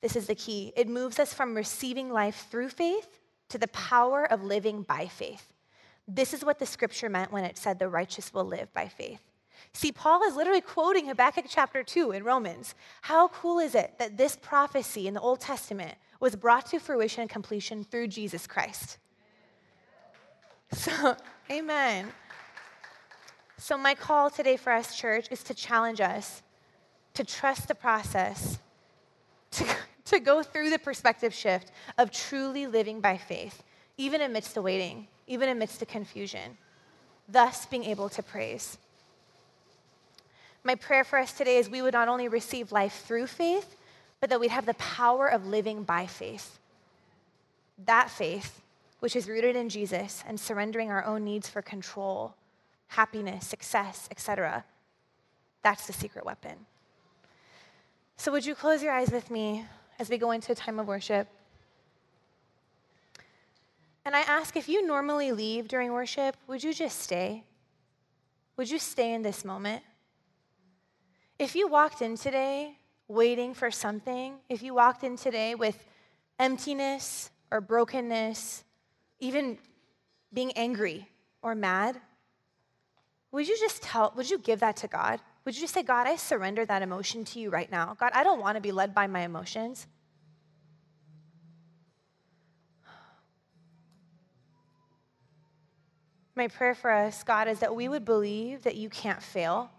This 0.00 0.16
is 0.16 0.28
the 0.28 0.34
key. 0.34 0.72
It 0.76 0.88
moves 0.88 1.18
us 1.18 1.34
from 1.34 1.54
receiving 1.54 2.10
life 2.10 2.48
through 2.50 2.70
faith 2.70 3.20
to 3.50 3.58
the 3.58 3.68
power 3.68 4.24
of 4.24 4.42
living 4.42 4.82
by 4.82 5.08
faith. 5.08 5.52
This 6.08 6.32
is 6.32 6.42
what 6.42 6.58
the 6.58 6.64
scripture 6.64 7.10
meant 7.10 7.32
when 7.32 7.44
it 7.44 7.58
said 7.58 7.78
the 7.78 7.88
righteous 7.88 8.32
will 8.32 8.46
live 8.46 8.72
by 8.72 8.88
faith. 8.88 9.29
See, 9.72 9.92
Paul 9.92 10.24
is 10.24 10.34
literally 10.34 10.60
quoting 10.60 11.06
Habakkuk 11.06 11.46
chapter 11.48 11.82
2 11.82 12.10
in 12.10 12.24
Romans. 12.24 12.74
How 13.02 13.28
cool 13.28 13.58
is 13.58 13.74
it 13.74 13.94
that 13.98 14.16
this 14.16 14.36
prophecy 14.36 15.06
in 15.06 15.14
the 15.14 15.20
Old 15.20 15.40
Testament 15.40 15.94
was 16.18 16.34
brought 16.36 16.66
to 16.66 16.78
fruition 16.78 17.22
and 17.22 17.30
completion 17.30 17.84
through 17.84 18.08
Jesus 18.08 18.46
Christ? 18.46 18.98
So, 20.72 21.16
amen. 21.50 22.08
So, 23.58 23.78
my 23.78 23.94
call 23.94 24.30
today 24.30 24.56
for 24.56 24.72
us, 24.72 24.96
church, 24.96 25.28
is 25.30 25.42
to 25.44 25.54
challenge 25.54 26.00
us 26.00 26.42
to 27.14 27.24
trust 27.24 27.68
the 27.68 27.74
process, 27.74 28.58
to, 29.52 29.64
to 30.06 30.20
go 30.20 30.42
through 30.42 30.70
the 30.70 30.78
perspective 30.78 31.34
shift 31.34 31.72
of 31.98 32.10
truly 32.10 32.66
living 32.66 33.00
by 33.00 33.16
faith, 33.16 33.62
even 33.96 34.20
amidst 34.20 34.54
the 34.54 34.62
waiting, 34.62 35.06
even 35.26 35.48
amidst 35.48 35.80
the 35.80 35.86
confusion, 35.86 36.56
thus 37.28 37.66
being 37.66 37.84
able 37.84 38.08
to 38.08 38.22
praise. 38.22 38.78
My 40.62 40.74
prayer 40.74 41.04
for 41.04 41.18
us 41.18 41.32
today 41.32 41.56
is 41.56 41.70
we 41.70 41.82
would 41.82 41.94
not 41.94 42.08
only 42.08 42.28
receive 42.28 42.70
life 42.70 43.02
through 43.06 43.26
faith, 43.26 43.76
but 44.20 44.28
that 44.28 44.40
we'd 44.40 44.50
have 44.50 44.66
the 44.66 44.74
power 44.74 45.26
of 45.26 45.46
living 45.46 45.82
by 45.82 46.06
faith. 46.06 46.58
That 47.86 48.10
faith, 48.10 48.60
which 48.98 49.16
is 49.16 49.28
rooted 49.28 49.56
in 49.56 49.70
Jesus 49.70 50.22
and 50.26 50.38
surrendering 50.38 50.90
our 50.90 51.04
own 51.04 51.24
needs 51.24 51.48
for 51.48 51.62
control, 51.62 52.34
happiness, 52.88 53.46
success, 53.46 54.06
etc. 54.10 54.64
That's 55.62 55.86
the 55.86 55.94
secret 55.94 56.26
weapon. 56.26 56.66
So, 58.18 58.30
would 58.32 58.44
you 58.44 58.54
close 58.54 58.82
your 58.82 58.92
eyes 58.92 59.10
with 59.10 59.30
me 59.30 59.64
as 59.98 60.10
we 60.10 60.18
go 60.18 60.30
into 60.32 60.52
a 60.52 60.54
time 60.54 60.78
of 60.78 60.86
worship? 60.86 61.26
And 64.04 64.14
I 64.14 64.20
ask 64.20 64.56
if 64.56 64.68
you 64.68 64.86
normally 64.86 65.32
leave 65.32 65.68
during 65.68 65.92
worship, 65.92 66.36
would 66.46 66.62
you 66.62 66.74
just 66.74 67.00
stay? 67.00 67.44
Would 68.58 68.70
you 68.70 68.78
stay 68.78 69.14
in 69.14 69.22
this 69.22 69.42
moment? 69.42 69.82
If 71.40 71.56
you 71.56 71.68
walked 71.68 72.02
in 72.02 72.18
today 72.18 72.76
waiting 73.08 73.54
for 73.54 73.70
something, 73.70 74.34
if 74.50 74.62
you 74.62 74.74
walked 74.74 75.04
in 75.04 75.16
today 75.16 75.54
with 75.54 75.82
emptiness 76.38 77.30
or 77.50 77.62
brokenness, 77.62 78.62
even 79.20 79.56
being 80.34 80.52
angry 80.52 81.08
or 81.40 81.54
mad, 81.54 81.98
would 83.32 83.48
you 83.48 83.58
just 83.58 83.80
tell, 83.80 84.12
would 84.16 84.28
you 84.28 84.36
give 84.36 84.60
that 84.60 84.76
to 84.76 84.86
God? 84.86 85.18
Would 85.46 85.54
you 85.54 85.62
just 85.62 85.72
say, 85.72 85.82
God, 85.82 86.06
I 86.06 86.16
surrender 86.16 86.66
that 86.66 86.82
emotion 86.82 87.24
to 87.24 87.40
you 87.40 87.48
right 87.48 87.72
now? 87.72 87.96
God, 87.98 88.12
I 88.14 88.22
don't 88.22 88.42
want 88.42 88.56
to 88.56 88.60
be 88.60 88.70
led 88.70 88.94
by 88.94 89.06
my 89.06 89.20
emotions. 89.20 89.86
My 96.34 96.48
prayer 96.48 96.74
for 96.74 96.90
us, 96.90 97.24
God, 97.24 97.48
is 97.48 97.60
that 97.60 97.74
we 97.74 97.88
would 97.88 98.04
believe 98.04 98.64
that 98.64 98.76
you 98.76 98.90
can't 98.90 99.22
fail 99.22 99.70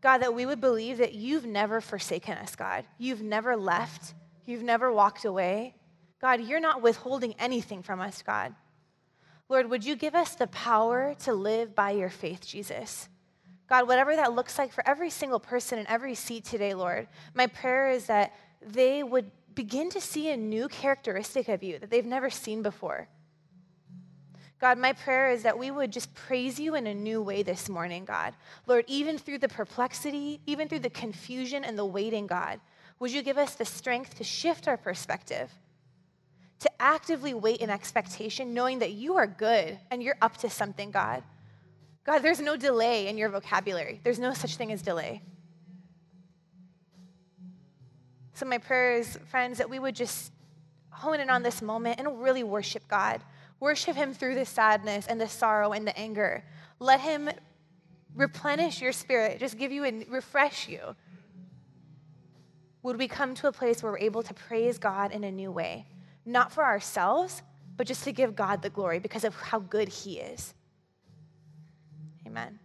God, 0.00 0.18
that 0.18 0.34
we 0.34 0.46
would 0.46 0.60
believe 0.60 0.98
that 0.98 1.14
you've 1.14 1.46
never 1.46 1.80
forsaken 1.80 2.38
us, 2.38 2.54
God. 2.54 2.84
You've 2.98 3.22
never 3.22 3.56
left. 3.56 4.14
You've 4.44 4.62
never 4.62 4.92
walked 4.92 5.24
away. 5.24 5.74
God, 6.20 6.40
you're 6.40 6.60
not 6.60 6.82
withholding 6.82 7.34
anything 7.38 7.82
from 7.82 8.00
us, 8.00 8.22
God. 8.22 8.54
Lord, 9.48 9.70
would 9.70 9.84
you 9.84 9.96
give 9.96 10.14
us 10.14 10.34
the 10.34 10.46
power 10.48 11.14
to 11.24 11.32
live 11.32 11.74
by 11.74 11.92
your 11.92 12.10
faith, 12.10 12.46
Jesus? 12.46 13.08
God, 13.68 13.86
whatever 13.86 14.14
that 14.16 14.32
looks 14.32 14.58
like 14.58 14.72
for 14.72 14.86
every 14.88 15.10
single 15.10 15.40
person 15.40 15.78
in 15.78 15.86
every 15.88 16.14
seat 16.14 16.44
today, 16.44 16.74
Lord, 16.74 17.08
my 17.34 17.46
prayer 17.46 17.90
is 17.90 18.06
that 18.06 18.34
they 18.62 19.02
would 19.02 19.30
begin 19.54 19.90
to 19.90 20.00
see 20.00 20.30
a 20.30 20.36
new 20.36 20.68
characteristic 20.68 21.48
of 21.48 21.62
you 21.62 21.78
that 21.78 21.90
they've 21.90 22.06
never 22.06 22.30
seen 22.30 22.62
before. 22.62 23.08
God, 24.60 24.76
my 24.76 24.92
prayer 24.92 25.30
is 25.30 25.44
that 25.44 25.58
we 25.58 25.70
would 25.70 25.92
just 25.92 26.12
praise 26.14 26.58
you 26.58 26.74
in 26.74 26.86
a 26.88 26.94
new 26.94 27.22
way 27.22 27.42
this 27.42 27.68
morning, 27.68 28.04
God. 28.04 28.34
Lord, 28.66 28.84
even 28.88 29.16
through 29.16 29.38
the 29.38 29.48
perplexity, 29.48 30.40
even 30.46 30.68
through 30.68 30.80
the 30.80 30.90
confusion 30.90 31.64
and 31.64 31.78
the 31.78 31.84
waiting, 31.84 32.26
God, 32.26 32.58
would 32.98 33.12
you 33.12 33.22
give 33.22 33.38
us 33.38 33.54
the 33.54 33.64
strength 33.64 34.16
to 34.16 34.24
shift 34.24 34.66
our 34.66 34.76
perspective, 34.76 35.50
to 36.58 36.70
actively 36.80 37.34
wait 37.34 37.60
in 37.60 37.70
expectation, 37.70 38.52
knowing 38.52 38.80
that 38.80 38.92
you 38.92 39.14
are 39.16 39.28
good 39.28 39.78
and 39.92 40.02
you're 40.02 40.16
up 40.20 40.36
to 40.38 40.50
something, 40.50 40.90
God. 40.90 41.22
God, 42.04 42.20
there's 42.20 42.40
no 42.40 42.56
delay 42.56 43.06
in 43.06 43.16
your 43.16 43.28
vocabulary, 43.28 44.00
there's 44.02 44.18
no 44.18 44.34
such 44.34 44.56
thing 44.56 44.72
as 44.72 44.82
delay. 44.82 45.22
So, 48.34 48.46
my 48.46 48.58
prayer 48.58 48.94
is, 48.94 49.18
friends, 49.30 49.58
that 49.58 49.68
we 49.68 49.78
would 49.78 49.96
just 49.96 50.32
hone 50.90 51.20
in 51.20 51.28
on 51.28 51.42
this 51.42 51.60
moment 51.60 51.98
and 51.98 52.22
really 52.22 52.44
worship 52.44 52.86
God. 52.88 53.20
Worship 53.60 53.96
Him 53.96 54.14
through 54.14 54.34
the 54.34 54.44
sadness 54.44 55.06
and 55.06 55.20
the 55.20 55.28
sorrow 55.28 55.72
and 55.72 55.86
the 55.86 55.98
anger. 55.98 56.44
Let 56.78 57.00
Him 57.00 57.30
replenish 58.14 58.80
your 58.80 58.92
spirit, 58.92 59.38
just 59.40 59.58
give 59.58 59.72
you 59.72 59.84
and 59.84 60.06
refresh 60.08 60.68
you. 60.68 60.80
Would 62.82 62.98
we 62.98 63.08
come 63.08 63.34
to 63.36 63.48
a 63.48 63.52
place 63.52 63.82
where 63.82 63.92
we're 63.92 63.98
able 63.98 64.22
to 64.22 64.34
praise 64.34 64.78
God 64.78 65.12
in 65.12 65.24
a 65.24 65.30
new 65.30 65.50
way? 65.50 65.86
Not 66.24 66.52
for 66.52 66.64
ourselves, 66.64 67.42
but 67.76 67.86
just 67.86 68.04
to 68.04 68.12
give 68.12 68.36
God 68.36 68.62
the 68.62 68.70
glory 68.70 68.98
because 68.98 69.24
of 69.24 69.34
how 69.34 69.58
good 69.58 69.88
He 69.88 70.18
is. 70.18 70.54
Amen. 72.26 72.58